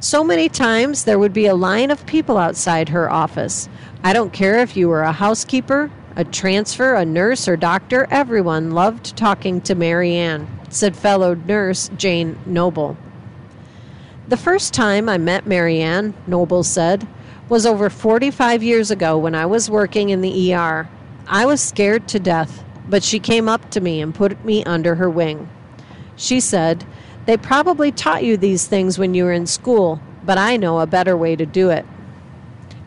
So 0.00 0.24
many 0.24 0.48
times 0.48 1.04
there 1.04 1.18
would 1.18 1.34
be 1.34 1.44
a 1.44 1.54
line 1.54 1.90
of 1.90 2.06
people 2.06 2.38
outside 2.38 2.88
her 2.88 3.12
office. 3.12 3.68
I 4.02 4.14
don't 4.14 4.32
care 4.32 4.60
if 4.60 4.74
you 4.74 4.88
were 4.88 5.02
a 5.02 5.12
housekeeper, 5.12 5.90
a 6.16 6.24
transfer, 6.24 6.94
a 6.94 7.04
nurse, 7.04 7.46
or 7.46 7.56
doctor, 7.58 8.06
everyone 8.10 8.70
loved 8.70 9.16
talking 9.18 9.60
to 9.60 9.74
Marianne, 9.74 10.48
said 10.70 10.96
fellow 10.96 11.34
nurse 11.34 11.90
Jane 11.98 12.38
Noble. 12.46 12.96
The 14.28 14.38
first 14.38 14.72
time 14.72 15.10
I 15.10 15.18
met 15.18 15.46
Marianne, 15.46 16.14
Noble 16.26 16.64
said, 16.64 17.06
was 17.50 17.66
over 17.66 17.90
45 17.90 18.62
years 18.62 18.90
ago 18.90 19.18
when 19.18 19.34
I 19.34 19.44
was 19.44 19.70
working 19.70 20.08
in 20.08 20.22
the 20.22 20.54
ER. 20.54 20.88
I 21.28 21.44
was 21.44 21.60
scared 21.60 22.08
to 22.08 22.18
death, 22.18 22.64
but 22.88 23.04
she 23.04 23.20
came 23.20 23.48
up 23.48 23.70
to 23.72 23.80
me 23.80 24.00
and 24.00 24.14
put 24.14 24.42
me 24.42 24.64
under 24.64 24.94
her 24.94 25.10
wing. 25.10 25.48
She 26.16 26.40
said, 26.40 26.84
They 27.26 27.36
probably 27.36 27.92
taught 27.92 28.24
you 28.24 28.36
these 28.36 28.66
things 28.66 28.98
when 28.98 29.12
you 29.12 29.24
were 29.24 29.32
in 29.32 29.46
school, 29.46 30.00
but 30.24 30.38
I 30.38 30.56
know 30.56 30.80
a 30.80 30.86
better 30.86 31.16
way 31.16 31.36
to 31.36 31.46
do 31.46 31.68
it. 31.68 31.84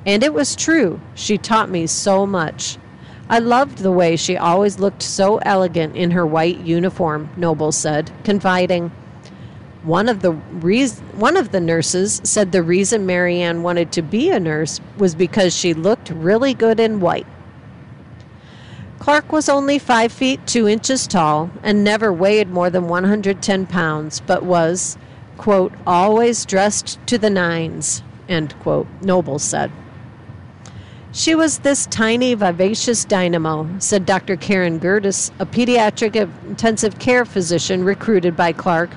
And 0.05 0.23
it 0.23 0.33
was 0.33 0.55
true. 0.55 0.99
She 1.13 1.37
taught 1.37 1.69
me 1.69 1.85
so 1.85 2.25
much. 2.25 2.77
I 3.31 3.37
loved 3.37 3.77
the 3.77 3.91
way 3.91 4.15
she 4.15 4.37
always 4.37 4.79
looked 4.79 5.03
so 5.03 5.37
elegant 5.39 5.95
in 5.95 6.11
her 6.11 6.25
white 6.25 6.61
uniform, 6.61 7.29
Noble 7.37 7.71
said, 7.71 8.11
confiding. 8.23 8.91
One 9.83 10.09
of 10.09 10.21
the 10.21 10.31
one 10.31 11.37
of 11.37 11.51
the 11.51 11.59
nurses 11.59 12.21
said 12.23 12.51
the 12.51 12.63
reason 12.63 13.05
Marianne 13.05 13.61
wanted 13.61 13.91
to 13.93 14.01
be 14.01 14.31
a 14.31 14.39
nurse 14.39 14.81
was 14.97 15.13
because 15.13 15.55
she 15.55 15.75
looked 15.75 16.09
really 16.09 16.55
good 16.55 16.79
in 16.79 16.99
white. 16.99 17.27
Clark 18.97 19.31
was 19.31 19.47
only 19.47 19.79
five 19.79 20.11
feet 20.11 20.45
two 20.47 20.67
inches 20.67 21.07
tall 21.07 21.51
and 21.63 21.83
never 21.83 22.11
weighed 22.11 22.49
more 22.49 22.69
than 22.69 22.87
110 22.87 23.67
pounds, 23.67 24.21
but 24.21 24.43
was, 24.43 24.97
quote, 25.37 25.71
always 25.87 26.45
dressed 26.45 26.99
to 27.05 27.17
the 27.17 27.29
nines, 27.29 28.03
end 28.27 28.53
quote, 28.59 28.87
Noble 29.01 29.39
said. 29.39 29.71
She 31.11 31.33
was 31.33 31.59
this 31.59 31.87
tiny, 31.87 32.35
vivacious 32.35 33.03
dynamo, 33.03 33.67
said 33.79 34.05
Dr. 34.05 34.35
Karen 34.35 34.79
Gertis, 34.79 35.31
a 35.39 35.45
pediatric 35.45 36.15
intensive 36.47 36.99
care 36.99 37.25
physician 37.25 37.83
recruited 37.83 38.37
by 38.37 38.51
Clark 38.53 38.91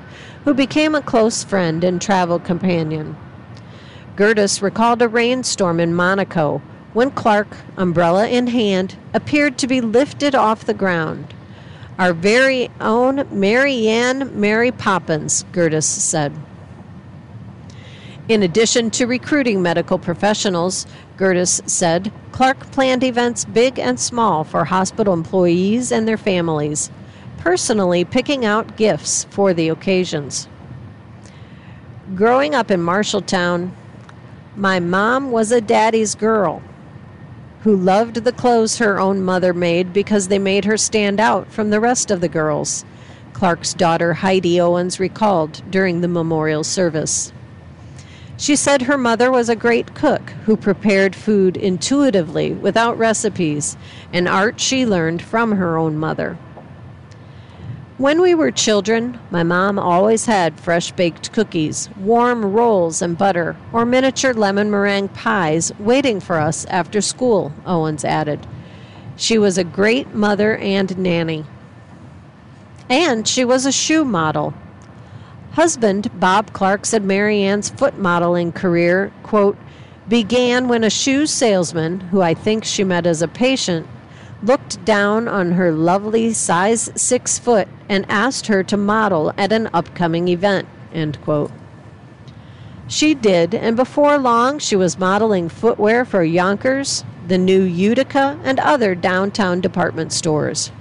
who 0.45 0.53
became 0.53 0.95
a 0.95 1.01
close 1.01 1.43
friend 1.43 1.83
and 1.83 2.03
travel 2.03 2.39
companion. 2.39 3.17
Gertis 4.17 4.61
recalled 4.61 5.01
a 5.01 5.09
rainstorm 5.09 5.81
in 5.81 5.95
Monaco 5.95 6.61
when 6.93 7.11
Clark, 7.11 7.57
umbrella 7.79 8.29
in 8.29 8.49
hand, 8.49 8.97
appeared 9.15 9.57
to 9.59 9.67
be 9.67 9.81
lifted 9.81 10.35
off 10.35 10.67
the 10.67 10.75
ground. 10.75 11.33
Our 11.99 12.13
very 12.13 12.71
own 12.79 13.27
Mary 13.31 13.89
Ann 13.89 14.39
Mary 14.39 14.71
Poppins, 14.71 15.47
Gertis 15.53 15.87
said. 15.87 16.33
In 18.29 18.43
addition 18.43 18.91
to 18.93 19.07
recruiting 19.07 19.63
medical 19.63 19.99
professionals, 19.99 20.87
Gertis 21.17 21.61
said, 21.69 22.13
Clark 22.31 22.71
planned 22.71 23.03
events 23.03 23.45
big 23.45 23.79
and 23.79 23.99
small 23.99 24.45
for 24.45 24.65
hospital 24.65 25.13
employees 25.13 25.91
and 25.91 26.07
their 26.07 26.17
families 26.17 26.91
personally 27.43 28.05
picking 28.05 28.45
out 28.45 28.77
gifts 28.77 29.25
for 29.25 29.53
the 29.53 29.69
occasions. 29.69 30.47
Growing 32.15 32.55
up 32.55 32.71
in 32.71 32.81
Marshalltown, 32.81 33.73
my 34.55 34.79
mom 34.79 35.33
was 35.33 35.51
a 35.51 35.61
daddy's 35.61 36.15
girl 36.15 36.63
who 37.63 37.75
loved 37.75 38.23
the 38.23 38.33
clothes 38.33 38.79
her 38.79 39.01
own 39.01 39.23
mother 39.23 39.53
made 39.53 39.93
because 39.93 40.29
they 40.29 40.39
made 40.39 40.65
her 40.65 40.77
stand 40.77 41.19
out 41.19 41.51
from 41.51 41.71
the 41.71 41.81
rest 41.81 42.13
of 42.13 42.21
the 42.21 42.29
girls, 42.29 42.85
Clark's 43.33 43.75
daughter 43.75 44.15
Heidi 44.15 44.61
Owens 44.61 45.01
recalled 45.01 45.63
during 45.69 46.01
the 46.01 46.09
memorial 46.09 46.63
service. 46.63 47.33
She 48.43 48.57
said 48.57 48.83
her 48.83 48.99
mother 48.99 49.31
was 49.31 49.49
a 49.49 49.55
great 49.55 49.95
cook 49.95 50.31
who 50.47 50.57
prepared 50.57 51.15
food 51.15 51.57
intuitively 51.57 52.53
without 52.53 52.99
recipes, 52.99 53.77
an 54.13 54.27
art 54.27 54.59
she 54.59 54.85
learned 54.85 55.23
from 55.23 55.53
her 55.53 55.79
own 55.79 55.97
mother. 55.97 56.37
When 57.99 58.21
we 58.21 58.35
were 58.35 58.51
children, 58.51 59.21
my 59.31 59.45
mom 59.45 59.79
always 59.79 60.27
had 60.27 60.59
fresh 60.59 60.91
baked 60.91 61.31
cookies, 61.33 61.89
warm 61.97 62.45
rolls 62.45 63.01
and 63.01 63.17
butter, 63.17 63.57
or 63.73 63.87
miniature 63.87 64.35
lemon 64.35 64.73
meringue 64.73 65.11
pies 65.11 65.71
waiting 65.79 66.19
for 66.19 66.41
us 66.41 66.65
after 66.65 67.01
school, 67.01 67.53
Owens 67.65 68.05
added. 68.05 68.45
She 69.15 69.39
was 69.39 69.57
a 69.57 69.63
great 69.63 70.17
mother 70.17 70.57
and 70.57 70.99
nanny. 70.99 71.45
And 72.91 73.29
she 73.29 73.45
was 73.45 73.67
a 73.67 73.71
shoe 73.71 74.05
model. 74.05 74.53
Husband 75.53 76.09
Bob 76.19 76.55
Clark 76.55 76.87
said 76.87 77.05
Marianne's 77.05 77.69
foot 77.69 77.99
modeling 77.99 78.53
career, 78.53 79.13
quote, 79.23 79.59
began 80.09 80.67
when 80.67 80.83
a 80.83 80.91
shoe 80.91 81.27
salesman, 81.27 82.01
who 82.01 82.23
I 82.23 82.33
think 82.33 82.65
she 82.65 82.85
met 82.85 83.07
as 83.07 83.21
a 83.21 83.29
patient, 83.29 83.87
looked 84.43 84.83
down 84.85 85.29
on 85.29 85.53
her 85.53 85.71
lovely 85.71 86.33
size 86.33 86.91
six 86.97 87.39
foot 87.39 87.69
and 87.89 88.07
asked 88.09 88.47
her 88.47 88.63
to 88.65 88.77
model 88.79 89.33
at 89.37 89.53
an 89.53 89.69
upcoming 89.75 90.29
event. 90.29 90.69
End 90.93 91.21
quote. 91.23 91.53
She 92.89 93.15
did, 93.15 93.55
and 93.55 93.77
before 93.77 94.19
long 94.19 94.59
she 94.59 94.75
was 94.75 94.99
modeling 94.99 95.49
footwear 95.49 96.05
for 96.05 96.25
Younkers, 96.25 97.05
the 97.29 97.39
new 97.39 97.63
Utica, 97.63 98.39
and 98.43 98.59
other 98.59 98.95
downtown 98.95 99.61
department 99.61 100.13
stores. 100.13 100.73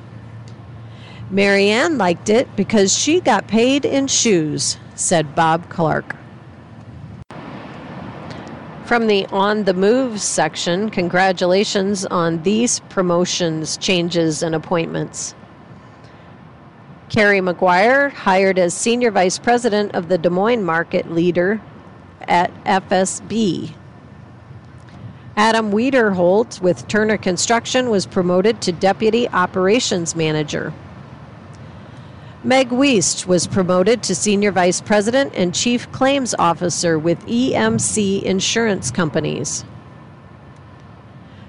Marianne 1.32 1.97
liked 1.97 2.27
it 2.27 2.53
because 2.57 2.95
she 2.95 3.21
got 3.21 3.47
paid 3.47 3.86
in 3.86 4.07
shoes, 4.07 4.77
said 4.95 5.34
Bob 5.34 5.69
Clark. 5.69 6.17
From 8.84 9.07
the 9.07 9.25
On 9.27 9.63
the 9.63 9.73
Move 9.73 10.19
section, 10.19 10.89
congratulations 10.89 12.05
on 12.05 12.43
these 12.43 12.82
promotions, 12.89 13.77
changes, 13.77 14.43
and 14.43 14.53
appointments. 14.53 15.34
Carrie 17.07 17.39
McGuire, 17.39 18.11
hired 18.11 18.59
as 18.59 18.73
Senior 18.73 19.11
Vice 19.11 19.39
President 19.39 19.95
of 19.95 20.09
the 20.09 20.17
Des 20.17 20.29
Moines 20.29 20.63
Market 20.65 21.09
Leader 21.09 21.61
at 22.27 22.53
FSB. 22.65 23.73
Adam 25.38 25.71
Wiederholt 25.71 26.59
with 26.59 26.86
Turner 26.89 27.17
Construction 27.17 27.89
was 27.89 28.05
promoted 28.05 28.61
to 28.61 28.73
Deputy 28.73 29.29
Operations 29.29 30.13
Manager. 30.13 30.73
Meg 32.43 32.69
Wiest 32.69 33.27
was 33.27 33.45
promoted 33.45 34.01
to 34.01 34.15
Senior 34.15 34.51
Vice 34.51 34.81
President 34.81 35.31
and 35.35 35.53
Chief 35.53 35.91
Claims 35.91 36.33
Officer 36.39 36.97
with 36.97 37.23
EMC 37.27 38.23
Insurance 38.23 38.89
Companies. 38.89 39.63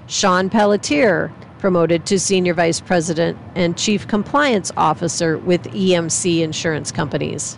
Sean 0.05 0.51
Pelletier, 0.51 1.33
promoted 1.57 2.05
to 2.05 2.19
Senior 2.19 2.53
Vice 2.53 2.79
President 2.79 3.39
and 3.55 3.75
Chief 3.75 4.07
Compliance 4.07 4.71
Officer 4.77 5.39
with 5.39 5.63
EMC 5.71 6.41
Insurance 6.41 6.91
Companies. 6.91 7.57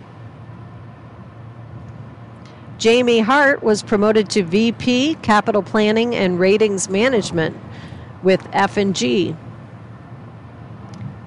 Jamie 2.78 3.20
Hart 3.20 3.64
was 3.64 3.84
promoted 3.84 4.30
to 4.30 4.44
VP 4.44 5.16
Capital 5.16 5.62
Planning 5.62 6.16
and 6.16 6.40
Ratings 6.40 6.88
Management 6.88 7.58
with 8.24 8.48
F&G. 8.54 9.36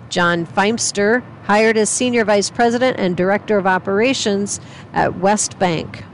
John 0.08 0.46
Feimster 0.46 1.22
hired 1.44 1.76
as 1.76 1.90
Senior 1.90 2.24
Vice 2.24 2.50
President 2.50 2.98
and 2.98 3.16
Director 3.16 3.58
of 3.58 3.66
Operations 3.66 4.60
at 4.92 5.18
West 5.18 5.58
Bank. 5.58 6.04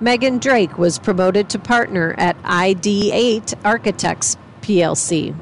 Megan 0.00 0.38
Drake 0.38 0.78
was 0.78 0.98
promoted 0.98 1.50
to 1.50 1.58
partner 1.58 2.14
at 2.16 2.42
ID8 2.42 3.54
Architects 3.64 4.36
PLC. 4.62 5.36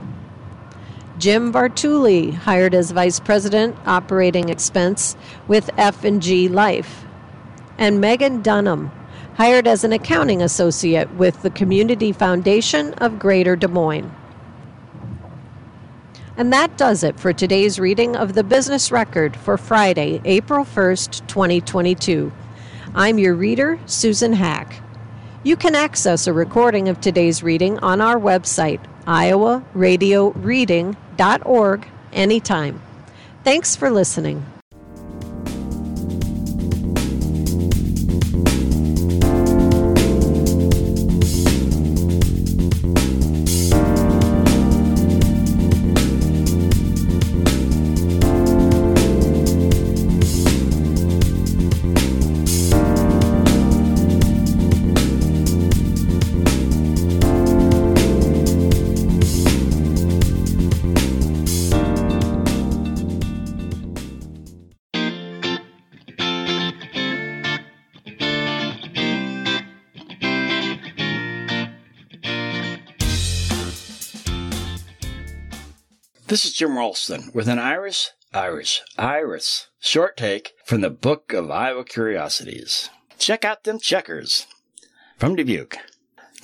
Jim 1.19 1.53
Vartuli 1.53 2.33
hired 2.33 2.75
as 2.75 2.93
Vice 2.93 3.21
President 3.21 3.77
Operating 3.87 4.49
Expense 4.49 5.17
with 5.47 5.71
F&G 5.77 6.49
Life. 6.49 7.05
And 7.77 8.01
Megan 8.01 8.43
Dunham 8.43 8.91
hired 9.35 9.69
as 9.69 9.85
an 9.85 9.93
accounting 9.93 10.43
associate 10.43 11.13
with 11.15 11.43
the 11.43 11.51
Community 11.51 12.11
Foundation 12.11 12.95
of 12.95 13.19
Greater 13.21 13.55
Des 13.55 13.69
Moines. 13.69 14.11
And 16.39 16.51
that 16.53 16.77
does 16.77 17.03
it 17.03 17.19
for 17.19 17.33
today's 17.33 17.81
reading 17.81 18.15
of 18.15 18.35
the 18.35 18.45
Business 18.45 18.93
Record 18.93 19.37
for 19.37 19.59
Friday, 19.59 20.21
April 20.25 20.65
1st, 20.65 21.27
2022. 21.27 22.31
I'm 22.95 23.19
your 23.19 23.35
reader, 23.35 23.81
Susan 23.87 24.35
Hack. 24.35 24.81
You 25.43 25.57
can 25.57 25.75
access 25.75 26.29
a 26.29 26.33
recording 26.33 26.89
of 26.89 27.01
today's 27.01 27.43
reading 27.43 27.81
on 27.81 28.01
our 28.01 28.21
website, 28.21 28.79
iowaradioreading.org, 29.05 31.89
anytime. 32.13 32.83
Thanks 33.43 33.75
for 33.75 33.91
listening. 33.91 34.47
This 76.39 76.53
is 76.53 76.55
Jim 76.55 76.79
Ralston 76.79 77.33
with 77.35 77.49
an 77.49 77.59
Irish, 77.59 78.11
Irish, 78.33 78.83
Iris 78.97 79.67
short 79.81 80.17
take 80.17 80.55
from 80.65 80.83
the 80.83 80.89
Book 80.89 81.33
of 81.33 81.51
Iowa 81.51 81.83
Curiosities. 81.83 82.91
Check 83.19 83.45
out 83.45 83.65
them 83.65 83.81
checkers. 83.81 84.47
From 85.17 85.35
Dubuque. 85.35 85.79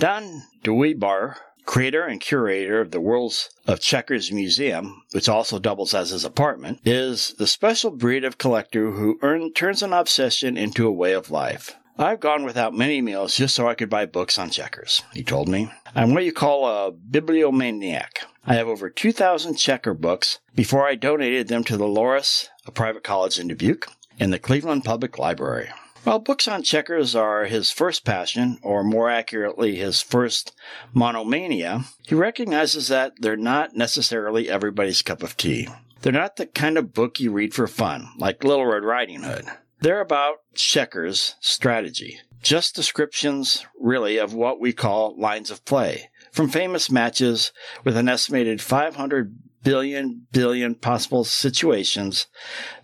Don 0.00 0.42
Deweber, 0.64 1.36
creator 1.64 2.02
and 2.02 2.20
curator 2.20 2.80
of 2.80 2.90
the 2.90 3.00
Worlds 3.00 3.50
of 3.68 3.78
Checkers 3.78 4.32
Museum, 4.32 5.04
which 5.12 5.28
also 5.28 5.60
doubles 5.60 5.94
as 5.94 6.10
his 6.10 6.24
apartment, 6.24 6.80
is 6.84 7.34
the 7.34 7.46
special 7.46 7.92
breed 7.92 8.24
of 8.24 8.36
collector 8.36 8.90
who 8.90 9.52
turns 9.52 9.80
an 9.80 9.92
obsession 9.92 10.56
into 10.56 10.88
a 10.88 10.92
way 10.92 11.12
of 11.12 11.30
life. 11.30 11.76
I've 11.96 12.18
gone 12.18 12.44
without 12.44 12.74
many 12.74 13.00
meals 13.00 13.36
just 13.36 13.54
so 13.54 13.68
I 13.68 13.74
could 13.74 13.88
buy 13.88 14.06
books 14.06 14.36
on 14.36 14.50
checkers, 14.50 15.02
he 15.12 15.22
told 15.22 15.48
me. 15.48 15.70
I'm 15.94 16.12
what 16.12 16.24
you 16.24 16.32
call 16.32 16.66
a 16.66 16.90
bibliomaniac. 16.90 18.24
I 18.44 18.54
have 18.54 18.66
over 18.66 18.90
2,000 18.90 19.54
checker 19.54 19.94
books 19.94 20.40
before 20.56 20.86
I 20.86 20.96
donated 20.96 21.46
them 21.48 21.62
to 21.64 21.76
the 21.76 21.84
Loras, 21.84 22.48
a 22.66 22.72
private 22.72 23.04
college 23.04 23.38
in 23.38 23.46
Dubuque, 23.46 23.88
and 24.18 24.32
the 24.32 24.40
Cleveland 24.40 24.84
Public 24.84 25.18
Library. 25.18 25.68
While 26.02 26.18
books 26.18 26.48
on 26.48 26.64
checkers 26.64 27.14
are 27.14 27.44
his 27.44 27.70
first 27.70 28.04
passion, 28.04 28.58
or 28.62 28.84
more 28.84 29.08
accurately, 29.08 29.76
his 29.76 30.02
first 30.02 30.52
monomania, 30.92 31.84
he 32.02 32.14
recognizes 32.14 32.88
that 32.88 33.14
they're 33.20 33.36
not 33.36 33.76
necessarily 33.76 34.50
everybody's 34.50 35.00
cup 35.00 35.22
of 35.22 35.36
tea. 35.36 35.68
They're 36.02 36.12
not 36.12 36.36
the 36.36 36.46
kind 36.46 36.76
of 36.76 36.92
book 36.92 37.20
you 37.20 37.32
read 37.32 37.54
for 37.54 37.66
fun, 37.66 38.10
like 38.18 38.44
Little 38.44 38.66
Red 38.66 38.82
Riding 38.82 39.22
Hood. 39.22 39.46
They're 39.84 40.00
about 40.00 40.36
checkers 40.54 41.34
strategy, 41.40 42.18
just 42.40 42.74
descriptions, 42.74 43.66
really, 43.78 44.16
of 44.16 44.32
what 44.32 44.58
we 44.58 44.72
call 44.72 45.14
lines 45.20 45.50
of 45.50 45.62
play, 45.66 46.08
from 46.32 46.48
famous 46.48 46.90
matches 46.90 47.52
with 47.84 47.94
an 47.98 48.08
estimated 48.08 48.62
500 48.62 49.36
billion 49.62 50.26
billion 50.32 50.74
possible 50.74 51.22
situations 51.22 52.28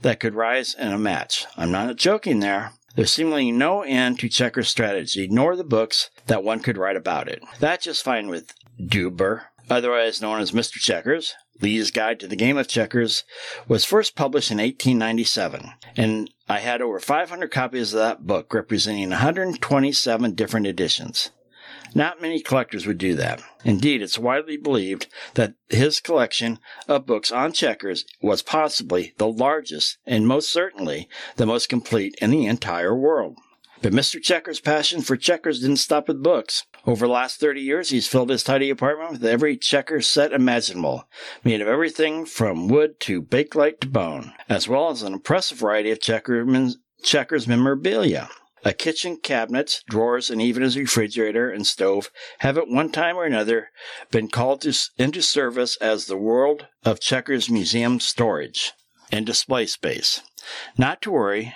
that 0.02 0.20
could 0.20 0.34
rise 0.34 0.74
in 0.74 0.92
a 0.92 0.98
match. 0.98 1.46
I'm 1.56 1.70
not 1.70 1.96
joking 1.96 2.40
there. 2.40 2.72
There's 2.96 3.12
seemingly 3.12 3.50
no 3.50 3.80
end 3.80 4.18
to 4.18 4.28
checker 4.28 4.62
strategy, 4.62 5.26
nor 5.26 5.56
the 5.56 5.64
books 5.64 6.10
that 6.26 6.44
one 6.44 6.60
could 6.60 6.76
write 6.76 6.96
about 6.96 7.28
it. 7.28 7.42
That's 7.60 7.86
just 7.86 8.04
fine 8.04 8.28
with 8.28 8.52
Duber, 8.78 9.44
otherwise 9.70 10.20
known 10.20 10.40
as 10.40 10.52
Mr. 10.52 10.74
Checkers, 10.74 11.34
Lee's 11.60 11.90
Guide 11.90 12.18
to 12.20 12.26
the 12.26 12.36
Game 12.36 12.56
of 12.56 12.68
Checkers 12.68 13.24
was 13.68 13.84
first 13.84 14.16
published 14.16 14.50
in 14.50 14.58
1897, 14.58 15.72
and 15.96 16.30
I 16.48 16.58
had 16.58 16.82
over 16.82 16.98
500 16.98 17.50
copies 17.50 17.92
of 17.92 18.00
that 18.00 18.26
book 18.26 18.52
representing 18.52 19.10
127 19.10 20.34
different 20.34 20.66
editions. 20.66 21.30
Not 21.94 22.22
many 22.22 22.40
collectors 22.40 22.86
would 22.86 22.98
do 22.98 23.14
that. 23.16 23.42
Indeed, 23.64 24.00
it's 24.00 24.18
widely 24.18 24.56
believed 24.56 25.08
that 25.34 25.54
his 25.68 26.00
collection 26.00 26.58
of 26.86 27.06
books 27.06 27.32
on 27.32 27.52
checkers 27.52 28.04
was 28.22 28.42
possibly 28.42 29.12
the 29.18 29.28
largest 29.28 29.98
and 30.06 30.26
most 30.26 30.50
certainly 30.50 31.08
the 31.36 31.46
most 31.46 31.68
complete 31.68 32.14
in 32.20 32.30
the 32.30 32.46
entire 32.46 32.94
world. 32.94 33.38
But 33.82 33.92
Mr. 33.92 34.20
Checker's 34.20 34.60
passion 34.60 35.00
for 35.00 35.16
checkers 35.16 35.60
didn't 35.60 35.76
stop 35.76 36.08
with 36.08 36.22
books. 36.22 36.64
Over 36.86 37.06
the 37.06 37.12
last 37.12 37.40
30 37.40 37.62
years, 37.62 37.88
he's 37.88 38.06
filled 38.06 38.28
his 38.28 38.42
tidy 38.42 38.68
apartment 38.68 39.12
with 39.12 39.24
every 39.24 39.56
checker 39.56 40.02
set 40.02 40.32
imaginable, 40.32 41.08
made 41.44 41.62
of 41.62 41.68
everything 41.68 42.26
from 42.26 42.68
wood 42.68 43.00
to 43.00 43.22
bakelite 43.22 43.80
to 43.80 43.88
bone, 43.88 44.34
as 44.50 44.68
well 44.68 44.90
as 44.90 45.02
an 45.02 45.14
impressive 45.14 45.58
variety 45.58 45.90
of 45.90 46.00
checkers 46.00 47.48
memorabilia. 47.48 48.28
A 48.62 48.74
kitchen 48.74 49.16
cabinet, 49.16 49.80
drawers, 49.88 50.28
and 50.28 50.42
even 50.42 50.62
his 50.62 50.76
refrigerator 50.76 51.50
and 51.50 51.66
stove 51.66 52.10
have 52.40 52.58
at 52.58 52.68
one 52.68 52.92
time 52.92 53.16
or 53.16 53.24
another 53.24 53.70
been 54.10 54.28
called 54.28 54.60
to, 54.60 54.74
into 54.98 55.22
service 55.22 55.76
as 55.76 56.04
the 56.04 56.18
World 56.18 56.66
of 56.84 57.00
Checkers 57.00 57.48
Museum 57.48 57.98
storage 58.00 58.72
and 59.10 59.24
display 59.24 59.64
space. 59.64 60.20
Not 60.76 61.00
to 61.02 61.10
worry, 61.10 61.54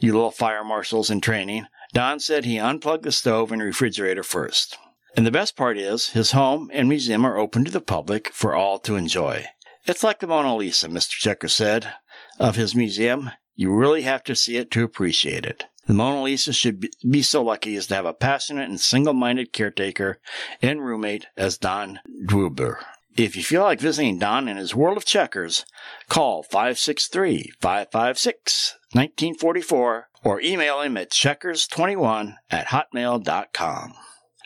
you 0.00 0.12
little 0.12 0.30
fire 0.30 0.64
marshals 0.64 1.10
in 1.10 1.20
training, 1.20 1.66
Don 1.92 2.20
said 2.20 2.44
he 2.44 2.58
unplugged 2.58 3.04
the 3.04 3.12
stove 3.12 3.52
and 3.52 3.62
refrigerator 3.62 4.22
first. 4.22 4.76
And 5.16 5.26
the 5.26 5.32
best 5.32 5.56
part 5.56 5.76
is, 5.76 6.10
his 6.10 6.32
home 6.32 6.70
and 6.72 6.88
museum 6.88 7.24
are 7.24 7.38
open 7.38 7.64
to 7.64 7.70
the 7.70 7.80
public 7.80 8.32
for 8.32 8.54
all 8.54 8.78
to 8.80 8.96
enjoy. 8.96 9.46
It's 9.86 10.04
like 10.04 10.20
the 10.20 10.26
Mona 10.26 10.54
Lisa, 10.56 10.88
Mr. 10.88 11.12
Checker 11.12 11.48
said, 11.48 11.92
of 12.38 12.56
his 12.56 12.74
museum. 12.74 13.30
You 13.56 13.74
really 13.74 14.02
have 14.02 14.22
to 14.24 14.36
see 14.36 14.56
it 14.56 14.70
to 14.72 14.84
appreciate 14.84 15.44
it. 15.44 15.64
The 15.86 15.94
Mona 15.94 16.22
Lisa 16.22 16.52
should 16.52 16.86
be 17.08 17.22
so 17.22 17.42
lucky 17.42 17.74
as 17.74 17.88
to 17.88 17.96
have 17.96 18.06
a 18.06 18.12
passionate 18.12 18.68
and 18.68 18.80
single 18.80 19.14
minded 19.14 19.52
caretaker 19.52 20.20
and 20.62 20.80
roommate 20.80 21.26
as 21.36 21.58
Don 21.58 21.98
Druber. 22.24 22.76
If 23.16 23.36
you 23.36 23.42
feel 23.42 23.62
like 23.62 23.80
visiting 23.80 24.18
Don 24.18 24.48
in 24.48 24.56
his 24.56 24.74
world 24.74 24.96
of 24.96 25.04
checkers, 25.04 25.64
call 26.08 26.42
563 26.42 27.52
556 27.60 28.78
1944 28.92 30.08
or 30.22 30.40
email 30.40 30.80
him 30.80 30.96
at 30.96 31.10
checkers21 31.10 32.36
at 32.50 32.68
hotmail.com. 32.68 33.94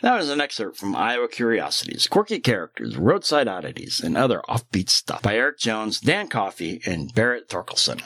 That 0.01 0.17
was 0.17 0.29
an 0.29 0.41
excerpt 0.41 0.77
from 0.77 0.95
Iowa 0.95 1.27
Curiosities, 1.27 2.07
Quirky 2.07 2.39
Characters, 2.39 2.97
Roadside 2.97 3.47
Oddities, 3.47 4.01
and 4.01 4.17
Other 4.17 4.41
Offbeat 4.47 4.89
Stuff 4.89 5.21
by 5.21 5.35
Eric 5.35 5.57
Jones, 5.57 5.99
Dan 5.99 6.27
Coffey, 6.27 6.81
and 6.85 7.13
Berit 7.13 7.47
Thorkelson. 7.47 8.01